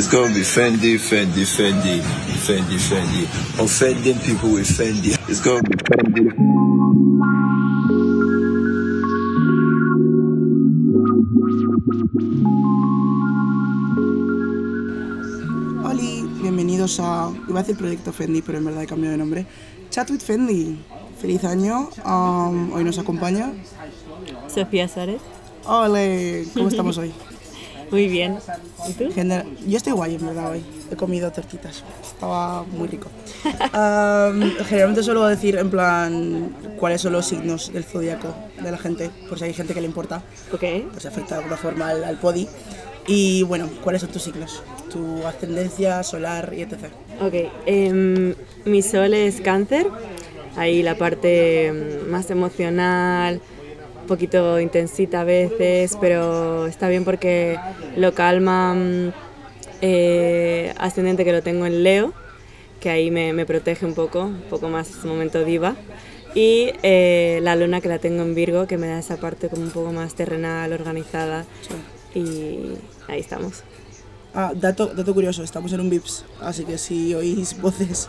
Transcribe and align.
It's 0.00 0.08
gonna 0.08 0.32
be 0.32 0.40
Fendi, 0.40 0.96
Fendi, 0.98 1.44
Fendi, 1.44 2.00
Fendi, 2.00 2.78
Fendi. 2.78 3.28
Offending 3.62 4.18
people 4.20 4.48
with 4.48 4.66
Fendi. 4.66 5.12
It's 5.28 5.42
gonna 5.44 5.62
be 5.62 5.76
Fendi. 5.76 6.24
Hola, 15.84 16.40
bienvenidos 16.40 16.98
a. 17.00 17.30
Iba 17.46 17.60
a 17.60 17.62
decir 17.62 17.76
Proyecto 17.76 18.14
Fendi, 18.14 18.40
pero 18.40 18.56
en 18.56 18.64
verdad 18.64 18.84
he 18.84 18.86
cambiado 18.86 19.12
de 19.12 19.18
nombre. 19.18 19.46
Chat 19.90 20.08
with 20.08 20.22
Fendi. 20.22 20.78
Feliz 21.20 21.44
año. 21.44 21.90
Um, 22.06 22.72
hoy 22.72 22.84
nos 22.84 22.98
acompaña. 22.98 23.52
Sofía 24.48 24.88
Suárez. 24.88 25.20
Hola, 25.66 26.00
¿cómo 26.54 26.68
estamos 26.70 26.96
hoy? 26.96 27.12
Muy 27.90 28.06
bien. 28.08 28.38
¿Y 28.88 28.92
tú? 28.92 29.04
Gener- 29.12 29.44
Yo 29.66 29.76
estoy 29.76 29.92
guay, 29.92 30.14
en 30.14 30.26
verdad, 30.26 30.50
hoy. 30.52 30.62
He 30.92 30.96
comido 30.96 31.30
tortitas. 31.32 31.82
Estaba 32.02 32.62
muy 32.64 32.88
rico. 32.88 33.08
Um, 33.72 34.40
generalmente 34.66 35.02
suelo 35.02 35.26
decir, 35.26 35.56
en 35.56 35.70
plan, 35.70 36.54
cuáles 36.78 37.00
son 37.00 37.12
los 37.12 37.26
signos 37.26 37.72
del 37.72 37.84
zodiaco 37.84 38.34
de 38.62 38.70
la 38.70 38.76
gente, 38.78 39.10
por 39.28 39.38
si 39.38 39.44
hay 39.46 39.54
gente 39.54 39.74
que 39.74 39.80
le 39.80 39.86
importa, 39.86 40.22
Ok. 40.52 40.64
pues 40.92 41.06
afecta 41.06 41.36
de 41.36 41.42
alguna 41.42 41.56
forma 41.56 41.88
al, 41.88 42.04
al 42.04 42.18
podi. 42.18 42.46
Y 43.06 43.42
bueno, 43.44 43.68
¿cuáles 43.82 44.02
son 44.02 44.10
tus 44.10 44.22
signos? 44.22 44.62
Tu 44.90 45.26
ascendencia, 45.26 46.02
solar 46.02 46.52
y 46.56 46.62
etc. 46.62 46.74
Ok. 47.20 47.34
em, 47.66 48.34
mi 48.64 48.82
sol 48.82 49.14
es 49.14 49.40
cáncer. 49.40 49.86
Ahí 50.56 50.82
la 50.82 50.96
parte 50.96 51.66
em, 51.66 52.08
más 52.10 52.30
emocional, 52.30 53.40
poquito 54.10 54.58
intensita 54.58 55.20
a 55.20 55.24
veces, 55.24 55.96
pero 56.00 56.66
está 56.66 56.88
bien 56.88 57.04
porque 57.04 57.56
lo 57.96 58.12
calma 58.12 58.74
mm, 58.74 59.12
eh, 59.82 60.74
ascendente 60.78 61.24
que 61.24 61.32
lo 61.32 61.42
tengo 61.42 61.64
en 61.64 61.84
Leo, 61.84 62.12
que 62.80 62.90
ahí 62.90 63.12
me, 63.12 63.32
me 63.32 63.46
protege 63.46 63.86
un 63.86 63.94
poco, 63.94 64.24
un 64.24 64.42
poco 64.50 64.68
más 64.68 64.90
ese 64.90 65.06
momento 65.06 65.44
diva. 65.44 65.76
Y 66.34 66.72
eh, 66.82 67.38
la 67.42 67.54
luna 67.54 67.80
que 67.80 67.88
la 67.88 68.00
tengo 68.00 68.22
en 68.22 68.34
Virgo, 68.34 68.66
que 68.66 68.78
me 68.78 68.88
da 68.88 68.98
esa 68.98 69.16
parte 69.16 69.48
como 69.48 69.62
un 69.62 69.70
poco 69.70 69.92
más 69.92 70.14
terrenal, 70.14 70.72
organizada. 70.72 71.44
Y 72.12 72.72
ahí 73.06 73.20
estamos. 73.20 73.62
Ah, 74.32 74.52
dato, 74.54 74.86
dato 74.86 75.12
curioso, 75.12 75.42
estamos 75.42 75.72
en 75.72 75.80
un 75.80 75.90
VIPS, 75.90 76.24
así 76.40 76.64
que 76.64 76.78
si 76.78 77.14
oís 77.14 77.60
voces 77.60 78.06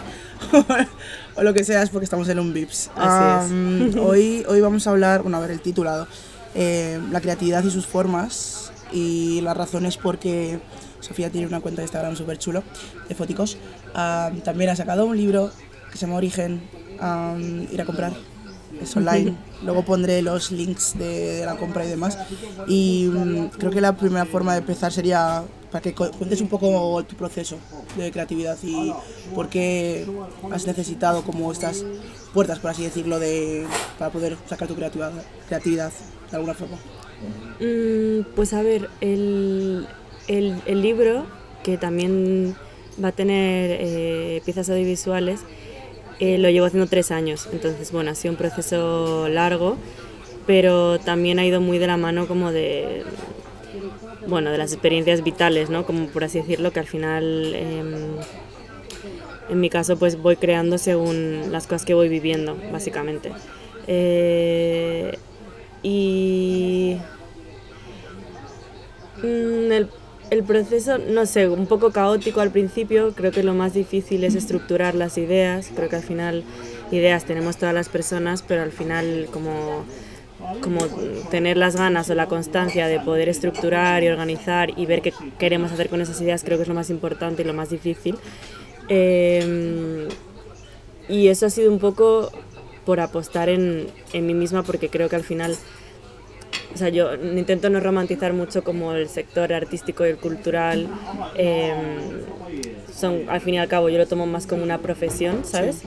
o 1.36 1.42
lo 1.42 1.52
que 1.52 1.64
sea 1.64 1.82
es 1.82 1.90
porque 1.90 2.04
estamos 2.04 2.30
en 2.30 2.38
un 2.38 2.54
VIPS. 2.54 2.92
Así 2.96 3.52
Am, 3.54 3.92
hoy, 4.00 4.46
hoy 4.48 4.62
vamos 4.62 4.86
a 4.86 4.92
hablar, 4.92 5.24
bueno, 5.24 5.38
a 5.38 5.40
ver 5.40 5.50
el 5.50 5.62
titulado, 5.62 6.08
eh, 6.54 7.02
la 7.12 7.22
creatividad 7.22 7.64
y 7.64 7.72
sus 7.72 7.88
formas 7.88 8.72
y 8.92 9.42
las 9.42 9.58
razones 9.58 9.98
por 9.98 10.20
qué 10.20 10.60
Sofía 11.00 11.32
tiene 11.32 11.48
una 11.48 11.60
cuenta 11.60 11.82
de 11.82 11.86
Instagram 11.86 12.16
súper 12.16 12.38
chulo 12.38 12.62
de 13.10 13.16
foticos. 13.16 13.58
Am, 13.96 14.42
también 14.42 14.70
ha 14.70 14.76
sacado 14.76 15.06
un 15.06 15.18
libro 15.18 15.50
que 15.92 15.98
se 15.98 16.06
llama 16.06 16.18
Origen, 16.18 16.62
am, 17.00 17.64
ir 17.72 17.82
a 17.82 17.86
comprar. 17.86 18.14
Es 18.80 18.96
online. 18.96 19.36
Luego 19.64 19.84
pondré 19.84 20.22
los 20.22 20.52
links 20.52 20.98
de, 21.00 21.38
de 21.38 21.46
la 21.48 21.58
compra 21.58 21.84
y 21.84 21.90
demás. 21.90 22.20
Y 22.68 23.10
mm, 23.12 23.48
creo 23.58 23.72
que 23.72 23.82
la 23.82 23.98
primera 23.98 24.26
forma 24.26 24.54
de 24.54 24.60
empezar 24.60 24.92
sería 24.92 25.44
para 25.72 25.82
que 25.82 25.94
cu- 25.94 26.12
cuentes 26.18 26.42
un 26.42 26.48
poco 26.48 27.04
tu 27.06 27.16
proceso 27.16 27.58
de 27.98 28.12
creatividad 28.12 28.58
y 28.64 28.92
por 29.34 29.50
qué 29.50 30.06
has 30.52 30.68
necesitado 30.68 31.24
como 31.24 31.52
estas 31.52 31.86
puertas, 32.34 32.60
por 32.60 32.72
así 32.72 32.84
decirlo, 32.84 33.20
de, 33.20 33.66
para 33.98 34.12
poder 34.12 34.38
sacar 34.48 34.68
tu 34.68 34.76
creatividad, 34.76 35.12
creatividad 35.48 35.92
de 36.30 36.36
alguna 36.38 36.54
forma. 36.54 36.78
Mm, 37.60 38.24
pues 38.36 38.54
a 38.54 38.62
ver, 38.64 38.90
el, 39.02 39.88
el- 40.28 40.62
el 40.66 40.82
libro, 40.82 41.26
que 41.64 41.78
también 41.78 42.56
va 43.04 43.10
a 43.10 43.12
tener 43.12 43.78
eh, 43.80 44.42
piezas 44.44 44.70
audiovisuales, 44.70 45.42
eh, 46.20 46.38
lo 46.38 46.50
llevo 46.50 46.66
haciendo 46.66 46.88
tres 46.88 47.12
años. 47.12 47.48
Entonces, 47.52 47.92
bueno, 47.92 48.12
ha 48.12 48.16
sido 48.16 48.32
un 48.34 48.38
proceso 48.38 49.28
largo, 49.30 49.78
pero 50.48 51.00
también 51.00 51.40
ha 51.40 51.46
ido 51.46 51.62
muy 51.62 51.78
de 51.78 51.88
la 51.88 51.98
mano 51.98 52.28
como 52.28 52.52
de, 52.52 53.04
bueno, 54.28 54.52
de 54.52 54.58
las 54.58 54.74
experiencias 54.74 55.24
vitales, 55.24 55.70
¿no? 55.70 55.86
Como 55.86 56.08
por 56.08 56.24
así 56.24 56.40
decirlo, 56.40 56.72
que 56.72 56.80
al 56.80 56.88
final... 56.88 57.54
em, 57.56 57.96
en 59.50 59.60
mi 59.60 59.70
caso, 59.70 59.98
pues 59.98 60.18
voy 60.18 60.38
creando 60.38 60.78
según 60.78 61.52
las 61.52 61.68
cosas 61.68 61.84
que 61.84 61.94
voy 61.94 62.08
viviendo, 62.08 62.58
básicamente. 62.72 63.34
Eh, 63.86 65.18
y 65.84 66.96
mm, 69.18 69.72
el, 69.72 69.90
el 70.30 70.44
proceso, 70.44 70.98
no 71.00 71.26
sé, 71.26 71.50
un 71.50 71.68
poco 71.68 71.92
caótico 71.92 72.40
al 72.40 72.52
principio. 72.52 73.14
Creo 73.14 73.32
que 73.32 73.44
lo 73.44 73.54
más 73.54 73.74
difícil 73.74 74.24
es 74.24 74.36
estructurar 74.36 74.96
las 74.96 75.18
ideas. 75.18 75.70
Creo 75.76 75.90
que 75.90 75.98
al 75.98 76.04
final 76.04 76.46
ideas 76.92 77.26
tenemos 77.26 77.58
todas 77.58 77.76
las 77.76 77.90
personas, 77.90 78.44
pero 78.48 78.62
al 78.62 78.72
final 78.72 79.28
como 79.34 79.84
como 80.62 80.80
tener 81.30 81.58
las 81.58 81.76
ganas 81.76 82.10
o 82.10 82.16
la 82.16 82.28
constancia 82.28 82.88
de 82.88 83.00
poder 83.00 83.30
estructurar 83.30 84.04
y 84.04 84.08
organizar 84.08 84.78
y 84.78 84.86
ver 84.86 85.02
qué 85.02 85.14
queremos 85.40 85.72
hacer 85.72 85.90
con 85.90 86.02
esas 86.02 86.20
ideas 86.22 86.44
creo 86.44 86.58
que 86.58 86.64
es 86.64 86.68
lo 86.68 86.76
más 86.76 86.90
importante 86.90 87.42
y 87.42 87.46
lo 87.46 87.54
más 87.54 87.70
difícil. 87.70 88.18
Eh, 88.90 90.08
y 91.08 91.28
eso 91.28 91.46
ha 91.46 91.50
sido 91.50 91.72
un 91.72 91.80
poco 91.80 92.32
por 92.86 93.00
apostar 93.00 93.50
en, 93.50 93.88
en 94.14 94.26
mí 94.26 94.34
misma 94.34 94.64
porque 94.64 94.90
creo 94.90 95.10
que 95.10 95.16
al 95.16 95.24
final, 95.24 95.56
o 96.74 96.78
sea, 96.78 96.90
yo 96.90 97.14
intento 97.16 97.70
no 97.70 97.80
romantizar 97.80 98.34
mucho 98.34 98.64
como 98.64 98.94
el 98.94 99.10
sector 99.10 99.54
artístico 99.54 100.06
y 100.06 100.10
el 100.10 100.18
cultural. 100.18 100.88
eh, 101.36 101.74
son, 102.94 103.30
al 103.30 103.42
fin 103.42 103.56
y 103.56 103.60
al 103.60 103.68
cabo, 103.68 103.90
yo 103.90 103.98
lo 103.98 104.08
tomo 104.08 104.26
más 104.26 104.48
como 104.48 104.64
una 104.64 104.80
profesión, 104.80 105.44
¿sabes? 105.46 105.84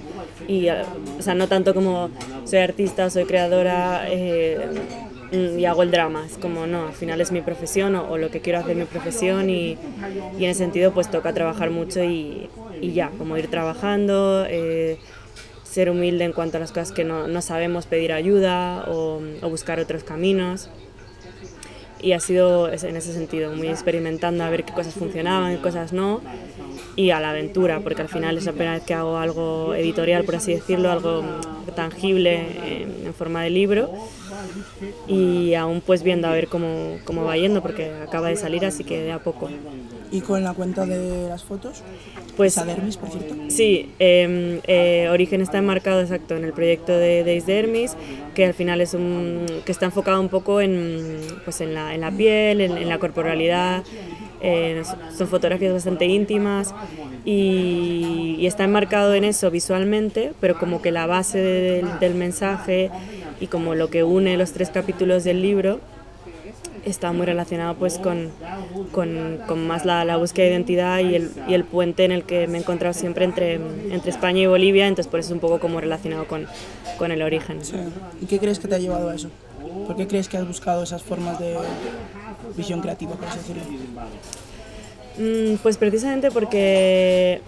Y, 0.49 0.69
eh, 0.69 0.83
o 1.19 1.23
sea, 1.23 1.35
no 1.35 1.49
tanto 1.49 1.75
como 1.75 2.11
soy 2.45 2.59
artista, 2.61 3.11
soy 3.11 3.27
creadora 3.27 4.05
eh, 4.09 4.71
mm, 5.33 5.59
y 5.59 5.65
hago 5.67 5.83
el 5.83 5.91
drama. 5.91 6.25
Es 6.27 6.39
como, 6.39 6.67
no, 6.67 6.89
al 6.89 6.95
final 6.95 7.21
es 7.21 7.31
mi 7.33 7.43
profesión 7.43 7.95
o, 7.97 8.09
o 8.09 8.19
lo 8.19 8.31
que 8.31 8.41
quiero 8.41 8.59
hacer 8.59 8.77
mi 8.77 8.85
profesión 8.87 9.51
y, 9.51 9.79
y 10.39 10.45
en 10.45 10.51
ese 10.51 10.59
sentido 10.61 10.93
pues 10.93 11.11
toca 11.11 11.33
trabajar 11.33 11.71
mucho 11.71 12.03
y, 12.03 12.51
y 12.81 12.93
ya, 12.93 13.11
como 13.19 13.37
ir 13.37 13.49
trabajando, 13.49 14.45
eh, 14.49 14.99
ser 15.75 15.91
humilde 15.91 16.25
en 16.25 16.33
cuanto 16.33 16.57
a 16.57 16.61
las 16.61 16.71
cosas 16.71 16.93
que 16.93 17.03
no, 17.03 17.27
no 17.27 17.43
sabemos, 17.43 17.87
pedir 17.87 18.13
ayuda 18.13 18.85
o, 18.89 19.21
buscar 19.43 19.81
otros 19.81 20.05
caminos. 20.05 20.71
Y 22.01 22.13
ha 22.13 22.21
sido 22.21 22.69
en 22.69 22.97
ese 22.97 23.13
sentido, 23.13 23.53
muy 23.53 23.69
experimentando 23.69 24.45
a 24.45 24.51
ver 24.51 24.65
qué 24.65 24.73
cosas 24.75 24.95
funcionaban, 24.95 25.57
qué 25.57 25.63
cosas 25.63 25.93
no, 25.93 26.21
y 26.97 27.11
a 27.11 27.19
la 27.19 27.31
aventura, 27.31 27.81
porque 27.81 28.03
al 28.03 28.09
final 28.09 28.37
es 28.37 28.45
la 28.45 28.53
primera 28.53 28.75
vez 28.75 28.83
que 28.83 28.93
hago 28.93 29.17
algo 29.17 29.75
editorial, 29.75 30.25
por 30.25 30.37
así 30.37 30.53
decirlo, 30.53 30.93
algo 30.93 31.25
tangible 31.75 32.83
en, 32.83 33.07
en 33.07 33.15
forma 33.15 33.43
de 33.43 33.51
libro. 33.51 33.91
Y 35.09 35.55
aún 35.55 35.81
pues 35.81 36.03
viendo 36.03 36.29
a 36.29 36.33
ver 36.33 36.49
cómo, 36.49 36.99
cómo 37.05 37.25
va 37.25 37.37
yendo, 37.37 37.63
porque 37.63 37.91
acaba 38.03 38.29
de 38.29 38.37
salir, 38.37 38.65
así 38.67 38.85
que 38.85 39.03
de 39.03 39.13
a 39.13 39.19
poco. 39.19 39.49
Y 40.15 40.21
con 40.21 40.45
la 40.45 40.53
cuenta 40.55 40.87
de 40.87 41.29
las 41.29 41.43
fotos, 41.43 41.83
Pues 42.37 42.55
Dermis, 42.55 42.97
por 42.97 43.11
cierto. 43.11 43.35
Sí, 43.49 43.91
eh, 43.99 44.61
eh, 44.67 45.09
Origen 45.11 45.41
está 45.41 45.59
enmarcado 45.59 46.01
exacto 46.01 46.37
en 46.37 46.45
el 46.45 46.53
proyecto 46.53 46.93
de 46.93 47.25
Days 47.25 47.47
Dermis, 47.47 47.97
que 48.35 48.47
al 48.47 48.55
final 48.55 48.81
es 48.81 48.95
un 48.95 49.47
que 49.65 49.73
está 49.73 49.87
enfocado 49.87 50.21
un 50.21 50.29
poco 50.29 50.61
en, 50.61 51.19
pues 51.45 51.61
en, 51.61 51.75
la, 51.75 51.95
en 51.95 52.01
la 52.01 52.11
piel, 52.13 52.61
en, 52.61 52.77
en 52.79 52.89
la 52.89 52.99
corporalidad. 52.99 53.83
eh, 54.41 54.83
son 55.17 55.27
fotografías 55.29 55.73
bastante 55.73 56.05
íntimas 56.07 56.75
y, 57.25 58.37
y 58.39 58.47
está 58.47 58.65
enmarcado 58.65 59.15
en 59.15 59.25
eso 59.25 59.51
visualmente, 59.51 60.33
pero 60.41 60.59
como 60.59 60.83
que 60.83 60.91
la 60.93 61.07
base 61.07 61.39
del- 61.39 61.99
del 61.99 62.15
mensaje 62.15 62.91
y 63.41 63.47
como 63.49 63.75
lo 63.75 63.91
que 63.91 64.05
une 64.05 64.37
los 64.37 64.53
tres 64.53 64.71
capítulos 64.71 65.25
del 65.25 65.41
libro 65.43 65.81
está 66.87 67.13
muy 67.13 67.27
relacionado 67.27 67.75
pues 67.75 67.99
con, 67.99 68.31
con, 68.93 69.39
con 69.47 69.67
más 69.67 69.85
la, 69.85 70.05
la 70.05 70.17
búsqueda 70.17 70.47
de 70.47 70.53
identidad 70.53 70.99
y 71.01 71.15
el, 71.15 71.31
y 71.49 71.55
el 71.55 71.65
puente 71.65 72.05
en 72.05 72.13
el 72.13 72.25
que 72.25 72.47
me 72.47 72.59
he 72.59 72.61
encontrado 72.61 72.93
siempre 72.95 73.25
entre, 73.25 73.55
entre 73.55 74.11
España 74.11 74.41
y 74.41 74.47
Bolivia, 74.47 74.87
entonces 74.87 75.11
por 75.11 75.21
eso 75.21 75.29
es 75.29 75.33
un 75.33 75.41
poco 75.41 75.59
como 75.61 75.81
relacionado 75.81 76.27
con, 76.27 76.47
con 76.99 77.11
el 77.13 77.23
origen. 77.23 77.65
Sí. 77.65 77.77
¿Y 78.21 78.27
qué 78.27 78.39
crees 78.39 78.59
que 78.59 78.69
te 78.69 78.75
ha 78.75 78.79
llevado 78.79 79.11
a 79.11 79.15
eso? 79.15 79.31
¿Por 79.87 79.97
qué 79.97 80.07
crees 80.07 80.29
que 80.29 80.37
has 80.37 80.47
buscado 80.47 80.83
esas 80.83 81.03
formas 81.03 81.39
de 81.39 81.57
visión 82.57 82.81
creativa, 82.81 83.13
por 83.13 83.27
así 83.29 83.39
decirlo? 83.39 83.63
Mm, 85.19 85.57
Pues 85.63 85.77
precisamente 85.77 86.31
porque 86.31 87.41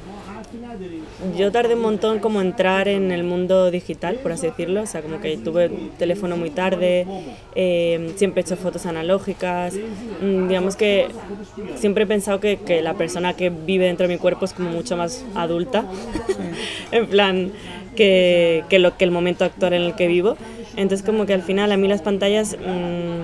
yo 1.36 1.52
tardé 1.52 1.74
un 1.74 1.82
montón 1.82 2.18
como 2.18 2.40
entrar 2.40 2.88
en 2.88 3.12
el 3.12 3.24
mundo 3.24 3.70
digital, 3.70 4.16
por 4.16 4.32
así 4.32 4.46
decirlo, 4.46 4.82
o 4.82 4.86
sea, 4.86 5.02
como 5.02 5.20
que 5.20 5.36
tuve 5.36 5.70
teléfono 5.98 6.36
muy 6.36 6.50
tarde, 6.50 7.06
eh, 7.54 8.12
siempre 8.16 8.40
he 8.40 8.44
hecho 8.44 8.56
fotos 8.56 8.86
analógicas, 8.86 9.74
mm, 9.74 10.48
digamos 10.48 10.76
que 10.76 11.08
siempre 11.76 12.04
he 12.04 12.06
pensado 12.06 12.40
que, 12.40 12.58
que 12.58 12.82
la 12.82 12.94
persona 12.94 13.34
que 13.34 13.50
vive 13.50 13.86
dentro 13.86 14.06
de 14.06 14.14
mi 14.14 14.18
cuerpo 14.18 14.44
es 14.44 14.52
como 14.52 14.70
mucho 14.70 14.96
más 14.96 15.24
adulta, 15.34 15.84
en 16.92 17.06
plan 17.06 17.52
que, 17.94 18.64
que, 18.68 18.78
lo, 18.78 18.96
que 18.96 19.04
el 19.04 19.10
momento 19.10 19.44
actual 19.44 19.72
en 19.72 19.82
el 19.82 19.94
que 19.94 20.06
vivo, 20.06 20.36
entonces 20.76 21.04
como 21.04 21.26
que 21.26 21.34
al 21.34 21.42
final 21.42 21.72
a 21.72 21.76
mí 21.76 21.88
las 21.88 22.02
pantallas... 22.02 22.56
mm, 22.58 23.15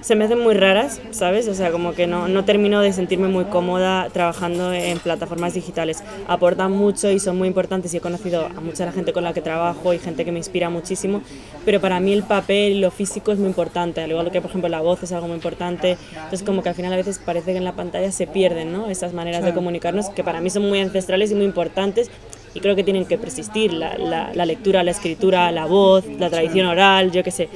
se 0.00 0.16
me 0.16 0.24
hacen 0.24 0.40
muy 0.40 0.54
raras, 0.54 1.00
¿sabes? 1.10 1.46
O 1.48 1.54
sea, 1.54 1.70
como 1.70 1.92
que 1.92 2.06
no, 2.06 2.26
no 2.28 2.44
termino 2.44 2.80
de 2.80 2.92
sentirme 2.92 3.28
muy 3.28 3.44
cómoda 3.44 4.08
trabajando 4.10 4.72
en 4.72 4.98
plataformas 4.98 5.54
digitales. 5.54 6.02
Aportan 6.26 6.72
mucho 6.72 7.10
y 7.10 7.18
son 7.18 7.36
muy 7.36 7.48
importantes 7.48 7.92
y 7.92 7.98
he 7.98 8.00
conocido 8.00 8.46
a 8.46 8.60
mucha 8.60 8.86
la 8.86 8.92
gente 8.92 9.12
con 9.12 9.24
la 9.24 9.34
que 9.34 9.42
trabajo 9.42 9.92
y 9.92 9.98
gente 9.98 10.24
que 10.24 10.32
me 10.32 10.38
inspira 10.38 10.70
muchísimo, 10.70 11.22
pero 11.64 11.80
para 11.80 12.00
mí 12.00 12.12
el 12.12 12.22
papel 12.22 12.72
y 12.72 12.80
lo 12.80 12.90
físico 12.90 13.32
es 13.32 13.38
muy 13.38 13.48
importante, 13.48 14.00
al 14.00 14.10
igual 14.10 14.30
que 14.30 14.40
por 14.40 14.50
ejemplo 14.50 14.68
la 14.68 14.80
voz 14.80 15.02
es 15.02 15.12
algo 15.12 15.26
muy 15.26 15.36
importante. 15.36 15.98
Entonces 16.14 16.42
como 16.42 16.62
que 16.62 16.70
al 16.70 16.74
final 16.74 16.92
a 16.92 16.96
veces 16.96 17.18
parece 17.18 17.52
que 17.52 17.58
en 17.58 17.64
la 17.64 17.72
pantalla 17.72 18.10
se 18.10 18.26
pierden, 18.26 18.72
¿no? 18.72 18.88
Esas 18.88 19.12
maneras 19.12 19.44
de 19.44 19.52
comunicarnos 19.52 20.08
que 20.08 20.24
para 20.24 20.40
mí 20.40 20.48
son 20.48 20.68
muy 20.68 20.80
ancestrales 20.80 21.30
y 21.30 21.34
muy 21.34 21.44
importantes 21.44 22.10
y 22.54 22.60
creo 22.60 22.74
que 22.74 22.82
tienen 22.82 23.04
que 23.04 23.18
persistir, 23.18 23.72
la, 23.72 23.96
la, 23.96 24.32
la 24.34 24.46
lectura, 24.46 24.82
la 24.82 24.90
escritura, 24.90 25.52
la 25.52 25.66
voz, 25.66 26.04
la 26.18 26.30
tradición 26.30 26.66
oral, 26.66 27.12
yo 27.12 27.22
qué 27.22 27.30
sé. 27.30 27.48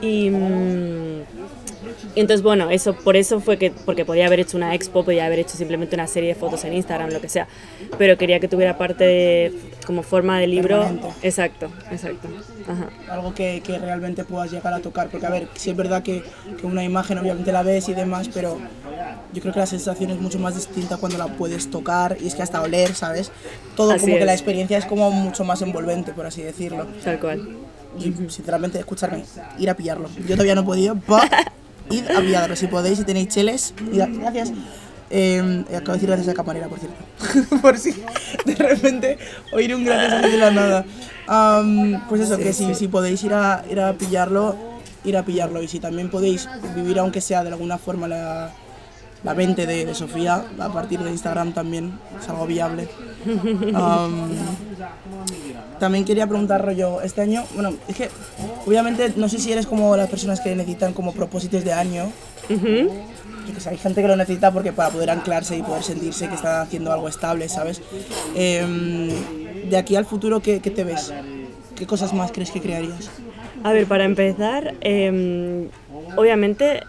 Y... 0.00 0.30
mm, 0.30 1.22
y 1.56 1.57
entonces, 2.14 2.42
bueno, 2.42 2.70
eso, 2.70 2.94
por 2.94 3.16
eso 3.16 3.40
fue 3.40 3.58
que, 3.58 3.70
porque 3.70 4.04
podía 4.04 4.26
haber 4.26 4.40
hecho 4.40 4.56
una 4.56 4.74
expo, 4.74 5.04
podía 5.04 5.26
haber 5.26 5.40
hecho 5.40 5.56
simplemente 5.56 5.94
una 5.94 6.06
serie 6.06 6.30
de 6.30 6.34
fotos 6.34 6.64
en 6.64 6.74
Instagram, 6.74 7.10
lo 7.10 7.20
que 7.20 7.28
sea, 7.28 7.48
pero 7.96 8.16
quería 8.16 8.40
que 8.40 8.48
tuviera 8.48 8.76
parte 8.76 9.04
de, 9.04 9.52
como 9.86 10.02
forma 10.02 10.38
de 10.38 10.46
libro. 10.46 10.80
Permanente. 10.80 11.08
Exacto, 11.22 11.70
exacto. 11.90 12.28
Ajá. 12.66 12.90
algo 13.10 13.34
que, 13.34 13.62
que 13.64 13.78
realmente 13.78 14.24
puedas 14.24 14.50
llegar 14.50 14.74
a 14.74 14.80
tocar. 14.80 15.08
Porque, 15.08 15.26
a 15.26 15.30
ver, 15.30 15.48
sí 15.54 15.70
es 15.70 15.76
verdad 15.76 16.02
que, 16.02 16.22
que 16.60 16.66
una 16.66 16.84
imagen 16.84 17.18
obviamente 17.18 17.52
la 17.52 17.62
ves 17.62 17.88
y 17.88 17.94
demás, 17.94 18.28
pero 18.32 18.58
yo 19.32 19.40
creo 19.40 19.52
que 19.52 19.60
la 19.60 19.66
sensación 19.66 20.10
es 20.10 20.20
mucho 20.20 20.38
más 20.38 20.54
distinta 20.54 20.96
cuando 20.96 21.18
la 21.18 21.26
puedes 21.28 21.70
tocar 21.70 22.16
y 22.20 22.26
es 22.26 22.34
que 22.34 22.42
hasta 22.42 22.62
oler, 22.62 22.94
¿sabes? 22.94 23.30
Todo 23.76 23.92
Así 23.92 24.00
como 24.00 24.14
que 24.14 24.20
es. 24.20 24.26
la 24.26 24.32
experiencia 24.32 24.78
es 24.78 24.86
como 24.86 25.10
mucho 25.10 25.44
más 25.44 25.62
envolvente, 25.62 26.12
por 26.12 26.26
así 26.26 26.42
decirlo. 26.42 26.86
Tal 27.04 27.18
cual. 27.20 27.56
Y 27.98 28.12
sinceramente, 28.28 28.78
escucharme, 28.78 29.24
ir 29.58 29.70
a 29.70 29.74
pillarlo. 29.74 30.08
Yo 30.26 30.34
todavía 30.34 30.54
no 30.54 30.60
he 30.62 30.64
podido, 30.64 30.96
pa, 31.06 31.28
id 31.90 32.10
a 32.10 32.20
pillarlo. 32.20 32.56
Si 32.56 32.66
podéis, 32.66 32.98
si 32.98 33.04
tenéis 33.04 33.28
cheles, 33.28 33.74
id 33.92 34.00
a- 34.00 34.06
gracias. 34.06 34.52
Eh, 35.10 35.64
acabo 35.68 35.92
de 35.92 35.92
decir 35.94 36.08
gracias 36.08 36.28
a 36.28 36.34
camarera, 36.34 36.68
por 36.68 36.78
cierto. 36.78 37.56
por 37.62 37.78
si 37.78 37.92
de 38.44 38.54
repente 38.54 39.18
oír 39.52 39.74
un 39.74 39.84
gracias 39.84 40.12
así 40.12 40.30
de 40.32 40.36
la 40.36 40.50
nada. 40.50 40.84
Am, 41.26 42.06
pues 42.08 42.20
eso, 42.22 42.36
que 42.38 42.52
si, 42.52 42.74
si 42.74 42.88
podéis 42.88 43.22
ir 43.24 43.32
a, 43.34 43.64
ir 43.70 43.80
a 43.80 43.92
pillarlo, 43.94 44.54
ir 45.04 45.16
a 45.16 45.22
pillarlo. 45.24 45.62
Y 45.62 45.68
si 45.68 45.80
también 45.80 46.10
podéis 46.10 46.48
vivir, 46.74 46.98
aunque 46.98 47.20
sea 47.20 47.42
de 47.42 47.48
alguna 47.50 47.78
forma, 47.78 48.06
la, 48.08 48.52
la 49.24 49.34
mente 49.34 49.66
de, 49.66 49.84
de 49.84 49.94
Sofía, 49.94 50.44
a 50.58 50.72
partir 50.72 51.00
de 51.00 51.10
Instagram 51.10 51.52
también 51.52 51.98
es 52.20 52.28
algo 52.28 52.46
viable. 52.46 52.88
Am, 53.74 54.30
también 55.78 56.04
quería 56.04 56.26
preguntar, 56.26 56.64
rollo, 56.64 57.00
este 57.02 57.20
año, 57.20 57.44
bueno, 57.54 57.74
es 57.86 57.96
que 57.96 58.10
obviamente 58.66 59.12
no 59.16 59.28
sé 59.28 59.38
si 59.38 59.52
eres 59.52 59.66
como 59.66 59.96
las 59.96 60.08
personas 60.08 60.40
que 60.40 60.54
necesitan 60.54 60.92
como 60.92 61.12
propósitos 61.12 61.64
de 61.64 61.72
año. 61.72 62.10
Que 62.48 63.60
sé, 63.60 63.70
hay 63.70 63.78
gente 63.78 64.02
que 64.02 64.08
lo 64.08 64.16
necesita 64.16 64.52
porque 64.52 64.72
para 64.72 64.90
poder 64.90 65.10
anclarse 65.10 65.56
y 65.56 65.62
poder 65.62 65.82
sentirse 65.82 66.28
que 66.28 66.34
están 66.34 66.60
haciendo 66.60 66.92
algo 66.92 67.08
estable, 67.08 67.48
¿sabes? 67.48 67.80
Em, 68.34 69.10
de 69.68 69.76
aquí 69.76 69.96
al 69.96 70.04
futuro, 70.04 70.40
¿qué, 70.40 70.60
qué 70.60 70.70
te 70.70 70.84
ves? 70.84 71.12
¿Qué 71.74 71.86
cosas 71.86 72.12
más 72.12 72.32
crees 72.32 72.50
que 72.50 72.60
crearías? 72.60 73.10
A 73.64 73.72
ver, 73.72 73.86
para 73.86 74.04
empezar, 74.04 74.74
eh, 74.80 75.68
obviamente, 76.16 76.82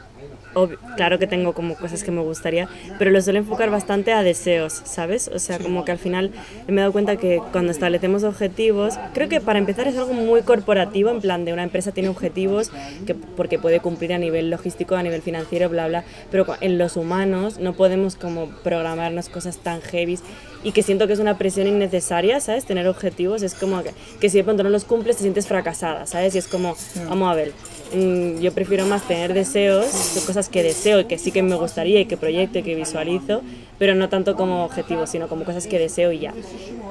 ob- 0.56 0.78
claro 0.96 1.20
que 1.20 1.28
tengo 1.28 1.54
como 1.54 1.76
cosas 1.76 2.04
que 2.04 2.12
me 2.12 2.22
gustaría, 2.22 2.68
pero 2.98 3.12
lo 3.12 3.22
suelo 3.22 3.40
enfocar 3.40 3.70
bastante 3.70 4.12
a 4.14 4.24
deseos, 4.24 4.82
¿sabes? 4.86 5.30
O 5.34 5.40
sea, 5.40 5.60
como 5.60 5.86
que 5.86 5.92
al 5.92 6.00
final 6.00 6.32
me 6.68 6.74
he 6.76 6.80
dado 6.80 6.92
cuenta 6.92 7.16
que 7.18 7.42
cuando 7.52 7.72
establecemos 7.72 8.24
objetivos, 8.24 9.00
creo 9.14 9.30
que 9.30 9.42
para 9.42 9.60
empezar 9.60 9.88
es 9.88 9.98
algo 9.98 10.14
muy 10.14 10.42
corporativo, 10.42 11.10
en 11.10 11.22
plan 11.22 11.46
de 11.46 11.54
una 11.54 11.64
empresa 11.64 11.92
tiene 11.92 12.10
objetivos 12.10 12.72
que, 13.06 13.16
porque 13.16 13.60
puede 13.60 13.80
cumplir 13.80 14.14
a 14.14 14.18
nivel 14.18 14.50
logístico, 14.50 14.96
a 14.96 15.04
nivel 15.04 15.22
financiero, 15.22 15.70
bla, 15.70 15.88
bla, 15.88 16.04
pero 16.32 16.46
en 16.62 16.78
los 16.78 16.96
humanos 16.98 17.60
no 17.60 17.74
podemos 17.74 18.16
como 18.16 18.48
programarnos 18.64 19.30
cosas 19.30 19.58
tan 19.58 19.82
heavy 19.82 20.20
y 20.64 20.72
que 20.74 20.84
siento 20.84 21.08
que 21.08 21.14
es 21.14 21.20
una 21.20 21.38
presión 21.38 21.68
innecesaria, 21.68 22.40
¿sabes? 22.42 22.66
Tener 22.66 22.88
objetivos 22.88 23.44
es 23.44 23.54
como 23.54 23.82
que, 23.84 23.92
que 24.20 24.30
si 24.30 24.38
de 24.38 24.44
pronto 24.44 24.64
no 24.64 24.70
los 24.70 24.84
cumples 24.84 25.16
te 25.18 25.22
sientes 25.22 25.48
fracasada, 25.48 26.06
¿sabes? 26.06 26.36
Y 26.36 26.40
es 26.40 26.48
como, 26.48 26.76
vamos 27.08 27.32
a 27.32 27.36
ver, 27.36 27.54
yo 27.92 28.52
prefiero 28.54 28.86
más 28.86 29.08
tener 29.08 29.34
deseos, 29.34 30.16
de 30.16 30.22
cosas 30.22 30.50
que 30.50 30.64
deseo 30.64 31.00
y 31.00 31.06
que 31.06 31.18
sí 31.18 31.32
que 31.32 31.44
me 31.44 31.56
gustaría 31.56 32.00
y 32.00 32.06
que 32.06 32.18
proyecto 32.18 32.60
y 32.60 32.64
que 32.64 32.76
visualizo, 32.76 33.42
pero 33.78 33.96
no 33.96 34.10
tanto 34.10 34.36
como 34.36 34.66
objetivos, 34.66 35.10
sino 35.10 35.28
como 35.28 35.46
cosas 35.46 35.68
que 35.68 35.80
deseo 35.80 36.12
y 36.12 36.20
ya. 36.20 36.34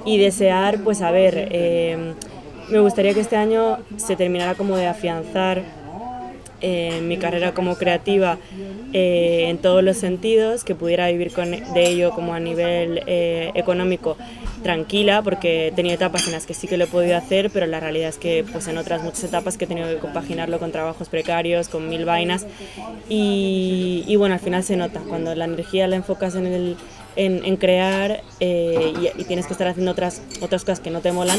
Y 0.05 0.19
desear, 0.19 0.83
pues 0.83 1.03
a 1.03 1.11
ver, 1.11 1.49
eh, 1.53 2.15
me 2.71 2.81
gustaría 2.81 3.15
que 3.15 3.21
este 3.21 3.37
año 3.37 3.79
se 3.97 4.17
terminara 4.17 4.55
como 4.55 4.77
de 4.77 4.87
afianzar 4.87 5.63
eh, 6.61 7.01
mi 7.03 7.17
carrera 7.17 7.55
como 7.55 7.77
creativa 7.77 8.39
eh, 8.93 9.47
en 9.49 9.59
todos 9.59 9.83
los 9.83 9.97
sentidos, 9.97 10.65
que 10.65 10.75
pudiera 10.75 11.09
vivir 11.09 11.33
con, 11.33 11.51
de 11.51 11.89
ello 11.89 12.11
como 12.11 12.35
a 12.35 12.41
nivel 12.41 13.03
eh, 13.07 13.51
económico 13.55 14.17
tranquila, 14.63 15.23
porque 15.23 15.69
he 15.69 15.73
tenido 15.73 15.95
etapas 15.95 16.27
en 16.27 16.33
las 16.33 16.47
que 16.47 16.55
sí 16.55 16.67
que 16.67 16.77
lo 16.77 16.85
he 16.85 16.87
podido 16.89 17.17
hacer, 17.17 17.51
pero 17.51 17.67
la 17.67 17.81
realidad 17.81 18.09
es 18.09 18.19
que 18.19 18.45
pues 18.51 18.67
en 18.67 18.77
otras 18.79 19.03
muchas 19.03 19.25
etapas 19.25 19.57
que 19.57 19.67
he 19.67 19.69
tenido 19.69 19.89
que 19.89 19.99
compaginarlo 19.99 20.59
con 20.59 20.73
trabajos 20.73 21.09
precarios, 21.09 21.69
con 21.69 21.89
mil 21.89 22.05
vainas, 22.05 22.47
y, 23.09 24.15
bueno, 24.17 24.35
al 24.35 24.41
final 24.41 24.65
se 24.65 24.77
nota, 24.77 25.01
cuando 25.09 25.35
la 25.35 25.45
energía 25.45 25.87
la 25.87 25.97
enfocas 25.97 26.35
en, 26.35 26.47
el, 26.47 26.77
en, 27.17 27.45
en 27.45 27.57
crear 27.57 28.23
eh, 28.41 28.93
y, 29.01 29.21
y 29.21 29.25
tienes 29.25 29.47
que 29.47 29.53
estar 29.53 29.69
haciendo 29.69 29.93
otras, 29.93 30.23
otras 30.41 30.65
cosas 30.65 30.81
que 30.81 30.91
no 30.91 31.01
te 31.01 31.13
molan, 31.13 31.39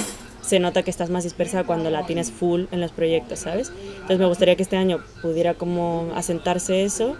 se 0.49 0.59
nota 0.59 0.81
que 0.81 0.89
estás 0.89 1.11
más 1.11 1.23
dispersa 1.23 1.63
cuando 1.63 1.91
la 1.91 2.07
tienes 2.07 2.31
full 2.31 2.63
en 2.71 2.81
los 2.81 2.91
proyectos, 2.91 3.39
¿sabes? 3.39 3.71
Entonces 3.93 4.17
me 4.17 4.25
gustaría 4.25 4.55
que 4.55 4.63
este 4.63 4.77
año 4.77 4.99
pudiera 5.21 5.53
como 5.53 6.11
asentarse 6.15 6.83
eso 6.83 7.15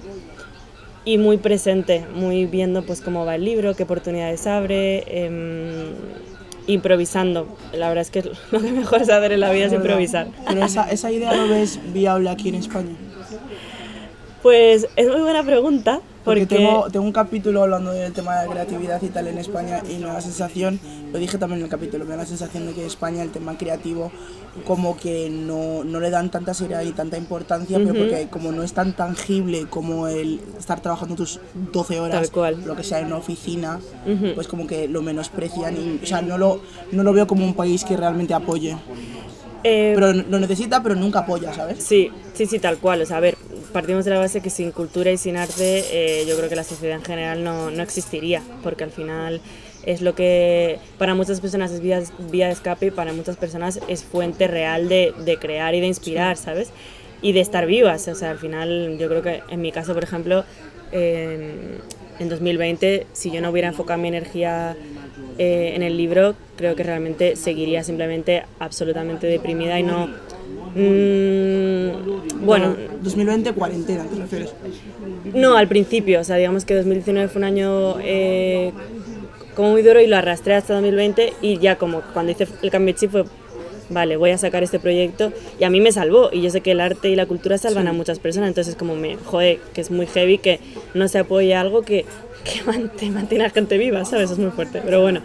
y 1.05 1.19
muy 1.19 1.37
presente, 1.37 2.05
muy 2.15 2.47
viendo 2.47 2.83
pues 2.83 3.01
cómo 3.01 3.25
va 3.25 3.35
el 3.35 3.45
libro, 3.45 3.75
qué 3.75 3.83
oportunidades 3.83 4.47
abre, 4.47 5.03
em, 5.25 5.93
improvisando. 6.65 7.47
La 7.71 7.89
verdad 7.89 8.01
es 8.01 8.09
que 8.09 8.23
lo 8.51 8.59
que 8.59 8.71
mejor 8.71 9.03
es 9.03 9.09
hacer 9.11 9.31
en 9.31 9.41
la 9.41 9.51
vida 9.51 9.67
es 9.67 9.73
improvisar. 9.73 10.29
Pero 10.47 10.65
esa, 10.65 10.89
esa 10.89 11.11
idea 11.11 11.31
lo 11.31 11.47
ves 11.47 11.79
viable 11.93 12.31
aquí 12.31 12.49
en 12.49 12.55
España. 12.55 12.95
Pues 14.41 14.87
es 14.95 15.07
muy 15.07 15.21
buena 15.21 15.43
pregunta, 15.43 16.01
Porque 16.29 16.45
porque... 16.45 16.55
tengo, 16.55 16.89
tengo 16.91 17.05
un 17.05 17.11
capítulo 17.11 17.63
hablando 17.63 17.91
del 17.91 18.13
tema 18.13 18.39
de 18.41 18.45
la 18.47 18.51
creatividad 18.53 19.01
y 19.01 19.07
tal 19.07 19.27
en 19.27 19.37
España 19.37 19.81
y 19.89 19.95
me 19.99 20.07
da 20.07 20.13
la 20.13 20.21
sensación, 20.21 20.79
lo 21.11 21.19
dije 21.19 21.37
también 21.37 21.59
en 21.59 21.65
el 21.65 21.69
capítulo, 21.69 22.05
me 22.05 22.11
da 22.11 22.17
la 22.17 22.25
sensación 22.25 22.65
de 22.67 22.73
que 22.73 22.81
en 22.81 22.87
España 22.87 23.21
el 23.23 23.31
tema 23.31 23.57
creativo 23.57 24.11
como 24.65 24.97
que 24.97 25.29
no, 25.29 25.83
no 25.83 25.99
le 25.99 26.09
dan 26.09 26.31
tanta 26.31 26.53
seriedad 26.53 26.81
y 26.81 26.91
tanta 26.91 27.17
importancia, 27.17 27.77
pero 27.77 27.93
porque 27.93 28.27
como 28.29 28.51
no 28.51 28.63
es 28.63 28.73
tan 28.73 28.93
tangible 28.93 29.67
como 29.69 30.07
el 30.07 30.41
estar 30.57 30.81
trabajando 30.81 31.15
tus 31.15 31.39
12 31.71 31.99
horas, 31.99 32.21
Tal 32.21 32.31
cual. 32.31 32.63
lo 32.65 32.75
que 32.75 32.83
sea 32.83 32.99
en 32.99 33.05
una 33.07 33.17
oficina, 33.17 33.79
pues 34.35 34.47
como 34.47 34.67
que 34.67 34.87
lo 34.87 35.01
menosprecian 35.01 35.75
y, 35.77 35.99
o 36.03 36.05
sea, 36.05 36.21
no 36.21 36.37
lo, 36.37 36.59
no 36.91 37.03
lo 37.03 37.13
veo 37.13 37.27
como 37.27 37.45
un 37.45 37.53
país 37.53 37.83
que 37.83 37.95
realmente 37.95 38.33
apoye. 38.33 38.75
eh, 39.63 39.91
Pero 39.95 40.13
lo 40.13 40.39
necesita, 40.39 40.81
pero 40.81 40.95
nunca 40.95 41.19
apoya, 41.19 41.53
¿sabes? 41.53 41.83
Sí, 41.83 42.09
sí, 42.33 42.45
sí, 42.45 42.59
tal 42.59 42.77
cual. 42.77 43.01
O 43.01 43.05
sea, 43.05 43.17
a 43.17 43.21
ver, 43.21 43.37
partimos 43.69 44.05
de 44.05 44.11
la 44.11 44.19
base 44.19 44.41
que 44.41 44.49
sin 44.49 44.71
cultura 44.71 45.11
y 45.11 45.17
sin 45.17 45.37
arte, 45.37 45.83
eh, 45.91 46.25
yo 46.27 46.35
creo 46.37 46.49
que 46.49 46.55
la 46.55 46.63
sociedad 46.63 46.97
en 46.97 47.03
general 47.03 47.43
no, 47.43 47.71
no 47.71 47.83
existiría, 47.83 48.41
porque 48.63 48.83
al 48.83 48.91
final 48.91 49.41
es 49.83 50.01
lo 50.01 50.13
que 50.13 50.79
para 50.97 51.15
muchas 51.15 51.39
personas 51.41 51.71
es 51.71 51.81
vía, 51.81 52.01
vía 52.31 52.47
de 52.47 52.53
escape 52.53 52.87
y 52.87 52.91
para 52.91 53.13
muchas 53.13 53.37
personas 53.37 53.79
es 53.87 54.03
fuente 54.03 54.47
real 54.47 54.89
de, 54.89 55.13
de 55.25 55.37
crear 55.37 55.73
y 55.75 55.79
de 55.79 55.87
inspirar, 55.87 56.37
¿sabes? 56.37 56.71
Y 57.21 57.31
de 57.31 57.39
estar 57.39 57.65
vivas. 57.65 58.07
O 58.07 58.15
sea, 58.15 58.31
al 58.31 58.37
final, 58.37 58.97
yo 58.99 59.07
creo 59.07 59.21
que 59.21 59.41
en 59.49 59.61
mi 59.61 59.71
caso, 59.71 59.93
por 59.93 60.03
ejemplo, 60.03 60.43
en, 60.91 61.79
en 62.19 62.29
2020, 62.29 63.07
si 63.13 63.31
yo 63.31 63.41
no 63.41 63.49
hubiera 63.49 63.69
enfocado 63.69 63.99
mi 63.99 64.09
energía 64.09 64.75
eh, 65.37 65.71
en 65.75 65.83
el 65.83 65.95
libro, 65.97 66.35
creo 66.57 66.75
que 66.75 66.83
realmente 66.83 67.35
seguiría 67.35 67.83
simplemente 67.83 68.43
absolutamente 68.59 69.27
deprimida 69.27 69.79
y 69.79 69.83
no... 69.83 70.09
mm, 70.75 72.45
bueno, 72.45 72.75
2020, 73.01 73.53
cuarentena, 73.53 74.03
¿te 74.05 74.15
refieres? 74.15 74.53
no, 75.33 75.55
al 75.55 75.67
principio, 75.67 76.21
o 76.21 76.23
sea, 76.23 76.37
digamos 76.37 76.65
que 76.65 76.75
2019 76.75 77.27
fue 77.27 77.39
un 77.39 77.45
año 77.45 77.95
eh, 78.01 78.71
como 79.55 79.71
muy 79.71 79.81
duro 79.81 79.99
y 80.01 80.07
lo 80.07 80.17
arrastré 80.17 80.55
hasta 80.55 80.73
2020 80.73 81.33
y 81.41 81.57
ya 81.57 81.77
como 81.77 82.01
cuando 82.13 82.31
hice 82.31 82.47
el 82.61 82.71
cambio 82.71 82.93
de 82.93 82.99
chip 82.99 83.11
fue, 83.11 83.25
vale, 83.89 84.17
voy 84.17 84.31
a 84.31 84.37
sacar 84.37 84.63
este 84.63 84.79
proyecto 84.79 85.33
y 85.59 85.63
a 85.63 85.69
mí 85.69 85.81
me 85.81 85.91
salvó 85.91 86.29
y 86.31 86.41
yo 86.41 86.49
sé 86.49 86.61
que 86.61 86.71
el 86.71 86.81
arte 86.81 87.09
y 87.09 87.15
la 87.15 87.25
cultura 87.25 87.57
salvan 87.57 87.87
a 87.87 87.93
muchas 87.93 88.19
personas, 88.19 88.49
entonces 88.49 88.75
como 88.75 88.95
me 88.95 89.17
jode 89.17 89.59
que 89.73 89.81
es 89.81 89.91
muy 89.91 90.07
heavy 90.07 90.37
que 90.37 90.59
no 90.93 91.07
se 91.07 91.19
apoye 91.19 91.55
algo 91.55 91.81
que, 91.81 92.05
que 92.43 92.63
mantiene 93.11 93.43
a 93.43 93.47
la 93.47 93.53
gente 93.53 93.77
viva, 93.77 94.05
¿sabes? 94.05 94.31
Es 94.31 94.37
muy 94.37 94.51
fuerte, 94.51 94.81
pero 94.83 95.01
bueno. 95.01 95.21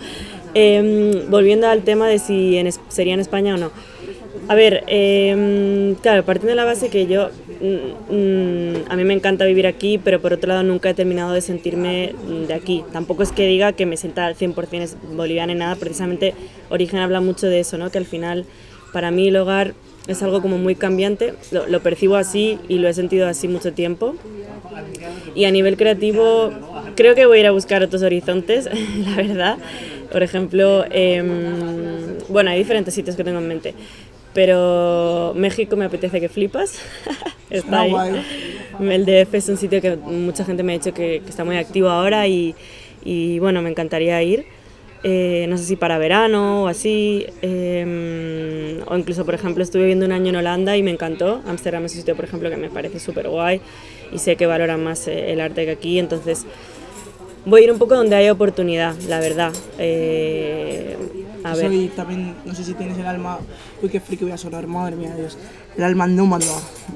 Em, 0.56 1.28
volviendo 1.30 1.66
al 1.66 1.82
tema 1.82 2.06
de 2.06 2.20
si 2.20 2.56
en 2.56 2.70
sería 2.88 3.14
en 3.14 3.20
España 3.20 3.54
o 3.54 3.58
no. 3.58 3.72
A 4.48 4.54
ver, 4.54 4.84
em, 4.88 5.94
claro, 5.96 6.24
partiendo 6.24 6.50
de 6.50 6.56
la 6.56 6.64
base 6.64 6.90
que 6.90 7.06
yo, 7.06 7.30
mm, 7.60 8.14
mm, 8.14 8.74
a 8.90 8.96
mí 8.96 9.04
me 9.04 9.14
encanta 9.14 9.44
vivir 9.46 9.66
aquí, 9.66 9.98
pero 9.98 10.20
por 10.20 10.32
otro 10.34 10.48
lado 10.48 10.62
nunca 10.62 10.90
he 10.90 10.94
terminado 10.94 11.32
de 11.32 11.40
sentirme 11.40 12.14
de 12.46 12.52
aquí. 12.52 12.84
Tampoco 12.92 13.22
es 13.22 13.32
que 13.32 13.46
diga 13.46 13.72
que 13.72 13.86
me 13.86 13.96
sienta 13.96 14.26
al 14.26 14.34
100% 14.34 14.84
es 14.84 14.96
boliviana 15.16 15.54
ni 15.54 15.58
nada, 15.58 15.76
precisamente 15.76 16.34
Origen 16.68 16.98
habla 16.98 17.20
mucho 17.20 17.46
de 17.46 17.60
eso, 17.60 17.78
¿no? 17.78 17.90
Que 17.90 17.98
al 17.98 18.06
final, 18.06 18.44
para 18.92 19.10
mí 19.10 19.28
el 19.28 19.36
hogar 19.36 19.74
es 20.08 20.22
algo 20.22 20.42
como 20.42 20.58
muy 20.58 20.74
cambiante, 20.74 21.34
lo, 21.50 21.66
lo 21.66 21.80
percibo 21.80 22.16
así 22.16 22.58
y 22.68 22.78
lo 22.78 22.88
he 22.88 22.94
sentido 22.94 23.26
así 23.26 23.48
mucho 23.48 23.72
tiempo. 23.72 24.14
Y 25.34 25.46
a 25.46 25.50
nivel 25.50 25.76
creativo, 25.76 26.52
creo 26.96 27.14
que 27.14 27.26
voy 27.26 27.38
a 27.38 27.40
ir 27.40 27.46
a 27.46 27.50
buscar 27.50 27.82
otros 27.82 28.02
horizontes, 28.02 28.68
la 29.06 29.16
verdad. 29.16 29.58
Por 30.12 30.22
ejemplo, 30.22 30.84
em, 30.90 32.18
bueno, 32.28 32.50
hay 32.50 32.58
diferentes 32.58 32.94
sitios 32.94 33.16
que 33.16 33.24
tengo 33.24 33.38
en 33.38 33.48
mente. 33.48 33.74
Pero 34.34 35.32
México 35.36 35.76
me 35.76 35.84
apetece 35.84 36.20
que 36.20 36.28
flipas. 36.28 36.78
está 37.50 37.82
Ah, 37.82 38.02
ahí. 38.02 38.20
El 38.80 39.06
DF 39.06 39.34
es 39.34 39.48
un 39.48 39.56
sitio 39.56 39.80
que 39.80 39.96
mucha 39.96 40.44
gente 40.44 40.62
me 40.64 40.72
ha 40.74 40.78
dicho 40.78 40.92
que, 40.92 41.22
que 41.24 41.30
está 41.30 41.44
muy 41.44 41.56
activo 41.56 41.88
ahora 41.88 42.26
y, 42.26 42.54
y, 43.04 43.38
bueno, 43.38 43.62
me 43.62 43.70
encantaría 43.70 44.20
ir. 44.22 44.44
Eh, 45.06 45.44
no 45.50 45.58
sé 45.58 45.64
si 45.64 45.76
para 45.76 45.98
verano 45.98 46.64
o 46.64 46.66
así. 46.68 47.26
em, 47.42 48.80
o 48.86 48.96
incluso, 48.96 49.24
por 49.24 49.34
ejemplo, 49.34 49.62
estuve 49.62 49.82
viviendo 49.82 50.06
un 50.06 50.12
año 50.12 50.30
en 50.30 50.36
Holanda 50.36 50.76
y 50.76 50.82
me 50.82 50.90
encantó. 50.90 51.40
Ámsterdam 51.46 51.84
es 51.84 51.92
un 51.92 51.98
sitio, 51.98 52.16
por 52.16 52.24
ejemplo, 52.24 52.50
que 52.50 52.56
me 52.56 52.70
parece 52.70 52.98
súper 52.98 53.28
guay 53.28 53.60
y 54.12 54.18
sé 54.18 54.34
que 54.36 54.46
valoran 54.46 54.82
más 54.82 55.06
eh, 55.06 55.32
el 55.32 55.40
arte 55.40 55.64
que 55.66 55.70
aquí. 55.72 55.98
Entonces, 56.00 56.44
voy 57.44 57.60
a 57.60 57.64
ir 57.64 57.70
un 57.72 57.78
poco 57.78 57.94
donde 57.94 58.16
hay 58.16 58.30
oportunidad, 58.30 58.96
la 59.08 59.20
verdad. 59.20 59.52
Eh, 59.78 60.96
a 61.44 61.54
ver. 61.54 61.90
También, 61.94 62.34
no 62.44 62.54
sé 62.54 62.64
si 62.64 62.74
tienes 62.74 62.98
el 62.98 63.06
alma, 63.06 63.38
uy, 63.82 63.88
qué 63.88 64.00
friki 64.00 64.24
voy 64.24 64.32
a 64.32 64.38
sonar, 64.38 64.66
madre 64.66 64.96
mía, 64.96 65.14
Dios. 65.16 65.38
El 65.76 65.84
alma 65.84 66.06
nómada, 66.06 66.44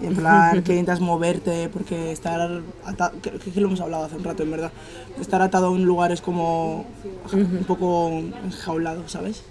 en 0.03 0.15
plan, 0.15 0.63
que 0.65 0.73
intentas 0.73 1.01
moverte, 1.01 1.69
porque 1.73 2.13
estar 2.13 2.63
atado, 2.85 3.13
creo 3.21 3.39
que 3.39 3.61
lo 3.61 3.67
hemos 3.69 3.81
hablado 3.81 4.05
hace 4.05 4.17
un 4.17 4.25
rato, 4.25 4.43
en 4.43 4.51
verdad. 4.51 4.73
Estar 5.21 5.43
atado 5.43 5.67
a 5.67 5.71
un 5.71 5.85
lugar 5.85 6.13
es 6.13 6.21
como 6.21 6.87
un 7.33 7.65
poco 7.67 8.09
enjaulado, 8.45 9.09
¿sabes? 9.09 9.43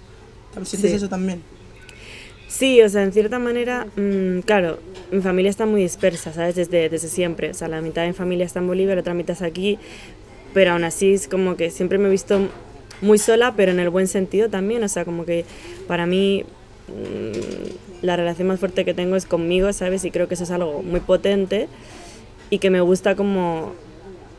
¿Sientes 0.64 0.90
Sí. 0.90 0.96
eso 0.96 1.08
también? 1.08 1.42
Sí, 2.48 2.80
o 2.80 2.88
sea, 2.88 3.02
en 3.02 3.12
cierta 3.12 3.38
manera, 3.38 3.86
mm, 3.96 4.40
claro, 4.40 4.78
mi 5.12 5.20
familia 5.20 5.50
está 5.50 5.66
muy 5.66 5.82
dispersa, 5.82 6.32
¿sabes? 6.32 6.54
Desde, 6.56 6.88
desde 6.88 7.08
siempre. 7.08 7.50
O 7.50 7.54
sea, 7.54 7.68
la 7.68 7.82
mitad 7.82 8.02
de 8.02 8.08
mi 8.08 8.14
familia 8.14 8.46
está 8.46 8.58
en 8.60 8.66
Bolivia, 8.66 8.94
la 8.94 9.02
otra 9.02 9.12
mitad 9.14 9.32
está 9.34 9.44
aquí, 9.44 9.78
pero 10.54 10.72
aún 10.72 10.82
así 10.84 11.12
es 11.12 11.28
como 11.28 11.56
que 11.56 11.70
siempre 11.70 11.98
me 11.98 12.08
he 12.08 12.10
visto 12.10 12.48
muy 13.00 13.18
sola, 13.18 13.54
pero 13.56 13.72
en 13.72 13.80
el 13.80 13.90
buen 13.90 14.06
sentido 14.06 14.48
también. 14.48 14.82
O 14.82 14.88
sea, 14.88 15.04
como 15.04 15.24
que 15.24 15.44
para 15.86 16.06
mí 16.06 16.44
mm, 16.88 18.04
la 18.04 18.16
relación 18.16 18.48
más 18.48 18.60
fuerte 18.60 18.84
que 18.84 18.94
tengo 18.94 19.16
es 19.16 19.26
conmigo, 19.26 19.72
¿sabes? 19.72 20.04
Y 20.04 20.10
creo 20.10 20.28
que 20.28 20.34
eso 20.34 20.44
es 20.44 20.50
algo 20.50 20.82
muy 20.82 21.00
potente 21.00 21.68
y 22.50 22.58
que 22.58 22.70
me 22.70 22.80
gusta 22.80 23.14
como 23.14 23.72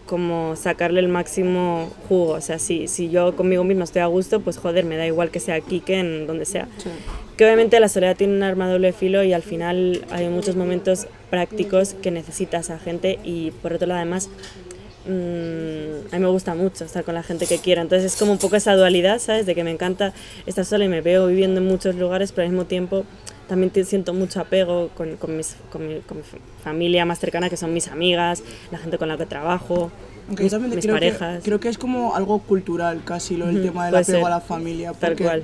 como 0.09 0.55
sacarle 0.55 1.01
el 1.01 1.07
máximo 1.07 1.91
jugo, 2.07 2.31
o 2.31 2.41
sea, 2.41 2.57
si, 2.57 2.87
si 2.87 3.11
yo 3.11 3.35
conmigo 3.35 3.63
misma 3.63 3.83
estoy 3.83 4.01
a 4.01 4.07
gusto, 4.07 4.39
pues 4.39 4.57
joder, 4.57 4.83
me 4.83 4.97
da 4.97 5.05
igual 5.05 5.29
que 5.29 5.39
sea 5.39 5.53
aquí 5.53 5.81
que 5.81 5.99
en 5.99 6.25
donde 6.25 6.45
sea. 6.45 6.67
Sí. 6.77 6.89
Que 7.37 7.45
obviamente 7.45 7.79
la 7.79 7.89
soledad 7.89 8.17
tiene 8.17 8.35
un 8.35 8.41
arma 8.41 8.67
doble 8.67 8.91
filo 8.91 9.23
y 9.23 9.33
al 9.33 9.43
final 9.43 10.03
hay 10.09 10.27
muchos 10.29 10.55
momentos 10.55 11.05
prácticos 11.29 11.93
que 11.93 12.09
necesitas 12.09 12.71
a 12.71 12.79
gente 12.79 13.19
y 13.23 13.51
por 13.51 13.73
otro 13.73 13.87
lado 13.87 13.99
además 13.99 14.31
mm, 15.05 16.13
a 16.13 16.17
mí 16.17 16.21
me 16.23 16.27
gusta 16.29 16.55
mucho 16.55 16.85
estar 16.85 17.03
con 17.03 17.15
la 17.15 17.23
gente 17.23 17.45
que 17.47 17.57
quiero. 17.59 17.81
Entonces 17.81 18.13
es 18.13 18.19
como 18.19 18.31
un 18.31 18.37
poco 18.37 18.55
esa 18.55 18.75
dualidad, 18.75 19.19
¿sabes? 19.19 19.45
De 19.45 19.55
que 19.55 19.63
me 19.63 19.71
encanta 19.71 20.13
estar 20.45 20.65
sola 20.65 20.85
y 20.85 20.89
me 20.89 21.01
veo 21.01 21.27
viviendo 21.27 21.59
en 21.61 21.67
muchos 21.67 21.95
lugares, 21.95 22.31
pero 22.31 22.45
al 22.45 22.51
mismo 22.51 22.65
tiempo 22.65 23.05
también 23.47 23.71
te- 23.71 23.83
siento 23.85 24.13
mucho 24.13 24.39
apego 24.39 24.89
con, 24.95 25.15
con, 25.17 25.35
mis- 25.35 25.55
con 25.71 25.87
mi, 25.87 25.99
con 26.01 26.17
mi 26.17 26.23
fa- 26.23 26.37
familia 26.63 27.05
más 27.05 27.19
cercana, 27.19 27.49
que 27.49 27.57
son 27.57 27.73
mis 27.73 27.87
amigas, 27.87 28.43
la 28.71 28.77
gente 28.77 28.97
con 28.97 29.07
la 29.07 29.17
que 29.17 29.25
trabajo, 29.25 29.91
Aunque 30.27 30.43
mis, 30.43 30.51
yo 30.51 30.57
también 30.59 30.75
mis 30.75 30.85
creo 30.85 30.95
parejas. 30.95 31.37
que, 31.39 31.43
creo 31.45 31.59
que 31.59 31.69
es 31.69 31.77
como 31.77 32.15
algo 32.15 32.39
cultural 32.39 33.01
casi 33.03 33.37
lo, 33.37 33.49
el 33.49 33.55
Ujú, 33.57 33.67
tema 33.67 33.85
del 33.87 33.95
apego 33.95 34.17
ser. 34.19 34.25
a 34.27 34.29
la 34.29 34.41
familia. 34.41 34.93
Tal 34.93 35.15
cual. 35.17 35.43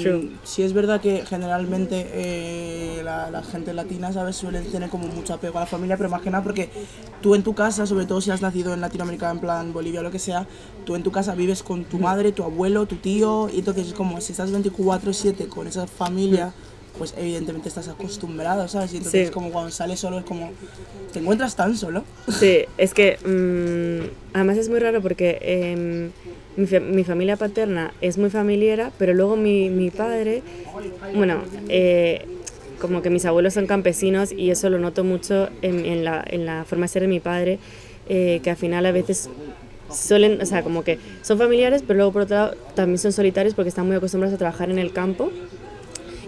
True. 0.00 0.30
sí 0.44 0.62
es 0.62 0.72
verdad 0.72 1.00
que 1.00 1.24
generalmente 1.26 2.06
eh, 2.12 3.00
la, 3.02 3.30
la 3.30 3.42
gente 3.42 3.72
latina, 3.72 4.12
¿sabes? 4.12 4.36
Suele 4.36 4.60
tener 4.60 4.88
como 4.88 5.08
mucho 5.08 5.34
apego 5.34 5.58
a 5.58 5.62
la 5.62 5.66
familia, 5.66 5.96
pero 5.96 6.08
más 6.08 6.22
que 6.22 6.30
nada 6.30 6.44
porque 6.44 6.70
tú 7.20 7.34
en 7.34 7.42
tu 7.42 7.54
casa, 7.54 7.86
sobre 7.86 8.06
todo 8.06 8.20
si 8.20 8.30
has 8.30 8.42
nacido 8.42 8.72
en 8.72 8.80
Latinoamérica, 8.80 9.30
en 9.30 9.40
plan 9.40 9.72
Bolivia 9.72 10.00
o 10.00 10.02
lo 10.02 10.10
que 10.10 10.18
sea, 10.18 10.46
tú 10.84 10.94
en 10.94 11.02
tu 11.02 11.10
casa 11.10 11.34
vives 11.34 11.62
con 11.62 11.84
tu 11.84 11.98
madre, 11.98 12.32
tu 12.32 12.44
abuelo, 12.44 12.86
tu 12.86 12.96
tío, 12.96 13.48
y 13.52 13.58
entonces 13.58 13.88
es 13.88 13.94
como 13.94 14.20
si 14.20 14.32
estás 14.32 14.52
24/7 14.52 15.48
con 15.48 15.66
esa 15.66 15.86
familia, 15.86 16.52
pues 16.98 17.14
evidentemente 17.18 17.68
estás 17.68 17.88
acostumbrado, 17.88 18.68
¿sabes? 18.68 18.92
Y 18.94 18.98
entonces 18.98 19.28
Sí. 19.28 19.32
como 19.32 19.50
cuando 19.50 19.70
sales 19.70 19.98
solo 20.00 20.18
es 20.18 20.24
como, 20.24 20.50
te 21.12 21.18
encuentras 21.18 21.56
tan 21.56 21.76
solo. 21.76 22.04
Sí, 22.28 22.64
es 22.78 22.94
que 22.94 23.18
mm, 23.24 24.34
además 24.34 24.58
es 24.58 24.68
muy 24.68 24.78
raro 24.78 25.02
porque 25.02 25.38
em, 25.42 26.10
mi, 26.56 26.80
mi 26.94 27.04
familia 27.04 27.36
paterna 27.36 27.92
es 28.00 28.16
muy 28.18 28.30
familiera, 28.30 28.92
pero 28.98 29.12
luego 29.12 29.36
mi, 29.36 29.70
mi 29.70 29.90
padre, 29.90 30.42
bueno, 31.14 31.42
eh, 31.68 32.24
como 32.80 33.02
que 33.02 33.10
mis 33.10 33.24
abuelos 33.24 33.54
son 33.54 33.66
campesinos 33.66 34.30
y 34.30 34.50
eso 34.50 34.70
lo 34.70 34.78
noto 34.78 35.04
mucho 35.04 35.48
en, 35.62 35.84
en 35.86 36.04
la, 36.04 36.22
en 36.26 36.46
la 36.46 36.64
forma 36.64 36.84
de 36.84 36.88
ser 36.88 37.02
de 37.02 37.08
mi 37.08 37.20
padre, 37.20 37.58
eh, 38.08 38.40
que 38.42 38.50
al 38.50 38.56
final 38.56 38.84
a 38.86 38.92
veces 38.92 39.28
suelen, 39.90 40.40
o 40.40 40.46
sea, 40.46 40.62
como 40.62 40.82
que 40.84 40.98
son 41.22 41.38
familiares, 41.38 41.82
pero 41.86 41.96
luego 41.98 42.12
por 42.12 42.22
otro 42.22 42.36
lado 42.36 42.54
también 42.74 42.98
son 42.98 43.12
solitarios 43.12 43.54
porque 43.54 43.68
están 43.68 43.86
muy 43.86 43.96
acostumbrados 43.96 44.34
a 44.34 44.38
trabajar 44.38 44.70
en 44.70 44.78
el 44.78 44.92
campo 44.92 45.30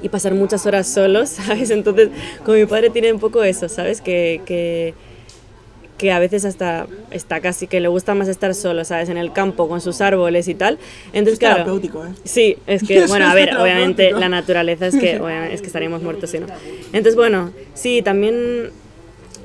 y 0.02 0.08
pasar 0.08 0.34
muchas 0.34 0.66
horas 0.66 0.86
solos, 0.86 1.28
¿sabes? 1.46 1.70
Entonces, 1.70 2.10
con 2.44 2.58
mi 2.58 2.66
padre 2.66 2.90
tiene 2.90 3.12
un 3.12 3.20
poco 3.20 3.42
eso, 3.42 3.68
¿sabes? 3.68 4.00
Que, 4.00 4.40
que, 4.46 4.94
que 5.98 6.12
a 6.12 6.18
veces 6.18 6.44
hasta 6.44 6.86
está 7.10 7.40
casi 7.40 7.66
que 7.66 7.80
le 7.80 7.88
gusta 7.88 8.14
más 8.14 8.28
estar 8.28 8.54
solo, 8.54 8.84
¿sabes? 8.84 9.08
En 9.08 9.16
el 9.16 9.32
campo 9.32 9.68
con 9.68 9.80
sus 9.80 10.00
árboles 10.00 10.46
y 10.48 10.54
tal. 10.54 10.78
Entonces, 11.08 11.34
Es 11.34 11.38
claro. 11.38 11.54
terapéutico, 11.56 12.04
¿eh? 12.04 12.10
Sí, 12.24 12.56
es 12.66 12.82
que, 12.82 12.98
Eso 12.98 13.08
bueno, 13.08 13.28
a 13.28 13.34
ver, 13.34 13.56
obviamente 13.56 14.12
la 14.12 14.28
naturaleza 14.28 14.86
es 14.88 14.96
que, 14.96 15.20
es 15.52 15.60
que 15.60 15.66
estaríamos 15.66 16.02
muertos 16.02 16.30
si 16.30 16.38
no. 16.38 16.46
Entonces, 16.92 17.16
bueno, 17.16 17.52
sí, 17.74 18.02
también, 18.02 18.70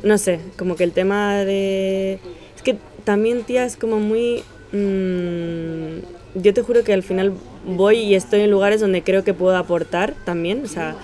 no 0.03 0.17
sé, 0.17 0.39
como 0.57 0.75
que 0.75 0.83
el 0.83 0.91
tema 0.91 1.45
de... 1.45 2.19
Es 2.55 2.61
que 2.63 2.75
también, 3.05 3.43
tía, 3.43 3.63
es 3.65 3.77
como 3.77 3.99
muy... 3.99 4.43
mm, 4.73 6.20
yo 6.35 6.53
te 6.53 6.61
juro 6.61 6.83
que 6.83 6.93
al 6.93 7.03
final 7.03 7.33
voy 7.65 7.97
y 7.99 8.15
estoy 8.15 8.41
en 8.41 8.51
lugares 8.51 8.81
donde 8.81 9.03
creo 9.03 9.23
que 9.23 9.33
puedo 9.33 9.57
aportar 9.57 10.13
también, 10.25 10.63
o 10.63 10.67
sea, 10.67 10.95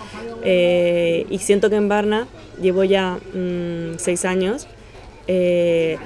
eh, 0.44 1.26
y 1.30 1.38
siento 1.40 1.70
que 1.70 1.76
en 1.76 1.90
Varna 1.90 2.28
llevo 2.62 2.84
ya 2.84 3.18
mm, 3.34 3.98
seis 3.98 4.26
años 4.26 4.68
eh, 5.30 5.98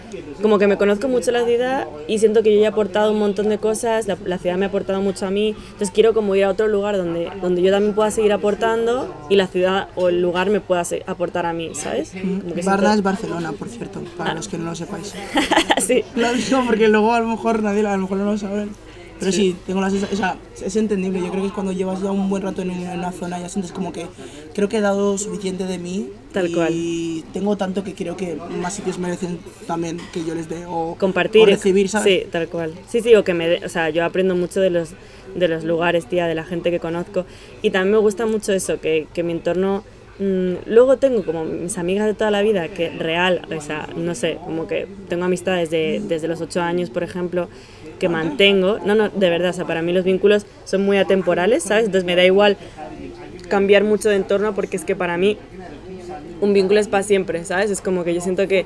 como 0.42 0.58
que 0.58 0.66
me 0.66 0.78
conozco 0.78 1.08
mucho 1.08 1.30
la 1.32 1.46
ciudad 1.46 1.86
y 2.08 2.18
siento 2.18 2.42
que 2.42 2.51
yo 2.56 2.60
ya 2.60 2.66
he 2.66 2.70
aportado 2.70 3.12
un 3.12 3.20
montón 3.20 3.50
de 3.50 3.60
cosas, 3.60 4.08
la, 4.08 4.18
la 4.25 4.40
ciudad 4.40 4.58
me 4.58 4.66
ha 4.66 4.70
aportado 4.70 5.00
mucho 5.00 5.28
a 5.28 5.30
mí, 5.30 5.50
entonces 5.60 5.92
quiero 5.92 6.16
como 6.16 6.36
ir 6.36 6.44
a 6.46 6.50
otro 6.50 6.68
lugar 6.68 6.98
donde, 6.98 7.30
donde 7.40 7.62
yo 7.62 7.70
también 7.72 7.94
pueda 7.94 8.10
seguir 8.10 8.34
aportando 8.34 9.13
y 9.30 9.36
la 9.36 9.46
ciudad 9.46 9.90
o 9.96 10.10
el 10.10 10.24
lugar 10.24 10.50
me 10.50 10.60
pueda 10.60 10.84
se- 10.86 11.04
aportar 11.06 11.46
a 11.46 11.54
mí, 11.54 11.70
¿sabes? 11.75 12.13
Varna 12.16 12.50
es 12.56 12.66
siento- 12.66 13.04
Barcelona, 13.04 13.51
por 13.51 13.70
cierto, 13.70 14.01
para 14.18 14.34
los 14.34 14.48
que 14.48 14.58
no 14.58 14.66
lo 14.66 14.75
sepáis. 14.75 15.13
sí, 15.86 16.04
Lo 16.16 16.34
digo 16.34 16.63
porque 16.66 16.88
luego 16.88 17.13
a 17.13 17.20
lo 17.20 17.28
mejor 17.28 17.62
nadie, 17.62 17.86
a 17.86 17.96
lo 17.96 18.01
mejor 18.01 18.18
no 18.18 18.25
lo 18.32 18.38
saben. 18.40 18.72
Pero 19.22 19.32
sí, 19.32 19.56
tengo 19.66 19.80
la 19.80 19.90
sensación, 19.90 20.20
o 20.20 20.22
sea, 20.22 20.38
es 20.66 20.75
entendible. 20.75 21.20
Yo 21.22 21.30
creo 21.30 21.42
que 21.42 21.48
es 21.48 21.54
cuando 21.54 21.72
llevas 21.72 22.01
ya 22.01 22.12
un 22.12 22.28
buen 22.30 22.44
rato 22.44 22.62
en, 22.62 22.72
un- 22.72 22.84
en 22.84 23.00
una 23.00 23.12
zona, 23.13 23.40
ya 23.40 23.48
sientes 23.48 23.72
como 23.72 23.94
que 23.94 24.08
creo 24.54 24.68
que 24.68 24.78
he 24.78 24.82
dado 24.82 25.18
suficiente 25.18 25.63
de 25.66 25.78
mí. 25.78 26.10
Tal 26.34 26.50
y 26.50 26.54
cual. 26.54 26.74
tengo 27.34 27.56
tanto 27.58 27.84
que 27.84 27.94
creo 27.94 28.18
que 28.18 28.36
más 28.62 28.74
sitios 28.74 28.98
merecen 29.00 29.38
también 29.68 29.98
que 30.13 30.24
yo 30.25 30.34
les 30.36 30.50
dé 30.50 30.66
o, 30.68 30.96
compartir 31.00 31.42
o 31.44 31.46
recibir, 31.46 31.88
¿sabes? 31.90 32.22
sí 32.24 32.28
tal 32.32 32.48
cual 32.48 32.74
sí 32.90 33.01
sí 33.01 33.13
o 33.16 33.24
que 33.25 33.34
me 33.34 33.48
dé- 33.50 33.66
o 33.66 33.70
sea 33.70 33.90
yo 33.90 34.04
aprendo 34.06 34.34
mucho 34.36 34.60
de 34.62 34.70
los 34.70 34.92
de 35.36 35.48
los 35.50 35.63
lugares 35.66 36.06
tía 36.08 36.28
de 36.28 36.36
la 36.36 36.46
gente 36.46 36.72
que 36.72 36.80
conozco 36.80 37.25
y 37.62 37.70
también 37.72 37.92
me 37.92 37.98
gusta 37.98 38.25
mucho 38.25 38.54
eso 38.54 38.80
que, 38.80 39.08
que 39.13 39.24
mi 39.24 39.34
entorno 39.34 39.84
mm, 40.20 40.54
luego 40.68 40.96
tengo 40.98 41.24
como 41.25 41.44
mis 41.44 41.78
amigas 41.78 42.06
de 42.08 42.13
toda 42.13 42.32
la 42.32 42.42
vida 42.42 42.70
que 42.70 42.90
real 42.92 43.42
o 43.54 43.60
sea 43.60 43.90
no 43.98 44.16
sé 44.16 44.38
como 44.46 44.68
que 44.68 44.88
tengo 45.10 45.25
amistades 45.25 45.70
de, 45.70 46.01
desde 46.08 46.30
los 46.30 46.40
ocho 46.40 46.62
años 46.62 46.90
por 46.90 47.04
ejemplo 47.04 47.50
que 48.01 48.10
mantengo 48.10 48.79
no 48.84 48.96
no 48.96 49.08
de 49.10 49.29
verdad 49.29 49.51
o 49.51 49.53
sea 49.53 49.65
para 49.65 49.81
mí 49.81 49.93
los 49.93 50.03
vínculos 50.03 50.46
son 50.65 50.84
muy 50.84 50.98
atemporales 50.98 51.63
sabes 51.63 51.86
entonces 51.86 52.03
me 52.03 52.15
da 52.17 52.25
igual 52.25 52.58
cambiar 53.48 53.84
mucho 53.84 54.10
de 54.10 54.15
entorno 54.15 54.53
porque 54.53 54.75
es 54.75 54.84
que 54.84 54.96
para 54.96 55.17
mí 55.17 55.38
un 56.41 56.53
vínculo 56.53 56.79
es 56.79 56.88
para 56.88 57.03
siempre, 57.03 57.46
¿sabes? 57.46 57.72
Es 57.72 57.81
como 57.81 58.03
que 58.03 58.13
yo 58.13 58.22
siento 58.22 58.48
que 58.48 58.65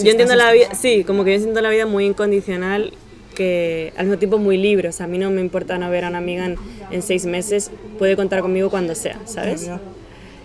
yo 0.00 0.10
entiendo 0.10 0.36
la 0.36 0.52
vida, 0.52 0.74
sí, 0.74 1.02
como 1.04 1.24
que 1.24 1.34
yo 1.34 1.40
siento 1.40 1.60
la 1.60 1.70
vida 1.70 1.86
muy 1.86 2.06
incondicional, 2.06 2.92
que 3.34 3.92
al 3.96 4.06
mismo 4.06 4.18
tiempo 4.18 4.38
muy 4.38 4.56
libre. 4.56 4.88
O 4.88 4.92
sea, 4.92 5.06
a 5.06 5.08
mí 5.08 5.18
no 5.18 5.30
me 5.30 5.40
importa 5.40 5.76
no 5.78 5.90
ver 5.90 6.04
a 6.04 6.08
una 6.08 6.18
amiga 6.18 6.46
en, 6.46 6.56
en 6.90 7.02
seis 7.02 7.26
meses, 7.26 7.70
puede 7.98 8.16
contar 8.16 8.40
conmigo 8.40 8.70
cuando 8.70 8.94
sea, 8.94 9.18
¿sabes? 9.26 9.68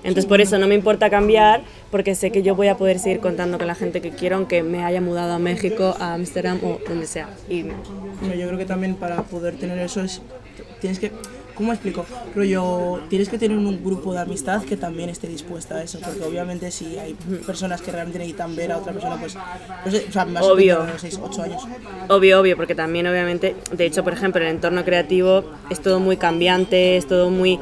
Entonces 0.04 0.26
por 0.26 0.42
eso 0.42 0.58
no 0.58 0.68
me 0.68 0.76
importa 0.76 1.10
cambiar, 1.10 1.64
porque 1.92 2.16
sé 2.16 2.32
que 2.32 2.44
yo 2.44 2.56
voy 2.56 2.68
a 2.68 2.78
poder 2.78 3.00
seguir 3.00 3.20
contando 3.20 3.58
con 3.58 3.68
la 3.68 3.76
gente 3.76 4.02
que 4.02 4.12
quiero, 4.12 4.36
aunque 4.36 4.64
me 4.64 4.84
haya 4.84 5.02
mudado 5.02 5.34
a 5.34 5.40
México, 5.40 5.96
a 6.00 6.14
Ámsterdam 6.14 6.60
o 6.64 6.80
donde 6.88 7.08
sea. 7.08 7.30
Y 7.50 7.64
Bueno, 7.64 8.36
yo 8.36 8.48
creo 8.48 8.58
que 8.58 8.66
también 8.66 8.96
para 8.96 9.24
poder 9.24 9.56
tener 9.56 9.80
eso 9.80 10.02
es 10.02 10.22
tienes 10.82 11.00
que 11.00 11.12
¿cómo 11.56 11.72
explico? 11.72 12.06
Yo 12.36 13.02
tienes 13.10 13.30
que 13.30 13.38
tener 13.38 13.58
un 13.58 13.84
grupo 13.84 14.14
de 14.14 14.20
amistad 14.20 14.64
que 14.64 14.78
también 14.78 15.10
esté 15.10 15.28
dispuesta 15.28 15.76
a 15.76 15.84
eso, 15.84 16.00
porque 16.00 16.24
obviamente 16.24 16.72
si 16.72 16.98
hay 16.98 17.14
personas 17.46 17.82
que 17.82 17.92
realmente 17.92 18.20
necesitan 18.20 18.56
ver 18.56 18.72
a 18.72 18.78
otra 18.78 18.94
persona, 18.94 19.18
pues, 19.20 19.38
pues, 19.84 20.06
o 20.08 20.12
sea, 20.12 20.24
has 20.24 20.46
Obvio. 20.46 20.82
entendido, 20.82 21.00
6, 21.00 21.20
8 21.24 21.44
años. 21.44 21.64
Obvio, 22.10 22.40
obvio, 22.40 22.56
porque 22.56 22.76
también 22.76 23.08
obviamente, 23.08 23.56
de 23.72 23.86
hecho, 23.86 24.04
por 24.04 24.14
ejemplo, 24.14 24.42
el 24.42 24.48
entorno 24.48 24.84
creativo 24.84 25.44
es 25.70 25.82
todo 25.82 26.00
muy 26.00 26.18
cambiante, 26.18 26.98
es 26.98 27.08
todo 27.08 27.30
muy... 27.30 27.60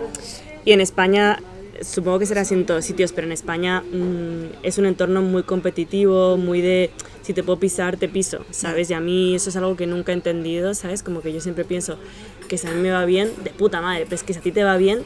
Y 0.63 0.73
en 0.73 0.81
España, 0.81 1.41
supongo 1.81 2.19
que 2.19 2.25
será 2.25 2.41
así 2.41 2.53
en 2.53 2.65
todos 2.65 2.85
sitios, 2.85 3.11
pero 3.11 3.27
en 3.27 3.33
España 3.33 3.81
mm, 3.81 4.63
es 4.63 4.77
un 4.77 4.85
entorno 4.85 5.21
muy 5.21 5.43
competitivo, 5.43 6.37
muy 6.37 6.61
de 6.61 6.91
si 7.21 7.33
te 7.33 7.43
puedo 7.43 7.59
pisar, 7.59 7.97
te 7.97 8.09
piso, 8.09 8.45
¿sabes? 8.51 8.89
Y 8.89 8.93
a 8.93 8.99
mí 8.99 9.35
eso 9.35 9.49
es 9.49 9.55
algo 9.55 9.75
que 9.75 9.87
nunca 9.87 10.11
he 10.11 10.15
entendido, 10.15 10.73
¿sabes? 10.73 11.03
Como 11.03 11.21
que 11.21 11.33
yo 11.33 11.39
siempre 11.39 11.65
pienso 11.65 11.97
que 12.47 12.57
si 12.57 12.67
a 12.67 12.71
mí 12.71 12.81
me 12.81 12.91
va 12.91 13.05
bien, 13.05 13.31
de 13.43 13.51
puta 13.51 13.81
madre, 13.81 14.03
pero 14.05 14.15
es 14.15 14.23
que 14.23 14.33
si 14.33 14.39
a 14.39 14.41
ti 14.41 14.51
te 14.51 14.63
va 14.63 14.77
bien, 14.77 15.03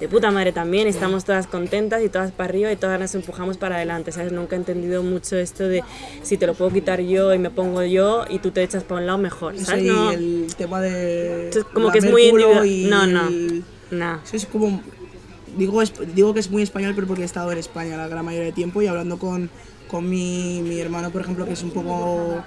de 0.00 0.08
puta 0.08 0.30
madre 0.30 0.52
también, 0.52 0.88
estamos 0.88 1.24
todas 1.24 1.46
contentas 1.46 2.02
y 2.02 2.08
todas 2.08 2.32
para 2.32 2.48
arriba 2.48 2.72
y 2.72 2.76
todas 2.76 2.98
nos 2.98 3.14
empujamos 3.14 3.58
para 3.58 3.76
adelante, 3.76 4.10
¿sabes? 4.10 4.32
Nunca 4.32 4.56
he 4.56 4.58
entendido 4.58 5.02
mucho 5.02 5.36
esto 5.36 5.68
de 5.68 5.82
si 6.22 6.36
te 6.36 6.46
lo 6.46 6.54
puedo 6.54 6.72
quitar 6.72 7.00
yo 7.00 7.32
y 7.32 7.38
me 7.38 7.50
pongo 7.50 7.82
yo 7.84 8.24
y 8.28 8.40
tú 8.40 8.50
te 8.50 8.62
echas 8.62 8.82
para 8.82 9.00
un 9.00 9.06
lado 9.06 9.18
mejor, 9.18 9.56
¿sabes? 9.58 9.84
Sí, 9.84 9.88
no, 9.88 10.10
el 10.10 10.54
tema 10.56 10.80
de. 10.80 11.50
Como 11.72 11.90
que 11.92 11.98
es 11.98 12.10
muy 12.10 12.24
individual. 12.24 12.66
y 12.66 12.86
No, 12.86 13.06
no. 13.06 14.20
es 14.32 14.46
como. 14.46 14.82
Digo, 15.56 15.82
es- 15.82 15.92
digo 16.14 16.34
que 16.34 16.40
es 16.40 16.50
muy 16.50 16.62
español, 16.62 16.92
pero 16.94 17.06
porque 17.06 17.22
he 17.22 17.26
estado 17.26 17.50
en 17.52 17.58
España 17.58 17.96
la 17.96 18.08
gran 18.08 18.24
mayoría 18.24 18.46
de 18.46 18.52
tiempo 18.52 18.82
y 18.82 18.86
hablando 18.86 19.18
con, 19.18 19.50
con 19.88 20.08
mi, 20.08 20.60
mi 20.62 20.78
hermano, 20.80 21.10
por 21.10 21.20
ejemplo, 21.22 21.44
que 21.46 21.52
es 21.52 21.62
un 21.62 21.70
poco. 21.70 22.42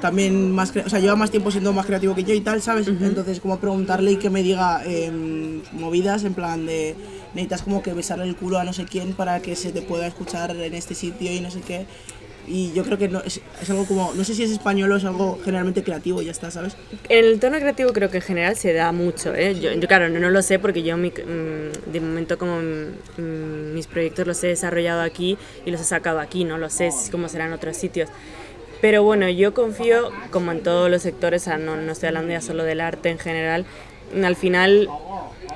También 0.00 0.52
más. 0.52 0.72
O 0.84 0.88
sea, 0.90 0.98
lleva 0.98 1.16
más 1.16 1.30
tiempo 1.30 1.50
siendo 1.50 1.72
más 1.72 1.86
creativo 1.86 2.14
que 2.14 2.24
yo 2.24 2.34
y 2.34 2.40
tal, 2.40 2.60
¿sabes? 2.62 2.86
Entonces, 2.88 3.40
como 3.40 3.58
preguntarle 3.58 4.12
y 4.12 4.16
que 4.16 4.30
me 4.30 4.42
diga 4.42 4.82
em, 4.84 5.62
movidas 5.72 6.24
en 6.24 6.34
plan 6.34 6.66
de. 6.66 6.94
Necesitas 7.34 7.62
como 7.62 7.82
que 7.82 7.92
besarle 7.92 8.24
el 8.24 8.36
culo 8.36 8.58
a 8.58 8.64
no 8.64 8.72
sé 8.72 8.84
quién 8.86 9.12
para 9.12 9.40
que 9.40 9.56
se 9.56 9.70
te 9.72 9.82
pueda 9.82 10.06
escuchar 10.06 10.56
en 10.56 10.74
este 10.74 10.94
sitio 10.94 11.32
y 11.32 11.40
no 11.40 11.50
sé 11.50 11.60
qué. 11.60 11.86
Y 12.48 12.72
yo 12.74 12.84
creo 12.84 12.96
que 12.96 13.08
no, 13.08 13.20
es, 13.22 13.40
es 13.60 13.70
algo 13.70 13.84
como. 13.86 14.12
No 14.14 14.22
sé 14.24 14.34
si 14.34 14.44
es 14.44 14.50
español 14.50 14.92
o 14.92 14.96
es 14.96 15.04
algo 15.04 15.38
generalmente 15.44 15.82
creativo 15.82 16.22
ya 16.22 16.30
está, 16.30 16.50
¿sabes? 16.50 16.76
El 17.08 17.40
tono 17.40 17.58
creativo 17.58 17.92
creo 17.92 18.10
que 18.10 18.18
en 18.18 18.22
general 18.22 18.56
se 18.56 18.72
da 18.72 18.92
mucho, 18.92 19.34
¿eh? 19.34 19.58
Yo, 19.58 19.72
yo, 19.72 19.88
claro, 19.88 20.08
no, 20.08 20.20
no 20.20 20.30
lo 20.30 20.42
sé 20.42 20.58
porque 20.58 20.82
yo 20.82 20.96
mi- 20.96 21.10
mm, 21.10 21.90
de 21.92 22.00
momento 22.00 22.38
como 22.38 22.58
mm, 22.60 23.74
mis 23.74 23.86
proyectos 23.86 24.26
los 24.26 24.42
he 24.44 24.48
desarrollado 24.48 25.00
aquí 25.02 25.36
y 25.64 25.70
los 25.70 25.80
he 25.80 25.84
sacado 25.84 26.20
aquí, 26.20 26.44
no 26.44 26.58
lo 26.58 26.70
sé 26.70 26.90
cómo 27.10 27.28
será 27.28 27.46
en 27.46 27.52
otros 27.52 27.76
sitios. 27.76 28.08
Pero 28.80 29.02
bueno, 29.02 29.28
yo 29.30 29.54
confío, 29.54 30.10
como 30.30 30.52
en 30.52 30.62
todos 30.62 30.90
los 30.90 31.02
sectores, 31.02 31.42
o 31.42 31.44
sea, 31.46 31.56
no, 31.58 31.76
no 31.76 31.92
estoy 31.92 32.08
hablando 32.08 32.30
ya 32.32 32.40
solo 32.42 32.62
del 32.62 32.80
arte 32.82 33.08
en 33.08 33.18
general, 33.18 33.64
al 34.24 34.36
final 34.36 34.88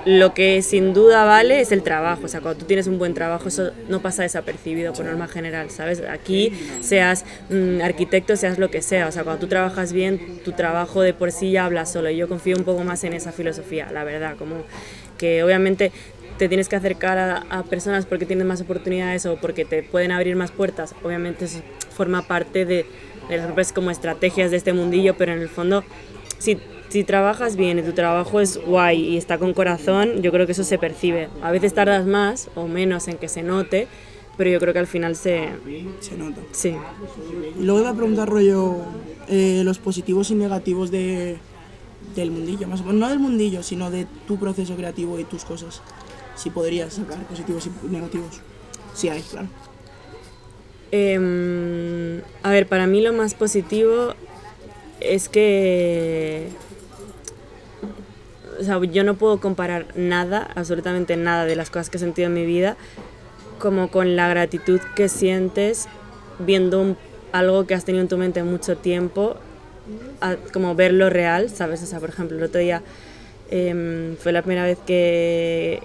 lo 0.07 0.33
que 0.33 0.63
sin 0.63 0.95
duda 0.95 1.25
vale 1.25 1.61
es 1.61 1.73
el 1.73 1.83
trabajo, 1.83 2.23
o 2.25 2.29
sea, 2.29 2.41
cuando 2.41 2.61
tú 2.61 2.67
tienes 2.67 2.87
un 2.87 2.99
buen 2.99 3.13
trabajo 3.13 3.49
eso 3.49 3.71
no 3.89 4.01
pasa 4.01 4.23
desapercibido 4.23 4.93
por 4.93 5.05
norma 5.05 5.29
general, 5.29 5.71
¿sabes? 5.71 6.03
Aquí 6.09 6.53
seas 6.81 7.25
mm, 7.51 7.83
arquitecto, 7.83 8.37
seas 8.37 8.59
lo 8.59 8.71
que 8.71 8.81
sea, 8.81 9.09
o 9.09 9.13
sea, 9.13 9.25
cuando 9.25 9.41
tú 9.41 9.49
trabajas 9.49 9.93
bien, 9.93 10.41
tu 10.43 10.53
trabajo 10.53 11.03
de 11.03 11.13
por 11.13 11.33
sí 11.33 11.53
ya 11.53 11.67
habla 11.67 11.85
solo. 11.85 12.09
Y 12.11 12.17
yo 12.17 12.29
confío 12.29 12.57
un 12.57 12.65
poco 12.65 12.83
más 12.83 13.05
en 13.05 13.13
esa 13.13 13.33
filosofía, 13.33 13.91
la 13.93 14.05
verdad, 14.05 14.37
como 14.39 14.65
que 15.19 15.43
obviamente 15.43 15.93
te 16.39 16.49
tienes 16.49 16.71
que 16.71 16.77
acercar 16.77 17.19
a, 17.19 17.37
a 17.51 17.65
personas 17.65 18.07
porque 18.07 18.25
tienes 18.25 18.47
más 18.47 18.63
oportunidades 18.63 19.27
o 19.27 19.37
porque 19.37 19.67
te 19.67 19.83
pueden 19.83 20.13
abrir 20.13 20.35
más 20.35 20.51
puertas, 20.51 20.95
obviamente 21.03 21.45
eso 21.45 21.61
forma 21.91 22.27
parte 22.27 22.65
de, 22.65 22.87
de 23.29 23.37
las 23.37 23.47
propias 23.47 23.73
como 23.73 23.91
estrategias 23.91 24.51
de 24.51 24.57
este 24.57 24.73
mundillo, 24.73 25.17
pero 25.19 25.33
en 25.33 25.41
el 25.41 25.51
fondo, 25.51 25.85
si, 26.39 26.59
si 26.91 27.05
trabajas 27.05 27.57
bien 27.57 27.79
y 27.79 27.83
tu 27.83 27.93
trabajo 27.93 28.41
es 28.41 28.59
guay 28.59 29.01
y 29.01 29.17
está 29.17 29.39
con 29.39 29.55
corazón, 29.55 30.23
yo 30.23 30.33
creo 30.33 30.45
que 30.45 30.53
eso 30.53 30.65
se 30.65 30.77
percibe. 30.77 31.29
A 31.41 31.53
veces 31.53 31.73
tardas 31.73 32.05
más 32.05 32.51
o 32.57 32.67
menos 32.67 33.07
en 33.07 33.17
que 33.17 33.29
se 33.29 33.43
note, 33.43 33.87
pero 34.37 34.51
yo 34.51 34.59
creo 34.59 34.73
que 34.73 34.81
al 34.81 34.89
final 34.89 35.15
se... 35.15 35.51
Se 36.01 36.17
nota. 36.17 36.41
Sí. 36.51 36.75
Y 37.59 37.63
luego 37.63 37.81
iba 37.81 37.91
a 37.91 37.95
preguntar, 37.95 38.29
rollo, 38.29 38.77
eh, 39.29 39.63
los 39.65 39.79
positivos 39.79 40.31
y 40.33 40.35
negativos 40.35 40.91
de, 40.91 41.39
del 42.17 42.33
mundillo, 42.33 42.67
más 42.67 42.81
o 42.81 42.85
menos, 42.85 42.99
no 42.99 43.09
del 43.09 43.21
mundillo, 43.21 43.63
sino 43.63 43.91
de 43.91 44.07
tu 44.27 44.39
proceso 44.39 44.75
creativo 44.75 45.19
y 45.21 45.25
tus 45.25 45.45
cosas. 45.45 45.83
Si 46.35 46.51
podrías 46.51 46.95
sacar 46.95 47.19
positivos 47.29 47.69
y 47.85 47.89
negativos. 47.89 48.41
Sí 48.95 49.09
hay, 49.09 49.23
claro. 49.23 49.49
Em, 50.91 52.21
a 52.43 52.51
ver, 52.51 52.67
para 52.67 52.89
mí 52.89 53.01
lo 53.01 53.13
más 53.13 53.35
positivo 53.35 54.15
es 55.01 55.29
que... 55.29 56.49
O 58.61 58.65
sea, 58.65 58.79
yo 58.85 59.05
no 59.05 59.15
puedo 59.15 59.41
comparar 59.41 59.87
nada, 59.97 60.47
absolutamente 60.55 61.17
nada 61.17 61.47
de 61.47 61.57
las 61.57 61.71
cosas 61.71 61.89
que 61.89 61.97
he 61.97 62.01
sentido 62.01 62.27
en 62.29 62.35
mi 62.35 62.45
vida, 62.45 62.77
como 63.59 63.91
con 63.91 64.17
la 64.17 64.29
gratitud 64.29 64.81
que 64.95 65.09
sientes 65.09 65.89
viendo 66.39 66.97
algo 67.33 67.67
que 67.67 67.75
has 67.75 67.85
tenido 67.85 68.03
en 68.03 68.09
tu 68.09 68.19
mente 68.19 68.43
mucho 68.43 68.77
tiempo, 68.77 69.37
a- 70.21 70.37
como 70.53 70.75
verlo 70.75 71.09
real, 71.11 71.49
¿sabes? 71.51 71.83
O 71.83 71.87
sea, 71.87 72.01
por 72.01 72.11
ejemplo, 72.11 72.37
el 72.37 72.43
otro 72.45 72.61
día 72.61 72.83
em, 73.51 74.17
fue 74.17 74.31
la 74.33 74.43
primera 74.43 74.65
vez 74.65 74.79
que, 74.87 75.83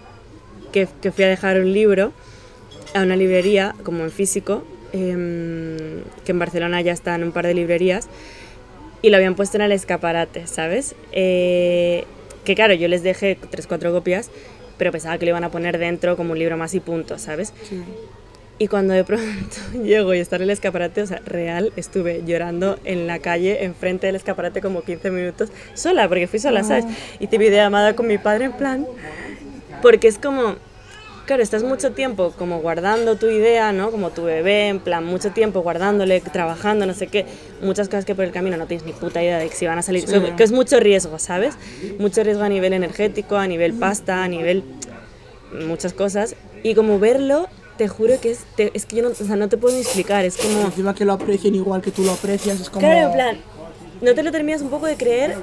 que, 0.72 0.88
fui 1.12 1.24
a 1.24 1.28
dejar 1.28 1.60
un 1.60 1.74
libro 1.74 2.12
a 2.94 3.02
una 3.02 3.16
librería, 3.16 3.74
como 3.84 4.04
en 4.04 4.12
físico, 4.12 4.64
em, 4.94 6.04
que 6.26 6.32
en 6.32 6.40
Barcelona 6.40 6.82
ya 6.82 6.92
está 6.94 7.16
en 7.16 7.24
un 7.24 7.32
par 7.32 7.48
de 7.48 7.54
librerías, 7.56 8.08
y 9.02 9.10
lo 9.10 9.18
habían 9.18 9.36
puesto 9.36 9.58
en 9.58 9.64
el 9.64 9.72
escaparate, 9.72 10.46
¿sabes? 10.48 10.94
Eh, 11.12 12.06
que 12.46 12.56
claro, 12.56 12.74
yo 12.74 12.88
les 12.88 13.04
dejé 13.04 13.38
tres, 13.50 13.68
cuatro 13.68 13.92
copias, 13.92 14.30
pero 14.78 14.92
pensaba 14.92 15.18
que 15.18 15.26
lo 15.26 15.32
iban 15.32 15.44
a 15.44 15.52
poner 15.52 15.78
dentro 15.78 16.16
como 16.16 16.32
un 16.32 16.40
libro 16.40 16.58
más 16.58 16.74
y 16.74 16.80
punto, 16.80 17.18
¿sabes? 17.18 17.54
Y 18.58 18.68
cuando 18.68 18.94
de 18.94 19.04
pronto 19.04 19.58
llego 19.84 20.14
y 20.14 20.20
está 20.20 20.38
en 20.38 20.44
el 20.44 20.50
escaparate, 20.52 21.02
o 21.02 21.08
sea, 21.08 21.22
real, 21.26 21.74
estuve 21.76 22.24
llorando 22.26 22.80
en 22.86 23.08
la 23.08 23.20
calle, 23.20 23.66
enfrente 23.66 24.08
del 24.08 24.16
escaparate 24.16 24.62
como 24.62 24.82
15 24.82 25.12
minutos, 25.12 25.50
sola, 25.74 26.08
porque 26.08 26.28
fui 26.28 26.40
sola, 26.40 26.64
¿sabes? 26.64 26.86
Hice 27.20 27.38
videollamada 27.38 27.96
con 27.96 28.08
mi 28.08 28.18
padre 28.18 28.46
en 28.46 28.54
plan, 28.54 28.88
porque 29.82 30.08
es 30.08 30.18
como, 30.18 30.56
claro, 31.26 31.42
estás 31.44 31.64
mucho 31.64 31.92
tiempo 31.92 32.34
como 32.38 32.60
guardando 32.60 33.16
tu 33.16 33.28
idea, 33.28 33.72
¿no? 33.72 33.92
Como 33.92 34.12
tu 34.12 34.24
bebé, 34.24 34.68
en 34.68 34.80
plan, 34.80 35.04
mucho 35.06 35.32
tiempo 35.32 35.62
guardándole, 35.62 36.22
trabajando, 36.22 36.86
no 36.86 36.94
sé 36.94 37.08
qué, 37.08 37.26
muchas 37.62 37.88
cosas 37.88 38.06
que 38.06 38.16
por 38.16 38.26
el 38.26 38.32
camino 38.32 38.58
no 38.58 38.66
tienes 38.68 38.86
ni 38.86 38.94
puta 38.94 39.22
idea 39.24 39.38
de 39.40 39.50
si 39.50 39.66
van 39.66 39.78
a 39.78 39.82
salir, 39.82 40.06
que 40.36 40.44
es 40.44 40.52
mucho 40.52 40.80
riesgo, 40.80 41.20
¿sabes? 41.20 41.56
Mucho 42.00 42.24
riesgo 42.24 42.44
a 42.44 42.50
nivel 42.50 42.74
energético, 42.74 43.36
a 43.38 43.48
nivel 43.48 43.74
pasta, 43.74 44.24
a 44.24 44.28
nivel 44.28 44.64
muchas 45.68 45.94
cosas, 45.94 46.36
y 46.64 46.76
como 46.76 47.00
verlo, 47.00 47.48
te 47.78 47.88
juro 47.88 48.20
que 48.22 48.32
es, 48.32 48.40
te- 48.56 48.72
es 48.74 48.86
que 48.86 48.98
yo 48.98 49.04
no, 49.04 49.10
o 49.10 49.14
sea, 49.16 49.36
no 49.36 49.50
te 49.50 49.58
puedo 49.58 49.74
ni 49.76 49.82
explicar, 49.82 50.26
es 50.26 50.38
como... 50.38 50.62
Encima 50.62 50.96
que 50.96 51.06
lo 51.06 51.14
aprecien 51.14 51.56
igual 51.56 51.82
que 51.82 51.92
tú 51.92 52.04
lo 52.04 52.12
aprecias, 52.14 52.60
es 52.60 52.70
como... 52.70 52.86
Claro, 52.88 53.08
en 53.08 53.14
plan, 53.14 53.38
no 54.02 54.14
te 54.14 54.24
lo 54.24 54.32
terminas 54.32 54.62
un 54.62 54.70
poco 54.70 54.86
de 54.86 54.96
creer 54.96 55.36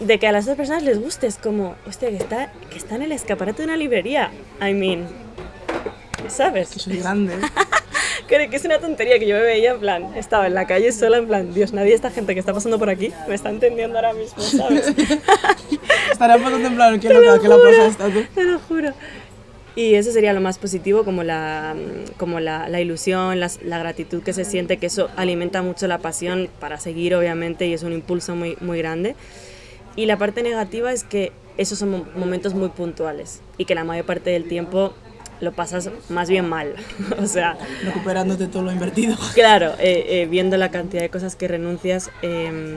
de 0.00 0.18
que 0.18 0.26
a 0.26 0.32
las 0.32 0.44
otras 0.44 0.56
personas 0.56 0.82
les 0.82 1.00
guste. 1.00 1.26
Es 1.26 1.36
como, 1.36 1.74
hostia, 1.86 2.08
que 2.10 2.16
está, 2.16 2.52
que 2.70 2.78
está 2.78 2.96
en 2.96 3.02
el 3.02 3.12
escaparate 3.12 3.62
de 3.62 3.64
una 3.68 3.76
librería. 3.76 4.30
I 4.60 4.72
mean, 4.74 5.06
¿sabes? 6.28 6.70
Que 6.70 6.78
soy 6.78 6.98
grande. 6.98 7.34
Creo 8.28 8.50
que 8.50 8.56
es 8.56 8.64
una 8.64 8.78
tontería 8.80 9.18
que 9.20 9.26
yo 9.28 9.36
me 9.36 9.42
veía 9.42 9.70
en 9.70 9.78
plan, 9.78 10.14
estaba 10.16 10.48
en 10.48 10.54
la 10.54 10.66
calle 10.66 10.90
sola, 10.90 11.18
en 11.18 11.28
plan, 11.28 11.54
Dios, 11.54 11.72
nadie 11.72 11.94
esta 11.94 12.10
gente 12.10 12.34
que 12.34 12.40
está 12.40 12.52
pasando 12.52 12.76
por 12.76 12.90
aquí 12.90 13.12
me 13.28 13.36
está 13.36 13.50
entendiendo 13.50 13.96
ahora 13.98 14.14
mismo, 14.14 14.42
¿sabes? 14.42 14.88
Estará 16.10 16.36
pasando 16.36 16.66
en 16.66 16.74
plan, 16.74 16.98
qué 16.98 17.08
loca, 17.10 17.38
qué 17.40 17.46
la 17.48 17.56
pasa 17.56 17.86
esta 17.86 18.08
tú. 18.08 18.24
Te 18.34 18.42
lo 18.44 18.58
juro. 18.58 18.92
Y 19.76 19.94
eso 19.94 20.10
sería 20.10 20.32
lo 20.32 20.40
más 20.40 20.58
positivo, 20.58 21.04
como 21.04 21.22
la, 21.22 21.76
como 22.16 22.40
la, 22.40 22.68
la 22.68 22.80
ilusión, 22.80 23.38
las- 23.38 23.62
la, 23.62 23.78
gratitud 23.78 24.22
que 24.22 24.32
se 24.32 24.44
siente, 24.44 24.78
que 24.78 24.86
eso 24.86 25.08
alimenta 25.16 25.60
mucho 25.62 25.86
la 25.86 25.98
pasión 25.98 26.48
para 26.58 26.80
seguir, 26.80 27.14
obviamente, 27.14 27.66
y 27.66 27.74
es 27.74 27.82
un 27.84 27.92
impulso 27.92 28.34
muy, 28.34 28.56
muy 28.60 28.78
grande. 28.78 29.14
Y 29.96 30.06
la 30.06 30.16
parte 30.18 30.42
negativa 30.42 30.92
es 30.92 31.04
que 31.04 31.32
esos 31.56 31.78
son 31.78 31.90
mo- 31.90 32.06
momentos 32.16 32.54
muy 32.54 32.68
puntuales 32.68 33.40
y 33.58 33.64
que 33.64 33.74
la 33.74 33.84
mayor 33.84 34.04
parte 34.04 34.30
del 34.30 34.46
tiempo 34.46 34.92
lo 35.40 35.52
pasas 35.52 35.90
más 36.08 36.28
bien 36.28 36.48
mal. 36.48 36.74
o 37.18 37.26
sea, 37.26 37.56
Recuperándote 37.82 38.46
todo 38.46 38.62
lo 38.62 38.72
invertido. 38.72 39.16
Claro, 39.34 39.72
eh, 39.78 40.04
eh, 40.22 40.26
viendo 40.30 40.56
la 40.56 40.70
cantidad 40.70 41.02
de 41.02 41.08
cosas 41.10 41.34
que 41.36 41.48
renuncias. 41.48 42.10
eh, 42.22 42.76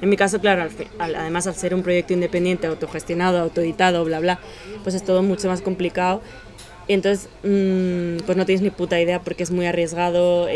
en 0.00 0.08
mi 0.08 0.16
caso, 0.16 0.40
claro, 0.40 0.62
al 0.62 0.70
fi- 0.70 0.88
al- 0.98 1.14
además 1.14 1.46
al 1.46 1.54
ser 1.54 1.74
un 1.74 1.82
proyecto 1.82 2.12
independiente, 2.12 2.66
autogestionado, 2.66 3.38
autoeditado, 3.38 4.04
bla, 4.04 4.18
bla, 4.20 4.40
pues 4.82 4.94
es 4.96 5.04
todo 5.04 5.22
mucho 5.22 5.48
más 5.48 5.62
complicado. 5.62 6.20
Y 6.88 6.94
entonces, 6.94 7.28
mm, 7.44 8.24
pues 8.26 8.36
no 8.36 8.44
tienes 8.44 8.62
ni 8.62 8.70
puta 8.70 9.00
idea 9.00 9.20
porque 9.20 9.44
es 9.44 9.50
muy 9.52 9.64
arriesgado. 9.66 10.48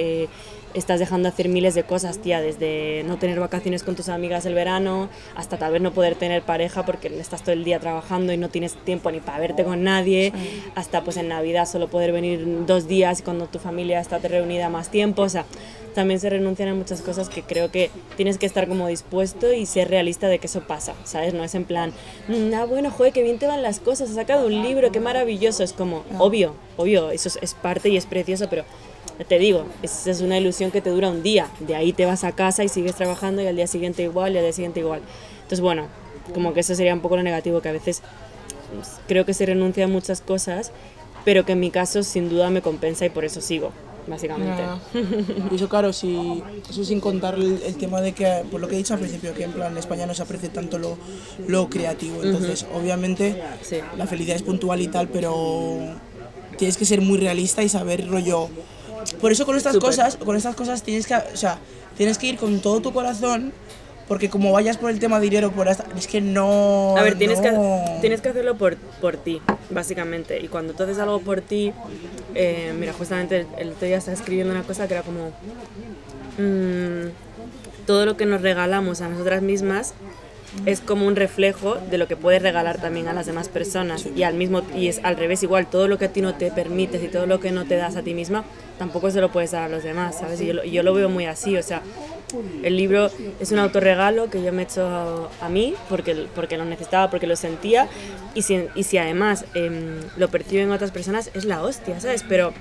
Estás 0.79 1.01
dejando 1.01 1.29
de 1.29 1.33
hacer 1.33 1.49
miles 1.49 1.75
de 1.75 1.85
cosas, 1.85 2.19
tía, 2.19 2.41
desde 2.41 3.03
no 3.07 3.19
tener 3.19 3.41
vacaciones 3.41 3.83
con 3.83 3.97
tus 3.97 4.09
amigas 4.09 4.47
el 4.47 4.55
verano, 4.55 5.09
hasta 5.35 5.57
tal 5.57 5.73
vez 5.73 5.83
no 5.83 5.93
poder 5.93 6.15
tener 6.15 6.43
pareja 6.43 6.85
porque 6.85 7.09
estás 7.19 7.43
todo 7.43 7.53
el 7.53 7.65
día 7.65 7.81
trabajando 7.81 8.33
y 8.33 8.37
no 8.37 8.49
tienes 8.49 8.75
tiempo 8.85 9.11
ni 9.11 9.21
para 9.21 9.39
verte 9.39 9.65
con 9.65 9.83
nadie, 9.83 10.33
hasta 10.75 11.03
pues 11.03 11.17
en 11.17 11.29
Navidad 11.29 11.67
solo 11.67 11.89
poder 11.89 12.13
venir 12.13 12.45
dos 12.67 12.87
días 12.89 13.23
cuando 13.23 13.47
tu 13.47 13.59
familia 13.59 14.01
está 14.01 14.19
reunida 14.19 14.69
más 14.69 14.91
tiempo, 14.91 15.23
o 15.23 15.29
sea, 15.29 15.45
también 15.95 16.21
se 16.21 16.29
renuncian 16.29 16.69
a 16.69 16.75
muchas 16.75 17.01
cosas 17.01 17.31
que 17.31 17.43
creo 17.43 17.71
que 17.71 17.91
tienes 18.19 18.37
que 18.37 18.45
estar 18.45 18.69
como 18.69 18.87
dispuesto 18.87 19.55
y 19.55 19.65
ser 19.65 19.89
realista 19.89 20.29
de 20.29 20.39
que 20.39 20.47
eso 20.47 20.61
pasa, 20.61 20.93
¿sabes? 21.05 21.33
No 21.33 21.43
es 21.43 21.55
en 21.55 21.65
plan, 21.65 21.93
"Mm, 22.29 22.53
ah, 22.55 22.67
bueno, 22.67 22.91
joder, 22.91 23.15
qué 23.15 23.23
bien 23.23 23.39
te 23.39 23.47
van 23.47 23.63
las 23.63 23.81
cosas, 23.81 24.11
has 24.11 24.17
sacado 24.17 24.47
un 24.47 24.63
libro, 24.63 24.93
qué 24.93 25.01
maravilloso, 25.01 25.63
es 25.65 25.73
como, 25.73 26.05
obvio, 26.19 26.53
obvio, 26.77 27.11
eso 27.11 27.29
es, 27.29 27.39
es 27.41 27.55
parte 27.55 27.89
y 27.89 27.97
es 27.97 28.05
precioso, 28.05 28.49
pero 28.51 28.65
te 29.25 29.39
digo, 29.39 29.65
es, 29.83 30.07
es 30.07 30.21
una 30.21 30.39
ilusión 30.39 30.71
que 30.71 30.81
te 30.81 30.91
dura 30.91 31.09
un 31.09 31.23
día, 31.23 31.49
de 31.61 31.75
ahí 31.75 31.93
te 31.93 32.05
vas 32.07 32.25
a 32.25 32.33
casa 32.33 32.65
y 32.65 32.69
sigues 32.69 32.95
trabajando 32.95 33.43
y 33.43 33.47
al 33.47 33.57
día 33.57 33.67
siguiente 33.67 34.03
igual 34.03 34.35
y 34.35 34.39
al 34.39 34.45
día 34.45 34.53
siguiente 34.53 34.81
igual. 34.81 35.01
Entonces, 35.37 35.61
bueno, 35.61 35.87
como 36.35 36.53
que 36.53 36.61
eso 36.61 36.75
sería 36.75 36.93
un 36.93 37.01
poco 37.01 37.17
lo 37.17 37.23
negativo, 37.23 37.61
que 37.61 37.69
a 37.69 37.73
veces 37.73 38.03
creo 39.09 39.25
que 39.25 39.33
se 39.35 39.47
renuncia 39.47 39.85
a 39.85 39.89
muchas 39.89 40.21
cosas, 40.21 40.73
pero 41.25 41.45
que 41.45 41.53
en 41.53 41.61
mi 41.61 41.71
caso 41.71 42.03
sin 42.03 42.29
duda 42.29 42.51
me 42.51 42.63
compensa 42.63 43.07
y 43.07 43.11
por 43.11 43.25
eso 43.25 43.41
sigo, 43.41 43.73
básicamente. 44.07 44.63
Y 45.51 45.55
eso, 45.57 45.69
claro, 45.69 45.93
si, 45.93 46.43
eso 46.69 46.85
sin 46.85 47.01
contar 47.01 47.35
el, 47.37 47.61
el 47.65 47.77
tema 47.77 48.01
de 48.01 48.13
que, 48.13 48.43
por 48.51 48.61
lo 48.61 48.69
que 48.69 48.75
he 48.75 48.79
dicho 48.79 48.95
al 48.95 49.01
principio, 49.01 49.35
que 49.35 49.45
en 49.45 49.53
plan 49.53 49.73
en 49.73 49.79
España 49.79 50.07
no 50.07 50.15
se 50.15 50.23
aprecia 50.23 50.53
tanto 50.53 50.79
lo, 50.79 50.97
lo 51.47 51.69
creativo. 51.71 52.23
Entonces, 52.23 52.67
obviamente, 52.75 53.41
Sí. 53.63 53.77
la 53.97 54.07
felicidad 54.07 54.37
es 54.37 54.43
puntual 54.43 54.81
y 54.81 54.89
tal, 54.89 55.09
pero 55.09 55.79
tienes 56.59 56.77
que 56.77 56.85
ser 56.85 57.01
muy 57.01 57.19
realista 57.19 57.63
y 57.63 57.69
saber 57.69 58.07
rollo. 58.09 58.49
Por 59.21 59.33
eso 59.33 59.47
con 59.47 59.57
estas 59.57 59.77
cosas, 59.79 60.17
con 60.17 60.37
estas 60.37 60.55
cosas 60.55 60.83
tienes 60.83 61.07
que, 61.07 61.15
o 61.15 61.37
sea, 61.37 61.59
tienes 61.97 62.19
que 62.19 62.27
ir 62.27 62.37
con 62.37 62.61
todo 62.61 62.81
tu 62.81 62.93
corazón, 62.93 63.53
porque 64.09 64.31
como 64.31 64.53
vayas 64.53 64.77
por 64.77 64.91
el 64.91 64.99
tema 64.99 65.19
de 65.19 65.25
dinero, 65.25 65.51
por 65.53 65.69
hasta, 65.69 65.87
es 65.97 66.07
que 66.07 66.21
no. 66.21 66.97
A 66.97 67.03
ver, 67.03 67.17
tienes, 67.17 67.39
no. 67.39 67.43
que, 67.43 67.99
tienes 68.01 68.21
que 68.21 68.29
hacerlo 68.29 68.57
por, 68.57 68.77
por 68.77 69.17
ti, 69.17 69.41
básicamente. 69.71 70.39
Y 70.41 70.49
cuando 70.49 70.75
tú 70.75 70.85
haces 70.85 70.99
algo 70.99 71.21
por 71.21 71.41
ti, 71.41 71.73
eh, 72.35 72.75
mira, 72.79 72.93
justamente 72.93 73.41
el, 73.41 73.47
el 73.59 73.71
otro 73.71 73.87
día 73.87 73.97
estaba 73.97 74.17
escribiendo 74.17 74.53
una 74.53 74.63
cosa 74.63 74.87
que 74.87 74.95
era 74.95 75.03
como... 75.03 75.31
mm, 76.39 77.11
todo 77.87 78.05
lo 78.05 78.17
que 78.17 78.27
nos 78.27 78.43
regalamos 78.43 79.01
a 79.01 79.09
nosotras 79.09 79.43
mismas 79.43 79.95
es 80.65 80.81
como 80.81 81.07
un 81.07 81.17
reflejo 81.17 81.77
de 81.91 81.99
lo 81.99 82.09
que 82.09 82.17
puedes 82.17 82.43
regalar 82.43 82.81
también 82.81 83.09
a 83.09 83.13
las 83.13 83.27
demás 83.27 83.49
personas. 83.49 84.07
Y 84.17 84.23
al 84.23 84.35
mismo 84.35 84.63
y 84.75 84.89
es 84.89 85.01
al 85.03 85.17
revés 85.17 85.43
igual 85.43 85.69
todo 85.69 85.89
lo 85.89 85.99
que 85.99 86.07
a 86.07 86.13
ti 86.13 86.21
no 86.21 86.35
te 86.35 86.51
permites 86.51 87.03
y 87.03 87.09
todo 87.09 87.27
lo 87.27 87.41
que 87.41 87.53
no 87.53 87.65
te 87.65 87.77
das 87.77 87.97
a 87.97 88.03
ti 88.03 88.15
misma 88.15 88.45
tampoco 88.79 89.11
se 89.11 89.21
lo 89.21 89.31
puedes 89.33 89.53
dar 89.53 89.63
a 89.63 89.69
los 89.69 89.83
demás 89.83 90.19
sabes 90.19 90.39
yo, 90.39 90.63
yo 90.63 90.83
lo 90.83 90.93
veo 90.93 91.09
muy 91.09 91.25
así 91.25 91.57
o 91.57 91.63
sea 91.63 91.81
el 92.63 92.77
libro 92.77 93.11
es 93.41 93.53
un 93.53 93.59
autorregalo 93.59 94.29
que 94.31 94.43
yo 94.43 94.53
me 94.53 94.63
he 94.63 94.65
hecho 94.65 95.31
a 95.41 95.49
mí 95.49 95.75
porque, 95.89 96.27
porque 96.35 96.57
lo 96.57 96.65
necesitaba, 96.65 97.09
porque 97.11 97.27
lo 97.27 97.37
sentía. 97.37 97.89
Y 98.35 98.43
si, 98.43 98.67
y 98.75 98.83
si 98.83 98.99
además 98.99 99.45
em, 99.55 100.01
lo 100.17 100.29
perciben 100.29 100.71
otras 100.71 100.91
personas 100.91 101.31
es 101.35 101.45
la 101.45 101.63
hostia, 101.63 102.01
¿sabes? 102.01 102.25
Pero 102.29 102.53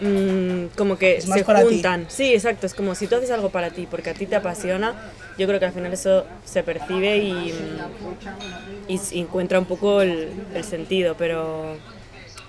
mm, 0.00 0.66
como 0.76 0.98
que 0.98 1.20
se 1.20 1.44
ti. 1.44 1.52
juntan. 1.64 2.06
Sí, 2.08 2.32
exacto, 2.34 2.66
es 2.66 2.74
como 2.74 2.94
si 2.94 3.06
tú 3.06 3.16
haces 3.16 3.30
algo 3.30 3.50
para 3.50 3.70
ti 3.70 3.86
porque 3.90 4.10
a 4.10 4.14
ti 4.14 4.26
te 4.26 4.36
apasiona, 4.36 4.94
yo 5.38 5.46
creo 5.46 5.58
que 5.60 5.66
al 5.66 5.72
final 5.72 5.92
eso 5.92 6.26
se 6.44 6.62
percibe 6.62 7.18
y, 7.18 7.52
mm, 7.52 8.92
y 8.92 8.94
s- 8.96 9.18
encuentra 9.18 9.58
un 9.58 9.66
poco 9.66 10.02
el, 10.02 10.32
el 10.54 10.64
sentido, 10.64 11.14
pero 11.18 11.76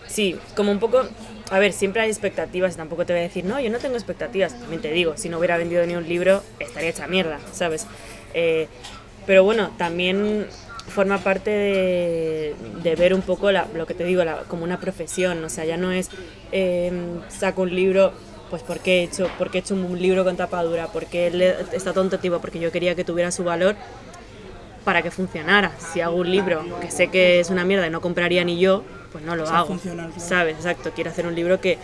sí, 0.07 0.37
como 0.55 0.71
un 0.71 0.79
poco... 0.79 1.07
A 1.51 1.57
ver, 1.57 1.73
siempre 1.73 2.03
hay 2.03 2.09
expectativas, 2.09 2.75
tampoco 2.77 3.07
te 3.07 3.13
voy 3.13 3.21
a 3.21 3.23
decir, 3.23 3.43
no, 3.43 3.59
yo 3.59 3.71
no 3.71 3.79
tengo 3.79 3.95
expectativas. 3.95 4.53
También 4.59 4.81
te 4.81 4.91
digo, 4.91 5.15
si 5.17 5.29
no 5.29 5.39
hubiera 5.39 5.57
vendido 5.57 5.83
ni 5.87 5.95
un 5.95 6.07
libro, 6.07 6.43
estaría 6.59 6.91
hecha 6.91 7.07
mierda, 7.07 7.39
¿sabes? 7.51 7.87
Eh, 8.35 8.67
pero 9.25 9.43
bueno, 9.43 9.71
también 9.77 10.45
forma 10.89 11.17
parte 11.19 11.49
de, 11.51 12.55
de 12.83 12.95
ver 12.95 13.13
un 13.13 13.21
poco 13.21 13.51
la- 13.51 13.67
lo 13.73 13.85
que 13.85 13.93
te 13.93 14.03
digo, 14.03 14.23
la- 14.23 14.43
como 14.47 14.63
una 14.63 14.79
profesión. 14.79 15.43
O 15.43 15.49
sea, 15.49 15.65
ya 15.65 15.77
no 15.77 15.91
es 15.91 16.09
eh, 16.51 16.91
saco 17.29 17.61
un 17.63 17.75
libro, 17.75 18.11
pues 18.49 18.63
porque 18.63 18.99
he 18.99 19.03
hecho, 19.03 19.29
porque 19.37 19.59
he 19.59 19.61
hecho 19.61 19.75
un 19.75 19.99
libro 20.01 20.23
con 20.23 20.35
tapa 20.37 20.63
dura, 20.63 20.87
porque 20.87 21.29
le- 21.31 21.55
está 21.73 21.93
tonto 21.93 22.19
tipo, 22.19 22.39
porque 22.39 22.59
yo 22.59 22.71
quería 22.71 22.95
que 22.95 23.03
tuviera 23.03 23.31
su 23.31 23.43
valor 23.43 23.75
para 24.85 25.01
que 25.01 25.11
funcionara. 25.11 25.71
Si 25.77 26.01
hago 26.01 26.15
un 26.15 26.31
libro 26.31 26.63
que 26.81 26.89
sé 26.89 27.09
que 27.09 27.39
es 27.39 27.49
una 27.49 27.65
mierda 27.65 27.85
y 27.87 27.89
no 27.89 28.01
compraría 28.01 28.43
ni 28.43 28.59
yo, 28.59 28.83
pues 29.11 29.23
no 29.23 29.35
lo 29.35 29.45
sea 29.45 29.57
hago. 29.59 29.67
funcional, 29.67 30.09
claro. 30.11 30.27
¿Sabes? 30.27 30.55
Exacto. 30.55 30.91
Quiero 30.95 31.11
hacer 31.11 31.27
un 31.27 31.35
libro 31.35 31.59
que 31.59 31.77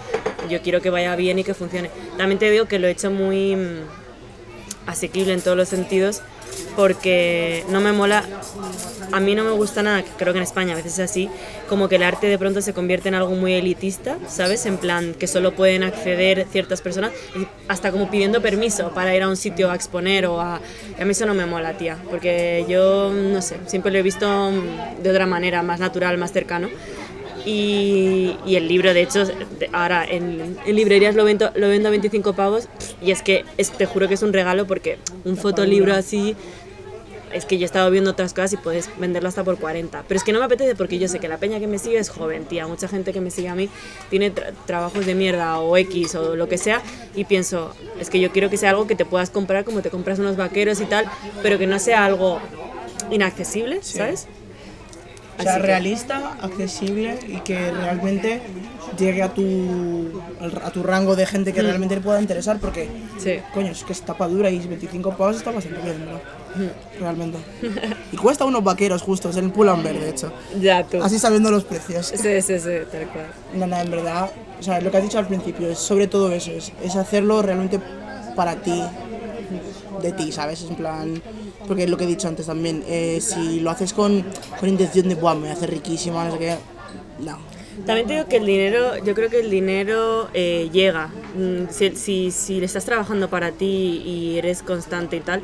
yo 0.49 0.61
quiero 0.61 0.81
que 0.81 0.89
vaya 0.89 1.15
bien 1.15 1.37
y 1.39 1.43
que 1.43 1.53
funcione. 1.53 1.89
También 2.17 2.39
te 2.39 2.49
digo 2.49 2.65
que 2.65 2.79
lo 2.79 2.87
he 2.87 2.91
hecho 2.91 3.11
muy 3.11 3.55
mm, 3.55 3.79
asequible 4.87 5.33
en 5.33 5.41
todos 5.41 5.57
los 5.57 5.69
sentidos 5.69 6.21
porque 6.75 7.63
no 7.69 7.81
me 7.81 7.91
mola, 7.91 8.23
a 9.11 9.19
mí 9.19 9.35
no 9.35 9.43
me 9.43 9.51
gusta 9.51 9.83
nada, 9.83 10.03
creo 10.17 10.33
que 10.33 10.39
en 10.39 10.43
España 10.43 10.73
a 10.73 10.75
veces 10.75 10.93
es 10.93 11.11
así, 11.11 11.29
como 11.69 11.87
que 11.87 11.95
el 11.95 12.03
arte 12.03 12.27
de 12.27 12.37
pronto 12.37 12.61
se 12.61 12.73
convierte 12.73 13.07
en 13.07 13.15
algo 13.15 13.35
muy 13.35 13.53
elitista, 13.53 14.17
¿sabes? 14.27 14.65
En 14.65 14.77
plan 14.77 15.13
que 15.13 15.27
solo 15.27 15.53
pueden 15.53 15.83
acceder 15.83 16.45
ciertas 16.51 16.81
personas, 16.81 17.11
hasta 17.67 17.91
como 17.91 18.09
pidiendo 18.09 18.41
permiso 18.41 18.91
para 18.91 19.15
ir 19.15 19.23
a 19.23 19.29
un 19.29 19.37
sitio 19.37 19.71
a 19.71 19.75
exponer 19.75 20.25
o 20.25 20.41
a... 20.41 20.55
a 20.55 21.05
mí 21.05 21.11
eso 21.11 21.25
no 21.25 21.33
me 21.33 21.45
mola, 21.45 21.73
tía, 21.77 21.97
porque 22.09 22.65
yo, 22.67 23.11
no 23.13 23.41
sé, 23.41 23.57
siempre 23.67 23.91
lo 23.91 23.99
he 23.99 24.03
visto 24.03 24.51
de 25.01 25.09
otra 25.09 25.25
manera, 25.25 25.63
más 25.63 25.79
natural, 25.79 26.17
más 26.17 26.31
cercano. 26.31 26.69
Y, 27.45 28.35
y 28.45 28.55
el 28.55 28.67
libro, 28.67 28.93
de 28.93 29.01
hecho, 29.03 29.23
ahora 29.71 30.03
en, 30.05 30.57
en 30.65 30.75
librerías 30.75 31.15
lo 31.15 31.23
vendo, 31.25 31.51
lo 31.55 31.67
vendo 31.69 31.87
a 31.89 31.91
25 31.91 32.33
pavos 32.33 32.67
y 33.01 33.11
es 33.11 33.21
que 33.21 33.45
es- 33.57 33.71
te 33.71 33.85
juro 33.85 34.07
que 34.07 34.15
es 34.15 34.23
un 34.23 34.33
regalo 34.33 34.65
porque 34.65 34.97
un 35.25 35.37
fotolibro 35.37 35.93
así 35.93 36.35
es 37.33 37.45
que 37.45 37.57
yo 37.57 37.63
he 37.63 37.65
estado 37.65 37.91
viendo 37.91 38.11
otras 38.11 38.33
cosas 38.33 38.53
y 38.53 38.57
puedes 38.57 38.89
venderlo 38.97 39.27
hasta 39.27 39.43
por 39.43 39.57
40. 39.59 40.05
Pero 40.07 40.17
es 40.17 40.23
que 40.23 40.31
no 40.31 40.39
me 40.39 40.45
apetece 40.45 40.73
porque 40.73 40.97
yo 40.99 41.07
sé 41.09 41.19
que 41.19 41.27
la 41.27 41.37
peña 41.37 41.59
que 41.59 41.67
me 41.67 41.77
sigue 41.79 41.97
es 41.97 42.09
joven, 42.09 42.45
tía. 42.45 42.65
Mucha 42.65 42.87
gente 42.87 43.11
que 43.11 43.19
me 43.19 43.29
sigue 43.29 43.49
a 43.49 43.55
mí 43.55 43.67
tiene 44.09 44.33
tra- 44.33 44.53
trabajos 44.65 45.05
de 45.05 45.15
mierda 45.15 45.59
o 45.59 45.75
X 45.75 46.15
o 46.15 46.35
lo 46.37 46.47
que 46.47 46.57
sea 46.57 46.81
y 47.13 47.25
pienso, 47.25 47.75
es 47.99 48.09
que 48.09 48.21
yo 48.21 48.31
quiero 48.31 48.49
que 48.49 48.55
sea 48.57 48.69
algo 48.69 48.87
que 48.87 48.95
te 48.95 49.03
puedas 49.05 49.29
comprar 49.31 49.65
como 49.65 49.81
te 49.81 49.89
compras 49.89 50.17
unos 50.19 50.37
vaqueros 50.37 50.79
y 50.79 50.85
tal, 50.85 51.05
pero 51.43 51.57
que 51.59 51.67
no 51.67 51.77
sea 51.77 52.05
algo 52.05 52.39
inaccesible, 53.11 53.79
¿sabes? 53.83 54.27
O 55.37 55.43
sea, 55.43 55.57
realista, 55.57 56.37
accesible 56.41 57.19
y 57.27 57.37
que 57.41 57.71
realmente 57.71 58.41
llegue 58.97 59.21
a 59.21 59.33
tu, 59.33 60.21
a 60.63 60.71
tu 60.71 60.81
rango 60.81 61.15
de 61.15 61.25
gente 61.25 61.51
que 61.51 61.61
realmente 61.61 61.95
le 61.95 62.01
pueda 62.01 62.21
interesar 62.21 62.57
porque, 62.59 62.85
Mm. 62.85 63.19
Sí. 63.19 63.39
coño, 63.53 63.71
es 63.71 63.83
que 63.83 63.93
es 63.93 64.01
tapa 64.01 64.27
dura 64.27 64.49
y 64.49 64.59
25 64.59 65.11
pavos 65.17 65.35
está 65.37 65.51
bastante 65.51 65.81
bien, 65.81 66.05
¿no? 66.05 66.19
Realmente. 66.99 67.37
Y 68.11 68.17
cuesta 68.17 68.45
unos 68.45 68.63
vaqueros 68.63 69.01
justos, 69.01 69.35
en 69.37 69.45
el 69.45 69.51
Pull&Bear, 69.51 69.99
de 69.99 70.09
hecho. 70.09 70.31
Ya 70.61 70.83
tú. 70.85 71.01
Así 71.03 71.19
sabiendo 71.19 71.51
los 71.51 71.65
precios. 71.65 72.07
Sí, 72.07 72.41
sí, 72.41 72.59
sí, 72.59 72.69
tal 72.91 73.07
cual. 73.07 73.25
No, 73.55 73.67
no, 73.67 73.77
en 73.77 73.91
verdad, 73.91 74.29
o 74.59 74.63
sea, 74.63 74.79
lo 74.79 74.89
que 74.91 74.97
has 74.97 75.03
dicho 75.03 75.19
al 75.19 75.27
principio 75.27 75.69
es 75.69 75.79
sobre 75.79 76.07
todo 76.07 76.31
eso, 76.31 76.51
es, 76.51 76.71
es 76.81 76.95
hacerlo 76.95 77.41
realmente 77.41 77.79
para 78.35 78.55
ti, 78.55 78.81
de 80.01 80.11
ti, 80.13 80.31
¿sabes? 80.31 80.63
En 80.69 80.75
plan, 80.75 81.21
porque 81.65 81.83
es 81.83 81.89
lo 81.89 81.97
que 81.97 82.05
he 82.05 82.07
dicho 82.07 82.27
antes 82.27 82.45
también, 82.45 82.83
eh, 82.87 83.19
si 83.21 83.59
lo 83.59 83.69
haces 83.69 83.93
con, 83.93 84.23
con 84.59 84.69
intención 84.69 85.09
de, 85.09 85.15
Buah, 85.15 85.35
me 85.35 85.41
voy 85.41 85.49
a 85.49 85.53
hacer 85.53 85.69
riquísima, 85.69 86.25
no 86.25 86.31
sé 86.33 86.39
qué, 86.39 86.55
no. 87.19 87.37
También 87.85 88.07
te 88.07 88.13
digo 88.13 88.25
que 88.27 88.37
el 88.37 88.45
dinero, 88.45 88.97
yo 89.03 89.13
creo 89.13 89.29
que 89.29 89.41
el 89.41 89.49
dinero 89.49 90.29
eh, 90.33 90.69
llega. 90.71 91.07
Mm, 91.35 91.69
Si, 91.69 91.91
si, 91.95 92.31
si 92.31 92.59
le 92.59 92.65
estás 92.67 92.85
trabajando 92.85 93.29
para 93.29 93.51
ti 93.51 94.01
y 94.05 94.37
eres 94.37 94.63
constante 94.63 95.17
y 95.17 95.19
tal, 95.19 95.41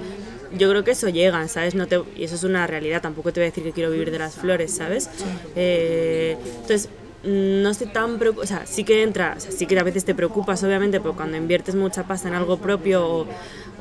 yo 0.57 0.69
creo 0.69 0.83
que 0.83 0.91
eso 0.91 1.09
llega, 1.09 1.45
¿sabes? 1.49 1.75
No 1.75 1.87
te, 1.87 2.01
y 2.15 2.23
eso 2.23 2.35
es 2.35 2.43
una 2.43 2.67
realidad, 2.67 3.01
tampoco 3.01 3.33
te 3.33 3.41
voy 3.41 3.47
a 3.47 3.49
decir 3.49 3.63
que 3.63 3.71
quiero 3.73 3.91
vivir 3.91 4.11
de 4.11 4.19
las 4.19 4.35
flores, 4.35 4.73
¿sabes? 4.73 5.09
Eh, 5.55 6.37
entonces, 6.61 6.87
mm, 7.23 7.61
no 7.63 7.69
estoy 7.69 7.87
tan 7.87 8.17
preocupada, 8.17 8.45
o 8.45 8.47
sea, 8.47 8.65
sí 8.65 8.83
que 8.85 9.03
entra, 9.03 9.35
o 9.37 9.39
sea, 9.39 9.51
sí 9.51 9.65
que 9.65 9.77
a 9.77 9.83
veces 9.83 10.05
te 10.05 10.15
preocupas, 10.15 10.63
obviamente, 10.63 10.99
pero 11.01 11.15
cuando 11.15 11.35
inviertes 11.37 11.75
mucha 11.75 12.03
pasta 12.03 12.27
en 12.29 12.33
algo 12.33 12.57
propio 12.57 13.05
o, 13.05 13.27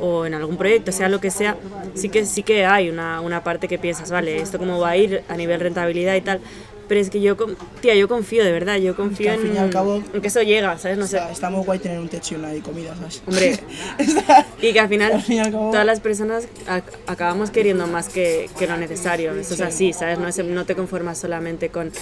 o 0.00 0.26
en 0.26 0.34
algún 0.34 0.56
proyecto, 0.56 0.92
sea 0.92 1.08
lo 1.08 1.20
que 1.20 1.30
sea, 1.30 1.56
sí 1.94 2.08
que, 2.08 2.24
sí 2.26 2.42
que 2.42 2.64
hay 2.66 2.88
una, 2.88 3.20
una 3.20 3.42
parte 3.44 3.68
que 3.68 3.78
piensas, 3.78 4.10
vale, 4.10 4.40
esto 4.40 4.58
cómo 4.58 4.78
va 4.80 4.90
a 4.90 4.96
ir 4.96 5.22
a 5.28 5.36
nivel 5.36 5.60
rentabilidad 5.60 6.14
y 6.16 6.20
tal, 6.22 6.40
pero 6.88 7.00
es 7.00 7.08
que 7.10 7.20
yo, 7.20 7.36
tía, 7.80 7.94
yo 7.94 8.08
confío, 8.08 8.42
de 8.44 8.50
verdad, 8.50 8.76
yo 8.78 8.96
confío 8.96 9.30
al 9.30 9.36
en, 9.36 9.42
fin 9.42 9.54
y 9.54 9.58
al 9.58 9.70
cabo- 9.70 10.02
en 10.12 10.20
que 10.20 10.26
eso 10.26 10.42
llega, 10.42 10.76
¿sabes? 10.76 10.98
No 10.98 11.04
O 11.04 11.06
sé. 11.06 11.18
sea, 11.18 11.30
está 11.30 11.48
muy 11.48 11.64
guay 11.64 11.78
tener 11.78 12.00
un 12.00 12.08
techo 12.08 12.34
y 12.34 12.38
una 12.38 12.52
y 12.52 12.60
comida, 12.60 12.96
¿sabes? 12.96 13.22
Hombre, 13.28 13.56
y 14.62 14.72
que 14.72 14.80
al 14.80 14.88
final 14.88 15.12
Al 15.12 15.38
al 15.38 15.52
cabo- 15.52 15.70
todas 15.70 15.86
las 15.86 16.00
personas 16.00 16.48
ac- 16.66 16.82
acabamos 17.06 17.50
queriendo 17.50 17.86
más 17.86 18.08
que, 18.08 18.50
que 18.58 18.66
lo 18.66 18.76
necesario. 18.76 19.32
Eso 19.34 19.54
es 19.54 19.60
así, 19.60 19.92
¿sabes? 19.92 20.18
No, 20.18 20.26
es- 20.26 20.44
no 20.44 20.64
te 20.64 20.74
conformas 20.74 21.18
solamente 21.18 21.68
con, 21.68 21.92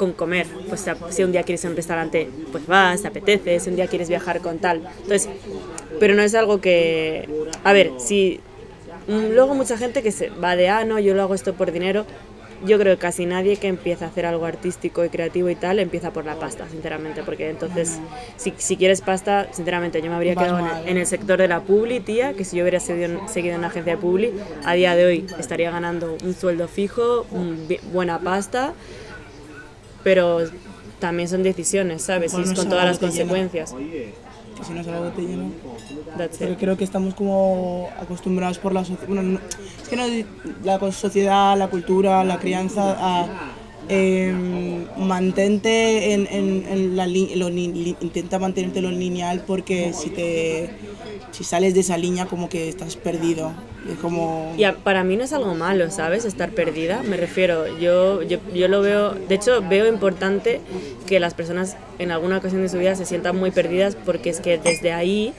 con 0.00 0.12
comer. 0.14 0.46
Pues 0.68 0.86
si- 1.10 1.22
un 1.22 1.30
día 1.32 1.42
quieres 1.42 1.62
ir 1.62 1.68
a 1.68 1.70
un 1.72 1.76
restaurante, 1.76 2.26
pues 2.50 2.66
vas, 2.66 3.02
te 3.02 3.08
apetece. 3.08 3.60
Si 3.60 3.68
un 3.68 3.76
día 3.76 3.86
quieres 3.86 4.08
viajar 4.08 4.40
con 4.40 4.58
tal. 4.58 4.78
Entonces, 5.02 5.28
pero 6.00 6.14
no 6.14 6.22
es 6.22 6.34
algo 6.34 6.60
que... 6.62 7.28
A 7.64 7.72
ver, 7.74 7.92
si... 7.98 8.40
Luego 9.06 9.54
mucha 9.54 9.76
gente 9.76 10.02
que 10.02 10.10
se 10.12 10.30
va 10.30 10.56
de, 10.56 10.68
ah, 10.70 10.84
no, 10.84 10.98
yo 10.98 11.14
lo 11.14 11.22
hago 11.22 11.34
esto 11.34 11.52
por 11.52 11.70
dinero. 11.70 12.06
Yo 12.64 12.78
creo 12.78 12.94
que 12.96 13.00
casi 13.00 13.24
nadie 13.26 13.56
que 13.56 13.68
empieza 13.68 14.04
a 14.04 14.08
hacer 14.08 14.24
algo 14.26 14.44
artístico 14.46 15.02
y 15.04 15.08
creativo 15.08 15.48
y 15.50 15.54
tal 15.54 15.78
empieza 15.78 16.10
por 16.12 16.26
la 16.26 16.34
pasta, 16.34 16.66
sinceramente, 16.70 17.22
porque 17.22 17.48
entonces 17.48 17.98
si, 18.36 18.52
si 18.58 18.76
quieres 18.76 19.00
pasta, 19.00 19.48
sinceramente 19.52 20.00
yo 20.02 20.10
me 20.10 20.16
habría 20.16 20.34
quedado 20.34 20.58
en 20.58 20.88
en 20.88 20.96
el 20.98 21.06
sector 21.06 21.38
de 21.38 21.48
la 21.48 21.60
publi, 21.60 22.00
tía, 22.00 22.34
que 22.34 22.44
si 22.44 22.56
yo 22.58 22.62
hubiera 22.64 22.78
seguido 22.78 23.26
seguido 23.28 23.54
en 23.54 23.60
una 23.60 23.68
agencia 23.68 23.94
de 23.96 23.98
publi, 24.02 24.30
a 24.64 24.74
día 24.74 24.94
de 24.94 25.04
hoy 25.06 25.26
estaría 25.38 25.70
ganando 25.70 26.16
un 26.22 26.34
sueldo 26.34 26.68
fijo, 26.68 27.24
un 27.30 27.66
buena 27.94 28.18
pasta, 28.18 28.74
pero 30.04 30.38
también 30.98 31.28
son 31.28 31.42
decisiones, 31.42 32.02
¿sabes? 32.02 32.32
Y 32.32 32.36
Igual 32.36 32.44
es 32.44 32.50
no 32.50 32.56
con 32.56 32.68
todas 32.70 32.84
las 32.84 32.98
consecuencias. 32.98 33.72
que 33.72 34.64
si 34.66 34.72
no 34.74 34.80
es 34.82 34.88
algo 34.88 35.04
que 35.14 35.22
te 35.22 35.28
llena. 35.28 35.44
That's 36.18 36.36
Pero 36.38 36.56
creo 36.56 36.76
que 36.76 36.84
estamos 36.84 37.14
como 37.14 37.88
acostumbrados 37.98 38.58
por 38.58 38.72
la 38.74 38.84
sociedad. 38.84 39.06
Bueno, 39.06 39.22
no- 39.22 39.40
es 39.82 39.88
que 39.88 39.96
no, 39.96 40.04
la 40.64 40.92
sociedad, 40.92 41.56
la 41.56 41.68
cultura, 41.68 42.22
la 42.24 42.38
crianza 42.38 42.96
a, 42.98 43.26
em, 43.90 44.84
mantente 44.96 46.12
en, 46.14 46.26
en- 46.30 46.64
en 46.70 46.96
la 46.96 47.06
lo 47.06 47.50
li- 47.50 47.96
intenta 48.00 48.38
mantenértelo 48.38 48.88
en 48.88 48.98
lineal 48.98 49.42
porque 49.46 49.92
si 49.92 50.10
te 50.10 50.70
si 51.32 51.44
sales 51.44 51.74
de 51.74 51.80
esa 51.80 51.96
línea 51.96 52.26
como 52.26 52.48
que 52.48 52.68
estás 52.68 52.96
perdido. 52.96 53.52
Es 53.90 53.96
como 53.98 54.52
Y 54.58 54.64
a- 54.64 54.74
para 54.76 55.04
mí 55.04 55.16
no 55.16 55.24
es 55.24 55.32
algo 55.32 55.54
malo, 55.54 55.90
¿sabes? 55.90 56.24
Estar 56.24 56.50
perdida. 56.50 57.02
Me 57.02 57.16
refiero, 57.16 57.78
yo, 57.78 58.22
yo, 58.22 58.38
yo 58.54 58.68
lo 58.68 58.82
veo, 58.82 59.14
de 59.14 59.34
hecho 59.36 59.62
veo 59.68 59.86
importante 59.88 60.60
que 61.06 61.18
las 61.20 61.34
personas 61.34 61.76
en 61.98 62.10
alguna 62.10 62.38
ocasión 62.38 62.62
de 62.62 62.68
su 62.68 62.78
vida 62.78 62.94
se 62.96 63.06
sientan 63.06 63.36
muy 63.36 63.50
perdidas 63.52 63.96
porque 64.04 64.30
es 64.30 64.40
que 64.40 64.58
desde 64.58 64.92
ahí, 64.92 65.32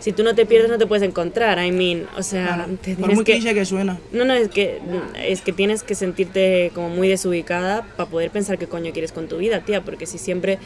si 0.00 0.12
tú 0.12 0.22
no 0.22 0.34
te 0.34 0.46
pierdes 0.46 0.70
no 0.70 0.78
te 0.78 0.86
puedes 0.86 1.02
encontrar. 1.06 1.58
I 1.64 1.72
mean, 1.72 2.06
o 2.16 2.22
sea, 2.22 2.46
Claro, 2.54 2.64
te 2.82 2.94
por 2.94 3.14
muy 3.14 3.24
que... 3.24 3.38
que 3.40 3.64
suena. 3.64 3.98
No, 4.12 4.24
no, 4.24 4.34
es 4.34 4.48
que, 4.48 4.78
es 5.26 5.40
que 5.40 5.52
tienes 5.52 5.82
que 5.82 5.94
sentirte 5.94 6.70
como 6.74 6.88
muy 6.90 7.08
desubicada 7.08 7.82
para 7.96 8.08
poder 8.08 8.30
pensar 8.30 8.58
qué 8.58 8.66
coño 8.66 8.92
quieres 8.92 9.12
con 9.12 9.28
tu 9.28 9.38
vida, 9.38 9.60
tía, 9.60 9.82
porque 9.84 10.06
si 10.06 10.18
siempre, 10.18 10.58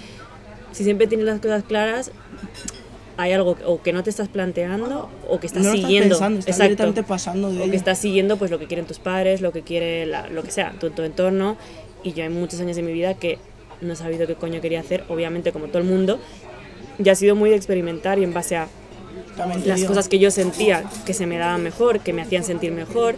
si 0.72 0.84
siempre 0.84 1.06
tienes 1.06 1.26
las 1.26 1.40
cosas 1.40 1.62
claras, 1.64 2.10
hay 3.18 3.32
algo 3.32 3.56
o 3.66 3.82
que 3.82 3.92
no 3.92 4.02
te 4.02 4.10
estás 4.10 4.28
planteando 4.28 5.10
o 5.28 5.38
que 5.38 5.46
estás 5.46 5.62
no 5.62 5.68
lo 5.70 5.74
estás 5.74 5.86
siguiendo. 5.88 6.14
pensando, 6.18 6.40
Exacto. 6.46 7.02
pasando 7.04 7.50
de 7.50 7.56
o 7.56 7.58
que 7.60 7.64
ello. 7.66 7.74
estás 7.74 7.98
siguiendo 7.98 8.36
pues 8.38 8.50
lo 8.50 8.58
que 8.58 8.66
quieren 8.66 8.86
tus 8.86 8.98
padres, 8.98 9.40
lo 9.40 9.52
que 9.52 9.62
quiere 9.62 10.06
la- 10.06 10.28
lo 10.28 10.42
que 10.42 10.50
sea, 10.50 10.72
tu, 10.80 10.90
tu 10.90 11.02
entorno. 11.02 11.56
Y 12.02 12.12
yo 12.14 12.24
hay 12.24 12.30
muchos 12.30 12.58
años 12.60 12.74
de 12.76 12.82
mi 12.82 12.92
vida 12.92 13.14
que 13.14 13.38
no 13.80 13.92
he 13.92 13.96
sabido 13.96 14.26
qué 14.26 14.34
coño 14.34 14.60
quería 14.60 14.80
hacer, 14.80 15.04
obviamente 15.08 15.52
como 15.52 15.66
todo 15.66 15.78
el 15.78 15.84
mundo. 15.84 16.18
Y 17.02 17.08
ha 17.08 17.14
sido 17.14 17.34
muy 17.36 17.50
de 17.50 17.56
experimentar 17.56 18.18
y 18.18 18.24
en 18.24 18.32
base 18.34 18.56
a 18.56 18.66
las 19.64 19.84
cosas 19.84 20.08
que 20.08 20.18
yo 20.18 20.30
sentía 20.30 20.84
que 21.06 21.14
se 21.14 21.26
me 21.26 21.38
daban 21.38 21.62
mejor, 21.62 22.00
que 22.00 22.12
me 22.12 22.22
hacían 22.22 22.44
sentir 22.44 22.72
mejor, 22.72 23.16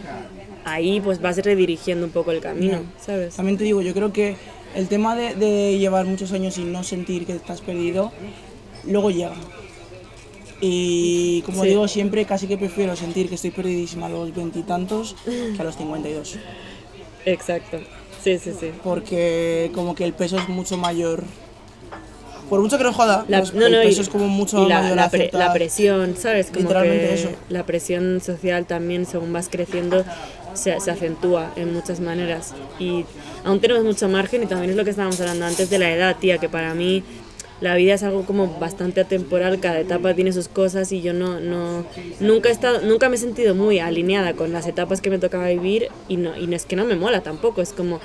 ahí 0.64 1.00
pues 1.00 1.20
vas 1.20 1.36
redirigiendo 1.38 2.06
un 2.06 2.12
poco 2.12 2.30
el 2.30 2.40
camino, 2.40 2.82
¿sabes? 3.04 3.34
También 3.36 3.58
te 3.58 3.64
digo, 3.64 3.82
yo 3.82 3.92
creo 3.94 4.12
que 4.12 4.36
el 4.74 4.88
tema 4.88 5.14
de, 5.16 5.34
de 5.34 5.78
llevar 5.78 6.06
muchos 6.06 6.32
años 6.32 6.56
y 6.58 6.64
no 6.64 6.82
sentir 6.84 7.26
que 7.26 7.32
estás 7.36 7.60
perdido, 7.60 8.12
luego 8.84 9.10
llega. 9.10 9.34
Y 10.60 11.42
como 11.42 11.62
Sí. 11.62 11.68
digo 11.70 11.88
siempre, 11.88 12.24
casi 12.24 12.46
que 12.46 12.56
prefiero 12.56 12.96
sentir 12.96 13.28
que 13.28 13.34
estoy 13.34 13.50
perdidísima 13.50 14.06
a 14.06 14.08
los 14.08 14.34
veintitantos 14.34 15.14
que 15.24 15.56
a 15.60 15.64
los 15.64 15.76
52. 15.76 16.36
Exacto. 17.26 17.78
Sí, 18.22 18.38
sí, 18.38 18.52
sí. 18.58 18.70
Porque 18.82 19.70
como 19.74 19.94
que 19.94 20.04
el 20.04 20.14
peso 20.14 20.38
es 20.38 20.48
mucho 20.48 20.76
mayor. 20.78 21.24
Por 22.48 22.60
mucho 22.60 22.76
que 22.78 22.84
no 22.84 22.92
joda, 22.92 23.24
La, 23.28 23.38
pues 23.40 23.54
no, 23.54 23.66
el 23.66 23.72
no, 23.72 23.82
y- 23.82 23.86
peso 23.86 24.02
es 24.02 24.08
como 24.08 24.28
mucho 24.28 24.68
la, 24.68 24.80
mayor 24.82 24.96
la 24.96 25.10
pre- 25.10 25.30
la 25.32 25.52
presión, 25.52 26.14
¿sabes? 26.16 26.48
Como 26.48 26.60
Literalmente 26.60 27.06
que 27.08 27.14
eso. 27.14 27.28
La 27.48 27.64
presión 27.66 28.20
social 28.20 28.66
también, 28.66 29.06
según 29.06 29.32
vas 29.32 29.48
creciendo, 29.50 30.04
se, 30.52 30.78
se 30.80 30.90
acentúa 30.90 31.52
en 31.56 31.72
muchas 31.72 32.00
maneras. 32.00 32.52
Y 32.78 33.04
aún 33.44 33.60
tenemos 33.60 33.82
mucho 33.84 34.08
margen 34.08 34.42
y 34.42 34.46
también 34.46 34.70
es 34.70 34.76
lo 34.76 34.84
que 34.84 34.90
estábamos 34.90 35.20
hablando 35.20 35.46
antes 35.46 35.70
de 35.70 35.78
la 35.78 35.90
edad, 35.90 36.16
tía, 36.20 36.38
que 36.38 36.48
para 36.48 36.74
mí 36.74 37.02
la 37.60 37.76
vida 37.76 37.94
es 37.94 38.02
algo 38.02 38.24
como 38.26 38.58
bastante 38.58 39.00
atemporal, 39.00 39.58
cada 39.60 39.78
etapa 39.80 40.12
tiene 40.12 40.32
sus 40.32 40.48
cosas 40.48 40.92
y 40.92 41.00
yo 41.00 41.14
no, 41.14 41.40
no 41.40 41.86
nunca 42.20 42.50
he 42.50 42.52
estado, 42.52 42.80
nunca 42.82 43.08
me 43.08 43.14
he 43.14 43.18
sentido 43.18 43.54
muy 43.54 43.78
alineada 43.78 44.34
con 44.34 44.52
las 44.52 44.66
etapas 44.66 45.00
que 45.00 45.08
me 45.08 45.18
tocaba 45.18 45.46
vivir 45.48 45.88
y 46.08 46.16
no, 46.18 46.36
y 46.36 46.46
no 46.46 46.56
es 46.56 46.66
que 46.66 46.76
no 46.76 46.84
me 46.84 46.96
mola 46.96 47.22
tampoco, 47.22 47.62
es 47.62 47.72
como 47.72 48.00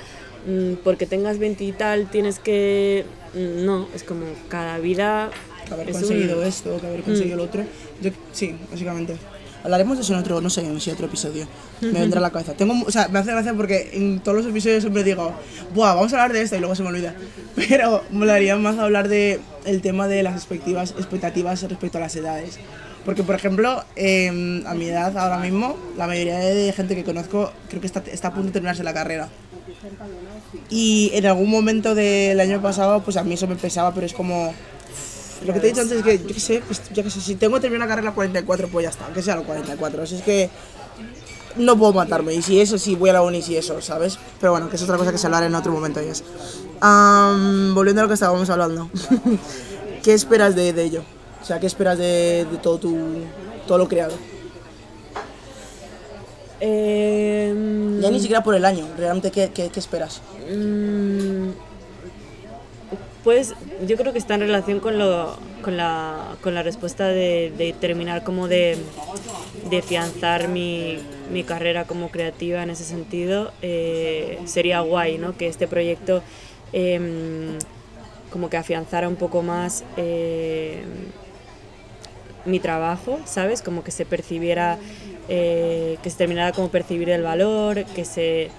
porque 0.84 1.06
tengas 1.06 1.38
20 1.38 1.64
y 1.64 1.72
tal 1.72 2.10
tienes 2.10 2.38
que 2.38 3.04
mm, 3.34 3.64
no, 3.64 3.88
es 3.94 4.02
como 4.04 4.24
cada 4.48 4.78
vida 4.78 5.30
que 5.66 5.74
haber 5.74 5.90
es 5.90 5.96
conseguido 5.96 6.38
un- 6.38 6.44
Mm. 6.44 6.48
esto, 6.48 6.80
que 6.80 6.86
haber 6.86 7.02
conseguido 7.02 7.36
lo 7.36 7.44
otro. 7.44 7.62
Yo, 8.02 8.10
sí, 8.32 8.56
básicamente. 8.70 9.16
Hablaremos 9.62 9.98
de 9.98 10.02
eso 10.04 10.14
en 10.14 10.20
otro, 10.20 10.40
no 10.40 10.48
sé, 10.48 10.62
en 10.64 10.80
si 10.80 10.90
otro 10.90 11.04
episodio. 11.06 11.46
Me 11.82 11.92
vendrá 11.92 12.18
a 12.18 12.22
la 12.22 12.30
cabeza. 12.30 12.54
Tengo, 12.54 12.72
o 12.86 12.90
sea, 12.90 13.08
me 13.08 13.18
hace 13.18 13.30
gracia 13.30 13.52
porque 13.52 13.90
en 13.92 14.20
todos 14.20 14.38
los 14.38 14.46
episodios 14.46 14.80
siempre 14.82 15.04
digo, 15.04 15.34
Buah, 15.74 15.94
vamos 15.94 16.12
a 16.14 16.16
hablar 16.22 16.32
de 16.32 16.40
esto 16.42 16.56
y 16.56 16.60
luego 16.60 16.74
se 16.74 16.82
me 16.82 16.88
olvida. 16.88 17.14
Pero 17.56 18.02
molaría 18.10 18.56
más 18.56 18.78
hablar 18.78 19.08
de 19.08 19.38
el 19.66 19.82
tema 19.82 20.08
de 20.08 20.22
las 20.22 20.34
expectativas, 20.34 20.92
expectativas 20.92 21.62
respecto 21.68 21.98
a 21.98 22.00
las 22.00 22.16
edades. 22.16 22.58
Porque, 23.04 23.22
por 23.22 23.34
ejemplo, 23.34 23.84
em, 23.96 24.66
a 24.66 24.72
mi 24.74 24.86
edad 24.86 25.16
ahora 25.18 25.38
mismo, 25.38 25.76
la 25.98 26.06
mayoría 26.06 26.38
de 26.38 26.72
gente 26.72 26.94
que 26.96 27.04
conozco 27.04 27.52
creo 27.68 27.80
que 27.82 27.86
está, 27.86 28.02
está 28.10 28.28
a 28.28 28.32
punto 28.32 28.46
de 28.48 28.52
terminarse 28.54 28.82
la 28.82 28.94
carrera. 28.94 29.28
Y 30.68 31.10
en 31.14 31.26
algún 31.26 31.50
momento 31.50 31.94
del 31.94 32.38
año 32.40 32.60
pasado, 32.60 33.02
pues 33.02 33.16
a 33.16 33.24
mí 33.24 33.34
eso 33.34 33.46
me 33.46 33.56
pesaba, 33.56 33.92
pero 33.94 34.06
es 34.06 34.12
como... 34.12 34.54
Lo 35.44 35.54
que 35.54 35.60
te 35.60 35.66
he 35.66 35.70
dicho 35.70 35.80
antes 35.80 35.98
es 35.98 36.04
que, 36.04 36.18
yo 36.18 36.34
qué 36.34 36.40
sé, 36.40 36.62
pues, 36.66 36.82
yo 36.92 37.02
qué 37.02 37.10
sé, 37.10 37.20
si 37.20 37.34
tengo 37.34 37.54
que 37.54 37.62
terminar 37.62 37.88
la 37.88 37.94
carrera 37.94 38.08
a 38.08 38.10
los 38.10 38.14
44, 38.14 38.68
pues 38.68 38.84
ya 38.84 38.90
está, 38.90 39.06
que 39.06 39.22
sea 39.22 39.34
a 39.34 39.36
los 39.36 39.46
44. 39.46 40.02
O 40.02 40.06
sea, 40.06 40.18
es 40.18 40.24
que 40.24 40.50
no 41.56 41.78
puedo 41.78 41.94
matarme, 41.94 42.34
y 42.34 42.42
si 42.42 42.60
eso, 42.60 42.76
si 42.76 42.94
voy 42.94 43.08
a 43.10 43.14
la 43.14 43.22
uni, 43.22 43.40
si 43.40 43.56
eso, 43.56 43.80
¿sabes? 43.80 44.18
Pero 44.38 44.52
bueno, 44.52 44.68
que 44.68 44.76
es 44.76 44.82
otra 44.82 44.98
cosa 44.98 45.12
que 45.12 45.18
se 45.18 45.26
hablará 45.26 45.46
en 45.46 45.54
otro 45.54 45.72
momento, 45.72 46.00
ya. 46.02 46.12
Am, 46.80 47.74
volviendo 47.74 48.02
a 48.02 48.04
lo 48.04 48.08
que 48.08 48.14
estábamos 48.14 48.50
hablando, 48.50 48.90
¿qué 50.02 50.12
esperas 50.12 50.54
de, 50.54 50.74
de 50.74 50.84
ello? 50.84 51.02
O 51.42 51.44
sea, 51.44 51.58
¿qué 51.58 51.66
esperas 51.66 51.96
de, 51.96 52.46
de 52.50 52.58
todo, 52.58 52.78
tu, 52.78 52.96
todo 53.66 53.78
lo 53.78 53.88
creado? 53.88 54.14
Em, 56.60 58.00
Ya 58.00 58.10
ni 58.10 58.20
siquiera 58.20 58.42
por 58.42 58.54
el 58.54 58.64
año, 58.64 58.86
realmente, 58.96 59.30
¿qué, 59.30 59.50
qué, 59.52 59.68
qué 59.70 59.80
esperas? 59.80 60.20
Mm, 60.52 61.50
Pues 63.24 63.54
yo 63.86 63.96
creo 63.96 64.12
que 64.12 64.18
está 64.18 64.34
en 64.34 64.40
relación 64.40 64.80
con, 64.80 64.98
lo, 64.98 65.36
con, 65.62 65.76
la, 65.76 66.36
con 66.42 66.54
la 66.54 66.62
respuesta 66.62 67.06
de, 67.08 67.52
de 67.56 67.74
terminar 67.74 68.24
como 68.24 68.48
de, 68.48 68.78
de 69.68 69.82
fianzar 69.82 70.48
mi, 70.48 70.98
mi 71.30 71.44
carrera 71.44 71.84
como 71.84 72.08
creativa 72.10 72.62
en 72.62 72.70
ese 72.70 72.84
sentido. 72.84 73.52
Eh, 73.60 74.38
sería 74.46 74.80
guay, 74.80 75.18
¿no? 75.18 75.36
Que 75.36 75.48
este 75.48 75.68
proyecto 75.68 76.22
em, 76.72 77.58
como 78.30 78.48
que 78.48 78.56
afianzara 78.56 79.06
un 79.08 79.16
poco 79.16 79.42
más 79.42 79.84
eh, 79.98 80.82
mi 82.44 82.60
trabajo, 82.60 83.18
¿sabes? 83.24 83.62
Como 83.62 83.84
que 83.84 83.90
se 83.90 84.04
percibiera, 84.06 84.78
eh, 85.28 85.98
que 86.02 86.10
se 86.10 86.16
terminara 86.16 86.52
como 86.52 86.68
percibir 86.68 87.10
el 87.10 87.22
valor, 87.22 87.84
que 87.84 88.04
se, 88.04 88.50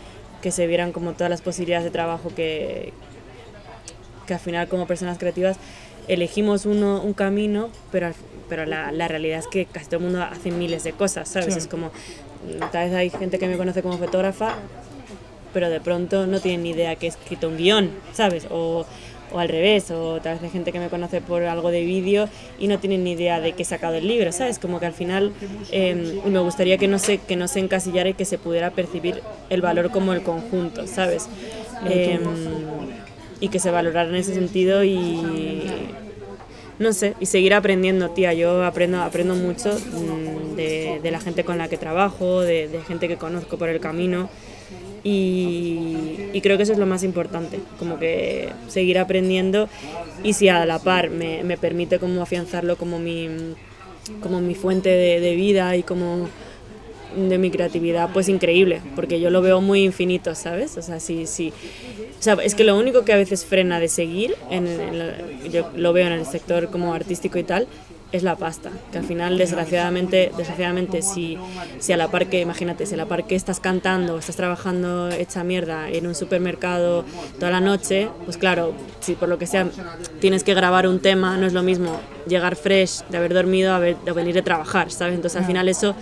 que 0.42 0.52
se 0.52 0.68
vieran 0.68 0.92
como 0.92 1.14
todas 1.14 1.30
las 1.30 1.42
posibilidades 1.42 1.86
de 1.86 1.92
trabajo 1.92 2.30
que, 2.36 2.94
que 4.28 4.34
al 4.34 4.40
final 4.40 4.68
como 4.68 4.88
personas 4.88 5.18
creativas 5.18 5.58
elegimos 6.08 6.66
uno, 6.66 7.02
un 7.02 7.14
camino, 7.14 7.70
pero, 7.92 8.12
pero 8.50 8.66
la, 8.66 8.92
la 8.92 9.08
realidad 9.08 9.40
es 9.40 9.48
que 9.48 9.66
casi 9.66 9.86
todo 9.86 9.98
el 9.98 10.04
mundo 10.06 10.22
hace 10.24 10.52
miles 10.52 10.84
de 10.84 10.94
cosas, 10.94 11.30
¿sabes? 11.30 11.54
Sí. 11.54 11.60
Es 11.60 11.68
como, 11.68 11.92
tal 12.72 12.90
vez 12.90 12.96
hay 12.96 13.10
gente 13.10 13.40
que 13.40 13.48
me 13.48 13.58
conoce 13.58 13.82
como 13.82 13.98
fotógrafa, 13.98 14.56
pero 15.54 15.70
de 15.70 15.80
pronto 15.80 16.28
no 16.28 16.40
tienen 16.40 16.64
ni 16.64 16.72
idea 16.72 16.96
que 16.96 17.06
he 17.06 17.10
escrito 17.10 17.48
un 17.48 17.58
guion, 17.58 17.92
¿sabes? 18.14 18.48
O, 18.50 18.86
o 19.32 19.40
al 19.40 19.50
revés, 19.50 19.92
o 19.92 20.20
tal 20.22 20.36
vez 20.36 20.44
hay 20.44 20.50
gente 20.50 20.72
que 20.72 20.80
me 20.80 20.90
conoce 20.90 21.22
por 21.22 21.44
algo 21.44 21.72
de 21.72 21.84
vídeo 21.84 22.28
y 22.60 22.68
no 22.68 22.80
tienen 22.80 23.04
ni 23.04 23.12
idea 23.12 23.40
de 23.40 23.54
que 23.54 23.64
he 23.64 23.66
sacado 23.66 23.96
el 23.96 24.08
libro, 24.08 24.32
¿sabes? 24.32 24.60
Como 24.60 24.80
que 24.80 24.86
al 24.86 24.94
final 24.94 25.34
eh, 25.72 26.22
me 26.26 26.40
gustaría 26.40 26.78
que 26.78 26.88
no, 26.88 27.00
se, 27.00 27.18
que 27.18 27.36
no 27.36 27.48
se 27.48 27.60
encasillara 27.60 28.10
y 28.10 28.14
que 28.14 28.26
se 28.26 28.38
pudiera 28.38 28.72
percibir 28.72 29.22
el 29.50 29.62
valor 29.62 29.92
como 29.92 30.14
el 30.14 30.22
conjunto, 30.22 30.88
¿sabes? 30.88 31.28
Eh, 31.90 32.20
y 33.40 33.48
que 33.50 33.60
se 33.60 33.72
valorara 33.72 34.10
en 34.10 34.16
ese 34.16 34.34
sentido 34.34 34.84
y 34.84 35.62
no 36.78 36.94
sé, 36.94 37.16
y 37.20 37.28
seguir 37.28 37.54
aprendiendo, 37.54 38.10
tía. 38.10 38.34
Yo 38.34 38.64
aprendo, 38.64 39.02
aprendo 39.02 39.36
mucho 39.36 39.72
mm, 39.72 40.56
de, 40.56 41.00
de 41.02 41.12
la 41.12 41.20
gente 41.20 41.44
con 41.44 41.58
la 41.58 41.68
que 41.68 41.78
trabajo, 41.78 42.42
de 42.42 42.82
gente 42.88 43.08
que 43.08 43.18
conozco 43.18 43.58
por 43.58 43.70
el 43.70 43.80
camino. 43.80 44.30
Y, 45.04 46.18
y 46.34 46.42
creo 46.42 46.58
que 46.58 46.64
eso 46.64 46.74
es 46.74 46.78
lo 46.80 46.86
más 46.86 47.04
importante, 47.04 47.60
como 47.80 47.98
que 47.98 48.54
seguir 48.68 49.00
aprendiendo 49.00 49.68
y 50.24 50.34
si 50.34 50.48
a 50.48 50.66
la 50.66 50.80
par 50.80 51.10
me, 51.10 51.44
me 51.44 51.58
permite 51.58 51.98
como 52.00 52.22
afianzarlo 52.22 52.78
como 52.78 53.00
mi, 53.00 53.28
como 54.22 54.42
mi 54.42 54.56
fuente 54.56 54.90
de, 54.90 55.20
de 55.20 55.36
vida 55.36 55.76
y 55.76 55.84
como 55.84 56.30
de 57.16 57.38
mi 57.38 57.52
creatividad, 57.52 58.10
pues 58.14 58.30
increíble, 58.30 58.82
porque 58.96 59.20
yo 59.20 59.30
lo 59.30 59.42
veo 59.42 59.60
muy 59.62 59.84
infinito, 59.84 60.34
¿sabes? 60.36 60.78
O 60.78 60.82
sea, 60.82 61.00
sí, 61.00 61.28
sí. 61.28 61.54
O 62.20 62.24
sea, 62.24 62.36
es 62.44 62.56
que 62.56 62.64
lo 62.64 62.78
único 62.78 63.04
que 63.04 63.14
a 63.14 63.18
veces 63.18 63.46
frena 63.46 63.80
de 63.80 63.90
seguir, 63.90 64.36
en, 64.50 64.68
en 64.68 65.00
lo- 65.00 65.14
yo 65.52 65.66
lo 65.76 65.92
veo 65.94 66.08
en 66.08 66.14
el 66.14 66.26
sector 66.26 66.70
como 66.70 66.94
artístico 66.94 67.38
y 67.40 67.44
tal, 67.44 67.68
es 68.12 68.24
la 68.24 68.36
pasta. 68.36 68.70
Que 68.92 68.98
al 68.98 69.06
final, 69.06 69.38
desgraciadamente, 69.38 70.32
desgraciadamente 70.38 71.02
si, 71.02 71.38
si 71.80 71.94
a 71.94 71.98
la 71.98 72.10
par 72.12 72.28
que, 72.28 72.42
imagínate, 72.42 72.86
si 72.86 72.94
a 72.96 72.98
la 72.98 73.06
par 73.06 73.26
que 73.26 73.36
estás 73.36 73.60
cantando, 73.60 74.18
estás 74.18 74.36
trabajando 74.36 75.10
hecha 75.10 75.44
mierda 75.44 75.90
en 75.90 76.08
un 76.08 76.16
supermercado 76.16 77.06
toda 77.40 77.52
la 77.52 77.60
noche, 77.62 78.10
pues 78.26 78.38
claro, 78.38 78.74
si 79.00 79.14
por 79.16 79.30
lo 79.30 79.38
que 79.38 79.48
sea 79.48 79.68
tienes 80.20 80.44
que 80.44 80.54
grabar 80.54 80.88
un 80.88 81.00
tema, 81.00 81.38
no 81.38 81.48
es 81.48 81.54
lo 81.54 81.64
mismo 81.64 82.00
llegar 82.28 82.56
fresh 82.56 83.04
de 83.10 83.18
haber 83.18 83.34
dormido 83.34 83.74
a, 83.74 83.80
ver- 83.80 83.98
de 84.04 84.12
venir 84.12 84.36
de 84.36 84.42
trabajar, 84.42 84.92
¿sabes? 84.92 85.16
Entonces 85.16 85.40
al 85.40 85.46
final 85.48 85.68
eso 85.70 85.96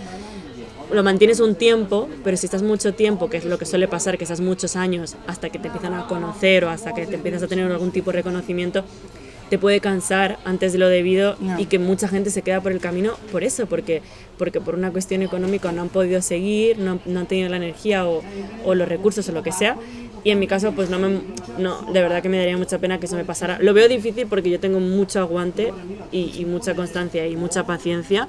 lo 0.92 1.04
mantienes 1.04 1.38
un 1.38 1.54
tiempo, 1.54 2.08
pero 2.24 2.36
si 2.36 2.46
estás 2.46 2.62
mucho 2.62 2.92
tiempo, 2.94 3.30
que 3.30 3.36
es 3.36 3.44
lo 3.44 3.58
que 3.58 3.64
suele 3.64 3.86
pasar, 3.86 4.18
que 4.18 4.24
estás 4.24 4.40
muchos 4.40 4.74
años 4.74 5.14
hasta 5.28 5.48
que 5.48 5.60
te 5.60 5.68
empiezan 5.68 5.94
a 5.94 6.08
conocer 6.08 6.64
o 6.64 6.70
hasta 6.70 6.92
que 6.92 7.06
te 7.06 7.14
empiezas 7.14 7.44
a 7.44 7.46
tener 7.46 7.70
algún 7.70 7.92
tipo 7.92 8.10
de 8.10 8.16
reconocimiento, 8.16 8.84
te 9.50 9.58
puede 9.58 9.80
cansar 9.80 10.38
antes 10.44 10.72
de 10.72 10.78
lo 10.78 10.88
debido 10.88 11.36
Ya. 11.40 11.60
y 11.60 11.66
que 11.66 11.78
mucha 11.78 12.08
gente 12.08 12.30
se 12.30 12.40
queda 12.42 12.60
por 12.62 12.72
el 12.72 12.80
camino 12.80 13.12
por 13.32 13.44
eso, 13.44 13.66
porque, 13.66 14.00
porque 14.38 14.60
por 14.60 14.74
una 14.76 14.90
cuestión 14.92 15.20
económica 15.22 15.72
no 15.72 15.82
han 15.82 15.88
podido 15.90 16.22
seguir, 16.22 16.78
no, 16.78 17.00
no 17.04 17.20
han 17.20 17.26
tenido 17.26 17.48
la 17.50 17.56
energía 17.56 18.06
o, 18.06 18.22
o 18.64 18.74
los 18.74 18.88
recursos 18.88 19.28
o 19.28 19.32
lo 19.32 19.42
que 19.42 19.52
sea. 19.52 19.76
Y 20.22 20.30
en 20.30 20.38
mi 20.38 20.46
caso, 20.46 20.72
pues 20.72 20.90
no 20.90 20.98
me, 20.98 21.20
no, 21.58 21.80
de 21.92 22.00
verdad 22.02 22.22
que 22.22 22.28
me 22.28 22.36
daría 22.38 22.56
mucha 22.56 22.78
pena 22.78 23.00
que 23.00 23.06
eso 23.06 23.16
me 23.16 23.24
pasara. 23.24 23.58
Lo 23.60 23.72
veo 23.74 23.88
difícil 23.88 24.26
porque 24.26 24.50
yo 24.50 24.60
tengo 24.60 24.78
mucho 24.78 25.18
aguante 25.18 25.72
y, 26.12 26.32
y 26.38 26.44
mucha 26.44 26.74
constancia 26.74 27.26
y 27.26 27.36
mucha 27.36 27.64
paciencia. 27.66 28.28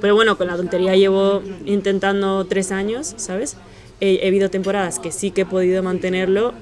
Pero 0.00 0.14
bueno, 0.14 0.38
con 0.38 0.46
la 0.46 0.56
tontería 0.56 0.94
llevo 0.94 1.42
intentando 1.66 2.44
tres 2.46 2.70
años, 2.72 3.12
¿sabes? 3.16 3.56
He, 4.00 4.20
he 4.24 4.28
habido 4.28 4.50
temporadas 4.50 4.98
que 5.00 5.10
sí 5.12 5.32
que 5.32 5.42
he 5.42 5.46
podido 5.46 5.82
mantenerlo, 5.82 6.54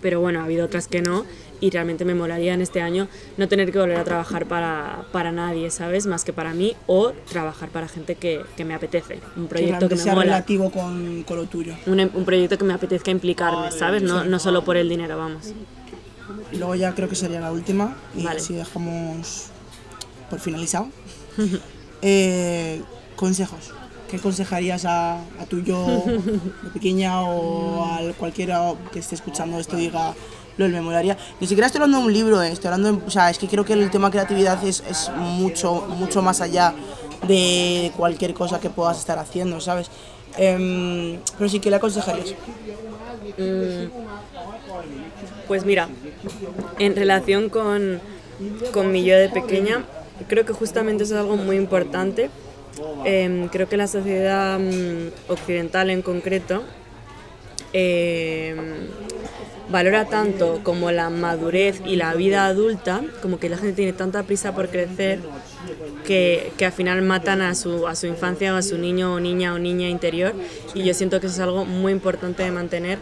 pero 0.00 0.20
bueno, 0.20 0.40
ha 0.40 0.44
habido 0.44 0.64
otras 0.64 0.88
que 0.88 1.02
no. 1.02 1.24
Y 1.60 1.70
realmente 1.70 2.04
me 2.04 2.14
molaría 2.14 2.52
en 2.54 2.60
este 2.60 2.82
año 2.82 3.08
no 3.38 3.48
tener 3.48 3.72
que 3.72 3.78
volver 3.78 3.96
a 3.96 4.04
trabajar 4.04 4.46
para, 4.46 5.06
para 5.12 5.32
nadie, 5.32 5.70
¿sabes? 5.70 6.06
Más 6.06 6.24
que 6.24 6.32
para 6.32 6.52
mí 6.52 6.76
o 6.86 7.12
trabajar 7.30 7.70
para 7.70 7.88
gente 7.88 8.14
que, 8.16 8.42
que 8.56 8.64
me 8.64 8.74
apetece. 8.74 9.20
Un 9.36 9.44
Que 9.44 9.48
proyecto 9.48 9.88
que 9.88 9.94
me 9.94 10.00
sea 10.02 10.12
mola. 10.14 10.24
relativo 10.24 10.70
con, 10.70 11.22
con 11.22 11.36
lo 11.38 11.46
tuyo. 11.46 11.74
Un, 11.86 11.98
un 12.00 12.24
proyecto 12.24 12.58
que 12.58 12.64
me 12.64 12.74
apetezca 12.74 13.10
implicarme, 13.10 13.72
¿sabes? 13.72 14.02
No, 14.02 14.24
no 14.24 14.38
solo 14.38 14.64
por 14.64 14.76
el 14.76 14.88
dinero, 14.88 15.16
vamos. 15.16 15.52
Y 16.52 16.56
luego 16.58 16.74
ya 16.74 16.94
creo 16.94 17.08
que 17.08 17.14
sería 17.14 17.40
la 17.40 17.52
última 17.52 17.96
y 18.14 18.24
Vale. 18.24 18.38
así 18.38 18.54
dejamos 18.54 19.46
por 20.28 20.40
finalizado. 20.40 20.88
Eh, 22.02 22.82
consejos. 23.16 23.72
¿Qué 24.10 24.16
aconsejarías 24.18 24.84
a, 24.84 25.16
a 25.40 25.46
tu 25.48 25.60
yo 25.62 26.04
de 26.06 26.70
pequeña 26.74 27.22
o 27.22 27.84
a 27.84 28.12
cualquiera 28.18 28.74
que 28.92 28.98
esté 29.00 29.14
escuchando 29.14 29.58
esto 29.58 29.76
y 29.78 29.82
diga, 29.86 30.14
lo 30.56 30.68
me 30.68 30.80
molaría? 30.80 31.16
Ni 31.40 31.46
siquiera 31.46 31.66
estoy 31.66 31.80
hablando 31.80 31.98
de 31.98 32.06
un 32.06 32.12
libro, 32.12 32.42
eh, 32.42 32.52
estoy 32.52 32.70
hablando, 32.70 33.02
o 33.06 33.10
sea, 33.10 33.30
es 33.30 33.38
que 33.38 33.46
creo 33.46 33.64
que 33.64 33.74
el 33.74 33.90
tema 33.90 34.10
creatividad 34.10 34.62
es, 34.64 34.82
es 34.88 35.10
mucho, 35.14 35.86
mucho 35.88 36.22
más 36.22 36.40
allá 36.40 36.74
de 37.26 37.92
cualquier 37.96 38.34
cosa 38.34 38.60
que 38.60 38.70
puedas 38.70 38.98
estar 38.98 39.18
haciendo, 39.18 39.60
¿sabes? 39.60 39.90
Em, 40.36 41.18
pero 41.38 41.48
sí, 41.48 41.60
¿qué 41.60 41.70
le 41.70 41.76
aconsejarías? 41.76 42.34
Pues 45.48 45.64
mira, 45.64 45.88
en 46.78 46.96
relación 46.96 47.48
con, 47.48 48.00
con 48.72 48.92
mi 48.92 49.04
yo 49.04 49.16
de 49.16 49.28
pequeña, 49.28 49.84
creo 50.28 50.44
que 50.44 50.52
justamente 50.52 51.04
eso 51.04 51.14
es 51.14 51.20
algo 51.20 51.36
muy 51.36 51.56
importante. 51.56 52.30
Em, 53.04 53.48
creo 53.48 53.68
que 53.68 53.76
la 53.76 53.86
sociedad 53.86 54.58
mm, 54.58 55.30
occidental 55.32 55.88
en 55.88 56.02
concreto 56.02 56.62
em, 57.72 58.88
valora 59.68 60.04
tanto 60.04 60.60
como 60.62 60.90
la 60.90 61.10
madurez 61.10 61.80
y 61.84 61.96
la 61.96 62.14
vida 62.14 62.46
adulta, 62.46 63.02
como 63.22 63.38
que 63.38 63.48
la 63.48 63.56
gente 63.56 63.74
tiene 63.74 63.92
tanta 63.92 64.22
prisa 64.22 64.54
por 64.54 64.68
crecer 64.68 65.20
que, 66.04 66.52
que 66.56 66.66
al 66.66 66.72
final 66.72 67.02
matan 67.02 67.40
a 67.40 67.54
su, 67.54 67.86
a 67.86 67.94
su 67.94 68.06
infancia 68.06 68.54
o 68.54 68.56
a 68.56 68.62
su 68.62 68.78
niño 68.78 69.14
o 69.14 69.20
niña 69.20 69.54
o 69.54 69.58
niña 69.58 69.88
interior 69.88 70.34
y 70.74 70.84
yo 70.84 70.94
siento 70.94 71.20
que 71.20 71.26
eso 71.26 71.36
es 71.36 71.40
algo 71.40 71.64
muy 71.64 71.92
importante 71.92 72.42
de 72.42 72.50
mantener 72.50 72.98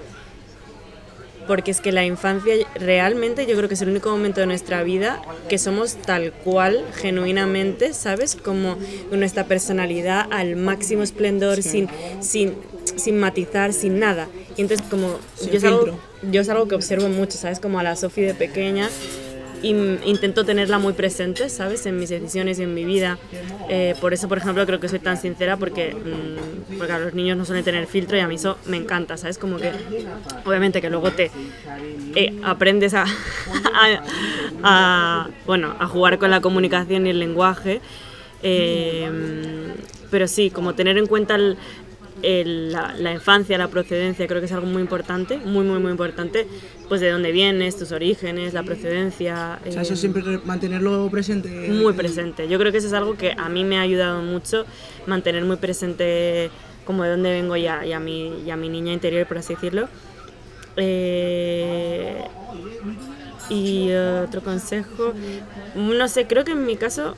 porque 1.47 1.71
es 1.71 1.81
que 1.81 1.93
la 1.93 2.05
infancia 2.05 2.55
realmente 2.75 3.47
yo 3.47 3.57
creo 3.57 3.69
que 3.69 3.75
es 3.75 3.83
el 3.83 3.91
único 3.91 4.11
momento 4.11 4.41
de 4.41 4.47
nuestra 4.47 4.83
vida 4.83 5.21
que 5.49 5.59
somos 5.59 5.97
tal 5.97 6.33
cual, 6.33 6.85
genuinamente, 6.95 7.93
¿sabes? 7.93 8.35
Como 8.35 8.77
nuestra 9.11 9.45
personalidad 9.45 10.27
al 10.31 10.57
máximo 10.57 11.03
esplendor, 11.03 11.63
sin, 11.63 11.89
sin, 12.21 12.55
sin 12.97 13.19
matizar, 13.19 13.73
sin 13.73 13.99
nada. 13.99 14.29
Y 14.57 14.63
entonces 14.63 14.87
como 14.89 15.19
Sin 15.37 15.51
yo 15.53 15.59
es, 15.59 15.65
algo, 15.65 15.99
yo 16.23 16.41
es 16.41 16.49
algo 16.49 16.69
que 16.69 16.75
observo 16.75 17.09
mucho, 17.09 17.37
¿sabes? 17.39 17.61
Como 17.61 17.79
a 17.79 17.83
la 17.83 17.97
Sofi 17.97 18.23
de 18.23 18.35
pequeña. 18.35 18.89
Intento 19.63 20.45
tenerla 20.45 20.79
muy 20.79 20.93
presente, 20.93 21.49
¿sabes? 21.49 21.87
En 21.87 21.99
mis 21.99 22.11
decisiones 22.11 22.59
y 22.59 22.65
en 22.65 22.75
mi 22.75 22.85
vida. 22.85 23.19
Eh, 23.67 23.95
por 23.99 24.13
eso, 24.13 24.29
por 24.29 24.37
ejemplo, 24.37 24.67
creo 24.67 24.79
que 24.79 24.89
soy 24.91 24.99
tan 24.99 25.17
sincera 25.17 25.57
porque, 25.57 25.97
mm, 26.05 26.77
porque 26.77 26.93
a 26.93 26.99
los 26.99 27.15
niños 27.15 27.39
no 27.39 27.47
suelen 27.47 27.65
tener 27.65 27.87
filtro 27.87 28.17
y 28.19 28.21
a 28.21 28.29
mí 28.29 28.35
eso 28.35 28.59
me 28.67 28.77
encanta, 28.77 29.17
¿sabes? 29.17 29.39
Como 29.39 29.57
que, 29.59 29.73
obviamente, 30.45 30.83
que 30.83 30.91
luego 30.91 31.11
te 31.13 31.31
eh, 32.15 32.33
aprendes 32.43 32.95
a, 32.95 33.05
a- 33.75 34.03
a, 34.63 35.29
bueno, 35.47 35.75
a 35.79 35.87
jugar 35.87 36.19
con 36.19 36.31
la 36.31 36.41
comunicación 36.41 37.07
y 37.07 37.11
el 37.11 37.19
lenguaje. 37.19 37.81
eh, 38.43 39.11
pero 40.11 40.29
sí, 40.29 40.51
como 40.51 40.75
tener 40.75 40.97
en 40.99 41.07
cuenta 41.07 41.35
el- 41.35 41.57
el- 42.25 42.73
la, 42.73 42.95
la 42.99 43.13
infancia, 43.13 43.57
la 43.59 43.69
procedencia, 43.69 44.27
creo 44.27 44.41
que 44.41 44.47
es 44.47 44.53
algo 44.53 44.67
muy 44.67 44.83
importante, 44.83 45.39
muy, 45.39 45.65
muy, 45.65 45.79
muy 45.79 45.91
importante, 45.91 46.47
pues 46.89 47.01
de 47.01 47.11
dónde 47.11 47.33
vienes, 47.33 47.77
tus 47.77 47.93
orígenes, 47.93 48.55
la 48.55 48.63
procedencia. 48.63 49.59
O 49.67 49.71
sea, 49.73 49.81
eh, 49.81 49.85
eso 49.85 49.97
siempre 49.97 50.23
re- 50.23 50.41
mantenerlo 50.45 51.09
presente. 51.11 51.49
muy 51.71 51.93
presente. 51.93 52.49
Yo 52.49 52.59
creo 52.59 52.73
que 52.73 52.79
eso 52.79 52.87
es 52.89 52.93
algo 52.93 53.17
que 53.17 53.33
a 53.37 53.49
mí 53.49 53.65
me 53.65 53.79
ha 53.79 53.83
ayudado 53.83 54.23
mucho, 54.23 54.65
mantener 55.07 55.45
muy 55.45 55.57
presente 55.57 56.51
como 56.85 57.03
de 57.05 57.11
dónde 57.11 57.31
vengo 57.31 57.57
y 57.57 57.67
a, 57.67 57.85
y 57.87 57.93
a 57.93 58.01
mi, 58.01 58.43
y 58.45 58.51
a 58.51 58.57
mi 58.57 58.69
niña 58.69 58.93
interior, 58.93 59.27
por 59.27 59.39
así 59.39 59.55
decirlo. 59.55 59.89
Eh, 60.77 62.25
y 63.51 63.89
eh, 63.91 64.23
otro 64.27 64.43
consejo, 64.43 65.13
no 65.75 66.09
sé, 66.09 66.27
creo 66.27 66.45
que 66.45 66.53
en 66.53 66.65
mi 66.67 66.77
caso 66.77 67.15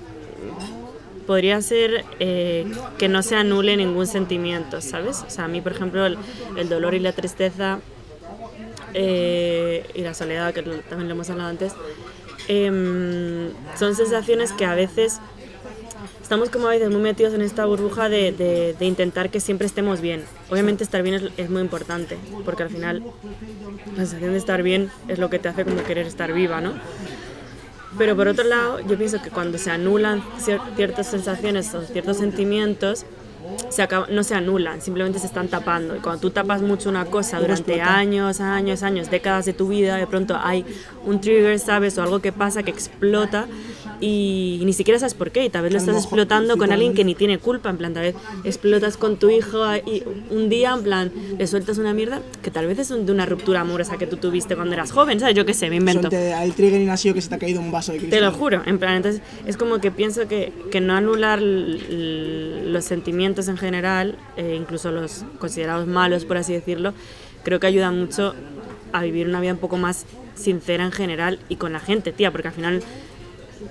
podría 1.26 1.60
ser 1.60 2.04
eh, 2.20 2.66
que 2.98 3.08
no 3.08 3.22
se 3.22 3.36
anule 3.36 3.76
ningún 3.76 4.06
sentimiento, 4.06 4.80
¿sabes? 4.80 5.24
O 5.26 5.30
sea, 5.30 5.44
a 5.44 5.48
mí, 5.48 5.60
por 5.60 5.72
ejemplo, 5.72 6.06
el, 6.06 6.68
dolor 6.68 6.94
y 6.94 7.00
la 7.00 7.12
tristeza 7.12 7.80
eh, 8.94 9.84
y 9.94 10.02
la 10.02 10.14
soledad, 10.14 10.54
que 10.54 10.62
también 10.62 11.08
lo 11.08 11.14
hemos 11.14 11.28
hablado 11.30 11.50
antes, 11.50 11.72
em, 12.48 13.50
son 13.78 13.94
sensaciones 13.94 14.52
que 14.52 14.64
a 14.64 14.74
veces 14.74 15.20
estamos 16.22 16.50
como 16.50 16.68
a 16.68 16.70
veces 16.70 16.90
muy 16.90 17.00
metidos 17.00 17.34
en 17.34 17.42
esta 17.42 17.66
burbuja 17.66 18.08
de 18.08 18.76
intentar 18.80 19.30
que 19.30 19.40
siempre 19.40 19.66
estemos 19.66 20.00
bien. 20.00 20.24
Obviamente 20.50 20.84
estar 20.84 21.02
bien 21.02 21.14
es, 21.14 21.22
es 21.36 21.50
muy 21.50 21.62
importante, 21.62 22.16
porque 22.44 22.62
al 22.62 22.70
final 22.70 23.02
la 23.96 24.04
sensación 24.04 24.32
de 24.32 24.38
estar 24.38 24.62
bien 24.62 24.90
es 25.08 25.18
lo 25.18 25.30
que 25.30 25.38
te 25.38 25.48
hace 25.48 25.64
como 25.64 25.82
querer 25.84 26.06
estar 26.06 26.32
viva, 26.32 26.60
¿no? 26.60 26.72
Pero 27.98 28.14
por 28.16 28.28
otro 28.28 28.44
lado, 28.44 28.80
yo 28.80 28.96
pienso 28.96 29.22
que 29.22 29.30
cuando 29.30 29.58
se 29.58 29.70
anulan 29.70 30.22
cier- 30.38 30.60
ciertas 30.76 31.06
sensaciones 31.08 31.72
o 31.74 31.82
ciertos 31.82 32.18
sentimientos, 32.18 33.04
se 33.70 33.80
acaba- 33.82 34.06
no 34.10 34.22
se 34.24 34.34
anulan, 34.34 34.82
simplemente 34.82 35.18
se 35.18 35.26
están 35.26 35.48
tapando. 35.48 35.96
Y 35.96 36.00
cuando 36.00 36.20
tú 36.20 36.30
tapas 36.30 36.62
mucho 36.62 36.88
una 36.88 37.04
cosa 37.06 37.38
durante 37.38 37.80
años, 37.80 38.40
años, 38.40 38.82
años, 38.82 39.08
décadas 39.08 39.44
de 39.46 39.52
tu 39.52 39.68
vida, 39.68 39.96
de 39.96 40.06
pronto 40.06 40.36
hay 40.42 40.64
un 41.06 41.20
trigger, 41.20 41.58
¿sabes? 41.58 41.96
O 41.98 42.02
algo 42.02 42.20
que 42.20 42.32
pasa 42.32 42.62
que 42.62 42.70
explota 42.70 43.46
y 44.00 44.60
ni 44.64 44.72
siquiera 44.72 44.98
sabes 44.98 45.14
por 45.14 45.30
qué. 45.30 45.44
Y 45.44 45.50
tal 45.50 45.62
vez 45.62 45.72
lo 45.72 45.78
estás 45.78 45.96
explotando 45.96 46.56
con 46.56 46.72
alguien 46.72 46.94
que 46.94 47.04
ni 47.04 47.14
tiene 47.14 47.38
culpa. 47.38 47.70
En 47.70 47.78
plan, 47.78 47.94
tal 47.94 48.02
vez 48.02 48.14
explotas 48.44 48.96
con 48.96 49.16
tu 49.16 49.30
hijo 49.30 49.64
y 49.76 50.02
un 50.30 50.48
día, 50.48 50.74
en 50.74 50.82
plan, 50.82 51.12
le 51.38 51.46
sueltas 51.46 51.78
una 51.78 51.94
mierda 51.94 52.20
que 52.42 52.50
tal 52.50 52.66
vez 52.66 52.78
es 52.78 52.88
de 52.88 53.12
una 53.12 53.24
ruptura 53.26 53.60
amorosa 53.60 53.96
que 53.96 54.06
tú 54.06 54.16
tuviste 54.16 54.56
cuando 54.56 54.74
eras 54.74 54.92
joven, 54.92 55.20
¿sabes? 55.20 55.34
Yo 55.34 55.46
qué 55.46 55.54
sé, 55.54 55.70
me 55.70 55.76
invento. 55.76 56.08
Al 56.36 56.52
trigger 56.54 56.90
ha 56.90 56.96
sido 56.96 57.14
que 57.14 57.22
se 57.22 57.28
te 57.28 57.34
ha 57.36 57.38
caído 57.38 57.60
un 57.60 57.70
vaso 57.70 57.92
de 57.92 57.98
Te 57.98 58.08
cristal. 58.08 58.24
lo 58.24 58.32
juro, 58.32 58.62
en 58.66 58.78
plan, 58.78 58.96
entonces 58.96 59.22
es 59.46 59.56
como 59.56 59.78
que 59.78 59.90
pienso 59.90 60.28
que, 60.28 60.52
que 60.70 60.80
no 60.80 60.94
anular 60.94 61.40
los 61.40 62.84
sentimientos 62.84 63.48
en 63.48 63.56
general, 63.56 64.16
eh, 64.36 64.56
incluso 64.60 64.90
los 64.90 65.24
considerados 65.38 65.86
malos, 65.86 66.24
por 66.24 66.36
así 66.36 66.52
decirlo, 66.52 66.92
creo 67.44 67.60
que 67.60 67.66
ayuda 67.66 67.90
mucho 67.90 68.34
a 68.92 69.02
vivir 69.02 69.28
una 69.28 69.40
vida 69.40 69.52
un 69.52 69.58
poco 69.58 69.76
más 69.76 70.04
sincera 70.36 70.84
en 70.84 70.92
general 70.92 71.38
y 71.48 71.56
con 71.56 71.72
la 71.72 71.80
gente, 71.80 72.12
tía, 72.12 72.30
porque 72.30 72.48
al 72.48 72.54
final, 72.54 72.82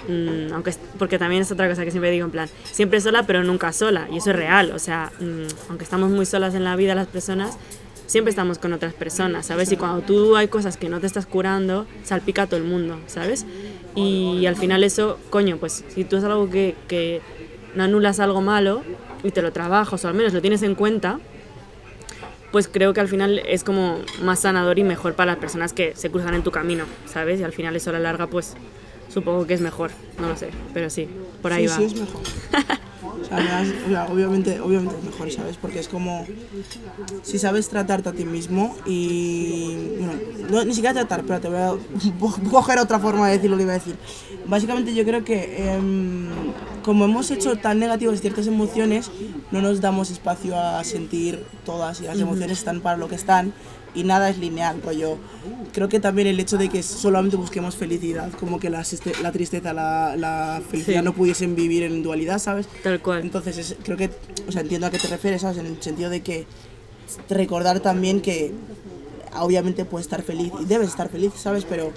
mm, 0.10 0.54
aunque 0.54 0.74
porque 1.00 1.18
también 1.18 1.44
es 1.44 1.52
otra 1.52 1.70
cosa 1.70 1.86
que 1.86 1.92
siempre 1.92 2.12
digo, 2.12 2.26
en 2.26 2.32
plan, 2.32 2.50
siempre 2.64 3.00
sola 3.00 3.24
pero 3.24 3.44
nunca 3.44 3.72
sola, 3.72 4.08
y 4.12 4.18
eso 4.18 4.32
es 4.32 4.36
real, 4.36 4.72
o 4.72 4.80
sea, 4.80 5.12
mm, 5.20 5.70
aunque 5.70 5.84
estamos 5.84 6.12
muy 6.12 6.26
solas 6.26 6.56
en 6.56 6.64
la 6.64 6.76
vida 6.76 6.96
las 6.96 7.08
personas, 7.08 7.58
siempre 8.08 8.30
estamos 8.30 8.60
con 8.60 8.74
otras 8.74 8.94
personas, 8.94 9.48
¿sabes? 9.48 9.72
Y 9.72 9.78
cuando 9.78 10.02
tú 10.02 10.36
hay 10.36 10.48
cosas 10.48 10.78
que 10.78 10.90
no 10.90 11.00
te 11.00 11.08
estás 11.08 11.26
curando, 11.26 11.86
salpica 12.04 12.44
a 12.44 12.48
todo 12.48 12.58
el 12.58 12.66
mundo, 12.66 13.00
¿sabes? 13.08 13.46
Y 13.96 14.46
al 14.46 14.56
final 14.56 14.84
eso, 14.84 15.18
coño, 15.30 15.58
pues 15.58 15.84
si 15.90 16.04
tú 16.04 16.18
es 16.18 16.24
algo 16.24 16.50
que, 16.50 16.76
que 16.88 17.22
no 17.76 17.84
anulas 17.84 18.20
algo 18.20 18.42
malo 18.42 18.84
y 19.24 19.32
te 19.32 19.42
lo 19.42 19.52
trabajas 19.52 20.04
o 20.04 20.08
al 20.08 20.14
menos 20.14 20.34
lo 20.34 20.42
tienes 20.42 20.62
en 20.64 20.76
cuenta, 20.76 21.20
pues 22.56 22.70
creo 22.70 22.94
que 22.94 23.02
al 23.02 23.10
final 23.10 23.40
es 23.40 23.66
como 23.66 24.00
más 24.22 24.40
sanador 24.40 24.80
y 24.80 24.86
mejor 24.86 25.14
para 25.14 25.34
las 25.34 25.42
personas 25.42 25.74
que 25.74 25.94
se 25.94 26.10
cruzan 26.10 26.36
en 26.36 26.42
tu 26.42 26.52
camino, 26.52 26.86
¿sabes? 27.06 27.42
Y 27.42 27.44
al 27.44 27.52
final 27.52 27.76
eso 27.76 27.90
a 27.90 27.94
la 27.94 28.00
larga, 28.00 28.28
pues 28.28 28.54
supongo 29.10 29.46
que 29.46 29.56
es 29.56 29.60
mejor, 29.60 29.92
no 30.22 30.30
lo 30.30 30.38
sé, 30.38 30.52
pero 30.74 30.90
sí, 30.90 31.10
por 31.42 31.52
ahí 31.52 31.68
sí, 31.68 31.74
va. 31.74 31.78
sí, 31.80 31.84
es 31.84 32.00
mejor. 32.00 32.22
O 33.26 33.28
sea, 33.28 33.38
me 33.38 33.50
das- 33.50 33.74
o 33.86 33.90
sea, 33.90 34.06
obviamente, 34.06 34.60
obviamente 34.60 34.96
es 34.98 35.04
mejor, 35.04 35.32
¿sabes? 35.32 35.58
Porque 35.58 35.80
es 35.80 35.88
como 35.88 36.26
si 37.24 37.40
sabes 37.40 37.68
tratarte 37.70 38.10
a 38.10 38.14
ti 38.14 38.24
mismo 38.26 38.76
y. 38.86 39.76
Bueno, 39.98 40.14
no, 40.52 40.64
ni 40.66 40.74
siquiera 40.74 40.94
tratar, 40.94 41.24
pero 41.26 41.40
te 41.42 41.48
voy 41.50 41.58
a 41.58 41.74
coger 42.52 42.78
otra 42.80 43.00
forma 43.00 43.28
de 43.28 43.34
decir 43.36 43.50
lo 43.50 43.58
que 43.58 43.64
iba 43.64 43.72
a 43.74 43.80
decir. 43.80 43.96
Básicamente, 44.48 44.94
yo 44.94 45.04
creo 45.06 45.24
que 45.24 45.72
em, 45.74 46.28
como 46.84 47.06
hemos 47.06 47.32
hecho 47.32 47.56
tan 47.56 47.80
negativas 47.80 48.22
ciertas 48.22 48.46
emociones, 48.46 49.10
no 49.52 49.62
nos 49.62 49.82
damos 49.82 50.12
espacio 50.12 50.56
a 50.60 50.84
sentir 50.84 51.44
todas 51.66 52.02
y 52.02 52.04
las 52.04 52.20
emociones 52.20 52.60
están 52.60 52.82
para 52.82 52.98
lo 52.98 53.08
que 53.08 53.16
están 53.16 53.54
y 53.96 54.04
nada 54.04 54.30
es 54.30 54.38
lineal, 54.38 54.82
rollo. 54.82 55.18
Creo 55.74 55.90
que 55.90 56.00
también 56.00 56.28
el 56.28 56.40
hecho 56.40 56.58
de 56.58 56.70
que 56.70 56.84
solamente 56.84 57.36
busquemos 57.38 57.76
felicidad, 57.76 58.30
como 58.40 58.60
que 58.60 58.70
la, 58.70 58.84
la 59.22 59.32
tristeza, 59.32 59.74
la, 59.74 60.16
la 60.16 60.62
felicidad 60.70 61.00
Sí. 61.00 61.06
no 61.06 61.14
pudiesen 61.14 61.56
vivir 61.56 61.84
en 61.84 62.04
dualidad, 62.04 62.40
¿sabes? 62.40 62.68
Tal 62.84 63.02
cual. 63.02 63.22
Entonces, 63.22 63.58
es- 63.58 63.76
creo 63.84 63.98
que, 63.98 64.10
o 64.48 64.52
sea, 64.52 64.62
entiendo 64.62 64.88
a 64.88 64.92
qué 64.92 65.00
te 65.00 65.08
refieres, 65.08 65.42
¿sabes? 65.42 65.58
En 65.58 65.66
el 65.66 65.82
sentido 65.82 66.10
de 66.10 66.22
que 66.22 66.46
recordar 67.30 67.80
también 67.80 68.22
que 68.22 68.52
obviamente 69.40 69.86
puedes 69.86 70.06
estar 70.08 70.22
feliz 70.22 70.52
y 70.62 70.66
debes 70.66 70.90
estar 70.90 71.10
feliz, 71.10 71.32
¿sabes? 71.36 71.66
Pero 71.66 71.92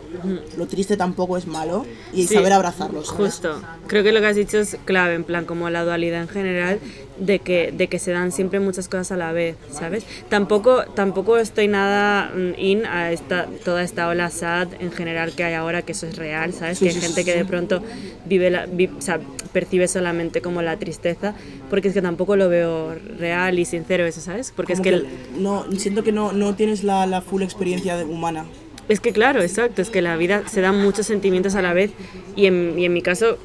lo 0.57 0.67
triste 0.67 0.97
tampoco 0.97 1.37
es 1.37 1.47
malo 1.47 1.87
y 2.13 2.27
Sí, 2.27 2.35
saber 2.35 2.53
abrazarlo, 2.53 3.05
¿sabes? 3.05 3.35
Justo. 3.35 3.61
Creo 3.87 4.03
que 4.03 4.13
lo 4.13 4.21
que 4.21 4.27
has 4.27 4.37
dicho 4.37 4.59
es 4.59 4.77
clave, 4.85 5.15
en 5.15 5.25
plan, 5.25 5.45
como 5.45 5.71
la 5.71 5.85
dualidad 5.85 6.21
en 6.23 6.29
general, 6.29 6.79
de 7.19 7.39
que, 7.41 7.73
de 7.77 7.89
que 7.89 7.99
se 7.99 8.13
dan 8.13 8.31
siempre 8.33 8.61
muchas 8.61 8.87
cosas 8.89 9.13
a 9.13 9.17
la 9.17 9.33
vez, 9.33 9.57
¿sabes? 9.73 10.05
Tampoco, 10.29 10.85
tampoco 10.95 11.37
estoy 11.39 11.67
nada 11.67 12.31
mm, 12.35 12.53
in 12.59 12.87
a 12.87 13.11
esta, 13.13 13.47
toda 13.65 13.83
esta 13.83 14.09
ola 14.09 14.31
sad 14.31 14.69
en 14.79 14.93
general 14.93 15.33
que 15.33 15.43
hay 15.45 15.55
ahora, 15.55 15.83
que 15.83 15.93
eso 15.93 16.07
es 16.07 16.17
real, 16.17 16.53
¿sabes? 16.53 16.79
Sí, 16.79 16.85
que 16.85 16.91
hay 16.91 16.95
sí, 16.97 17.01
gente 17.01 17.25
que 17.25 17.35
de 17.35 17.45
pronto 17.45 17.83
vive 18.27 18.51
la, 18.51 18.67
vi- 18.67 18.91
o 18.97 19.01
sea, 19.03 19.19
percibe 19.49 19.89
solamente 19.89 20.41
como 20.41 20.63
la 20.63 20.77
tristeza, 20.79 21.35
porque 21.71 21.89
es 21.89 21.95
que 21.95 22.03
tampoco 22.03 22.37
lo 22.37 22.49
veo 22.49 22.95
real 23.19 23.59
y 23.59 23.65
sincero 23.65 24.07
eso, 24.07 24.21
¿sabes? 24.21 24.53
Porque 24.55 24.73
es 24.75 24.81
que... 24.81 24.91
el- 24.91 25.07
no, 25.39 25.65
siento 25.77 26.03
que 26.05 26.13
no, 26.13 26.33
no 26.33 26.55
tienes 26.55 26.85
la, 26.85 27.07
la 27.07 27.21
full 27.21 27.43
experiencia 27.43 27.97
de- 27.97 28.05
humana. 28.05 28.45
Es 28.89 29.01
que 29.01 29.13
claro, 29.13 29.43
exacto, 29.43 29.83
es 29.83 29.91
que 29.91 30.01
la 30.01 30.17
vida 30.17 30.45
se 30.49 30.61
dan 30.63 30.81
muchos 30.83 31.07
sentimientos 31.07 31.55
a 31.55 31.63
la 31.63 31.75
vez 31.75 31.91
y 32.37 32.47
en, 32.47 32.79
y 32.79 32.87
en 32.87 32.93
mi 32.95 33.03
caso 33.03 33.37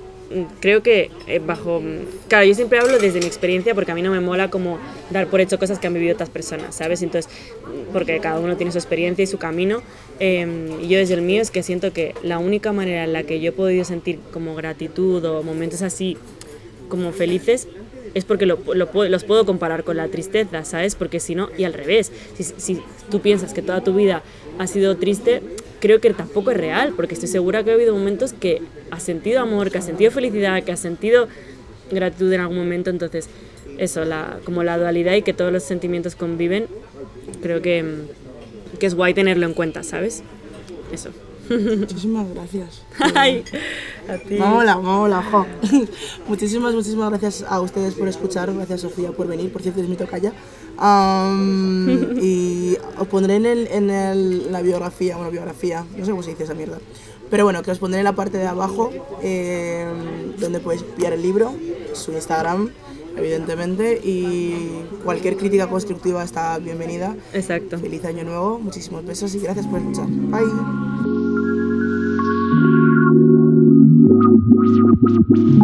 creo 0.59 0.83
que 0.83 1.11
eh, 1.27 1.39
bajo... 1.39 1.81
Claro, 2.27 2.45
yo 2.45 2.55
siempre 2.55 2.79
hablo 2.79 2.97
desde 2.99 3.19
mi 3.19 3.25
experiencia 3.25 3.75
porque 3.75 3.91
a 3.91 3.95
mí 3.95 4.01
no 4.01 4.11
me 4.11 4.19
mola 4.19 4.49
como 4.49 4.79
dar 5.09 5.27
por 5.27 5.41
hecho 5.41 5.59
cosas 5.59 5.79
que 5.79 5.87
han 5.87 5.93
vivido 5.93 6.13
otras 6.13 6.29
personas, 6.29 6.75
¿sabes? 6.75 7.01
Entonces, 7.01 7.31
porque 7.91 8.19
cada 8.19 8.39
uno 8.39 8.57
tiene 8.57 8.71
su 8.71 8.77
experiencia 8.77 9.23
y 9.23 9.27
su 9.27 9.37
camino 9.37 9.81
eh, 10.19 10.77
y 10.81 10.87
yo 10.87 10.97
desde 10.97 11.15
el 11.15 11.21
mío 11.21 11.41
es 11.41 11.51
que 11.51 11.63
siento 11.63 11.93
que 11.93 12.15
la 12.23 12.39
única 12.39 12.71
manera 12.71 13.03
en 13.03 13.13
la 13.13 13.23
que 13.23 13.39
yo 13.39 13.49
he 13.49 13.53
podido 13.53 13.83
sentir 13.83 14.19
como 14.31 14.55
gratitud 14.55 15.23
o 15.25 15.43
momentos 15.43 15.81
así 15.81 16.17
como 16.89 17.11
felices 17.11 17.67
es 18.13 18.25
porque 18.25 18.45
lo, 18.45 18.59
lo 18.73 19.09
los 19.09 19.23
puedo 19.23 19.45
comparar 19.45 19.83
con 19.83 19.97
la 19.97 20.07
tristeza, 20.07 20.63
¿sabes? 20.65 20.95
Porque 20.95 21.19
si 21.19 21.35
no, 21.35 21.49
y 21.57 21.63
al 21.63 21.73
revés, 21.73 22.11
si, 22.37 22.43
si 22.43 22.81
tú 23.09 23.21
piensas 23.21 23.53
que 23.53 23.61
toda 23.61 23.81
tu 23.81 23.93
vida 23.95 24.23
ha 24.59 24.67
sido 24.67 24.97
triste, 24.97 25.41
creo 25.83 25.99
que 25.99 26.13
tampoco 26.13 26.51
es 26.51 26.55
real, 26.55 26.93
porque 26.95 27.13
estoy 27.13 27.27
segura 27.27 27.61
que 27.61 27.71
ha 27.71 27.73
habido 27.73 27.93
momentos 27.93 28.31
que 28.31 28.61
has 28.89 29.03
sentido 29.03 29.41
amor, 29.41 29.69
que 29.69 29.79
has 29.79 29.85
sentido 29.85 30.11
felicidad, 30.11 30.63
que 30.63 30.71
has 30.71 30.79
sentido 30.79 31.27
gratitud 31.91 32.31
en 32.31 32.39
algún 32.39 32.55
momento, 32.55 32.89
entonces 32.89 33.27
eso, 33.77 34.05
la, 34.05 34.39
como 34.45 34.63
la 34.63 34.77
dualidad 34.77 35.13
y 35.15 35.23
que 35.23 35.33
todos 35.33 35.51
los 35.51 35.61
sentimientos 35.63 36.15
conviven, 36.15 36.67
creo 37.41 37.61
que, 37.61 37.83
que 38.79 38.85
es 38.85 38.95
guay 38.95 39.13
tenerlo 39.13 39.45
en 39.45 39.53
cuenta, 39.53 39.83
¿sabes? 39.83 40.23
Eso. 40.93 41.09
Muchísimas 41.49 42.27
gracias. 42.33 42.81
Ay, 43.15 43.43
a 44.09 44.17
ti. 44.17 44.37
Hola, 44.39 44.77
hola, 44.77 45.23
jo. 45.23 45.45
muchísimas, 46.27 46.73
muchísimas 46.73 47.09
gracias 47.09 47.43
a 47.47 47.59
ustedes 47.61 47.93
por 47.95 48.07
escuchar. 48.07 48.53
Gracias, 48.53 48.81
Sofía, 48.81 49.11
por 49.11 49.27
venir. 49.27 49.51
Por 49.51 49.61
cierto, 49.61 49.81
es 49.81 49.89
mi 49.89 49.95
tocaya. 49.95 50.33
Am, 50.77 52.17
y 52.21 52.77
os 52.97 53.07
pondré 53.07 53.35
en, 53.35 53.45
el, 53.45 53.67
en 53.67 53.89
el- 53.89 54.51
la 54.51 54.61
biografía, 54.61 55.15
bueno, 55.17 55.31
biografía, 55.31 55.85
no 55.97 56.03
sé 56.05 56.11
cómo 56.11 56.23
se 56.23 56.31
dice 56.31 56.43
esa 56.45 56.53
mierda. 56.53 56.79
Pero 57.29 57.43
bueno, 57.45 57.61
que 57.63 57.71
os 57.71 57.79
pondré 57.79 57.99
en 57.99 58.03
la 58.05 58.13
parte 58.15 58.37
de 58.37 58.47
abajo 58.47 58.91
eh, 59.21 59.87
donde 60.39 60.59
podéis 60.59 60.83
pillar 60.83 61.13
el 61.13 61.21
libro, 61.21 61.53
su 61.93 62.11
Instagram, 62.11 62.69
evidentemente. 63.17 63.99
Y 64.03 64.81
cualquier 65.03 65.37
crítica 65.37 65.67
constructiva 65.67 66.23
está 66.23 66.57
bienvenida. 66.59 67.15
Exacto. 67.33 67.79
Feliz 67.79 68.05
año 68.05 68.23
nuevo, 68.23 68.59
muchísimos 68.59 69.03
besos 69.05 69.33
y 69.35 69.39
gracias 69.39 69.65
por 69.67 69.79
escuchar. 69.79 70.07
Bye. 70.07 71.12
you. 75.35 75.62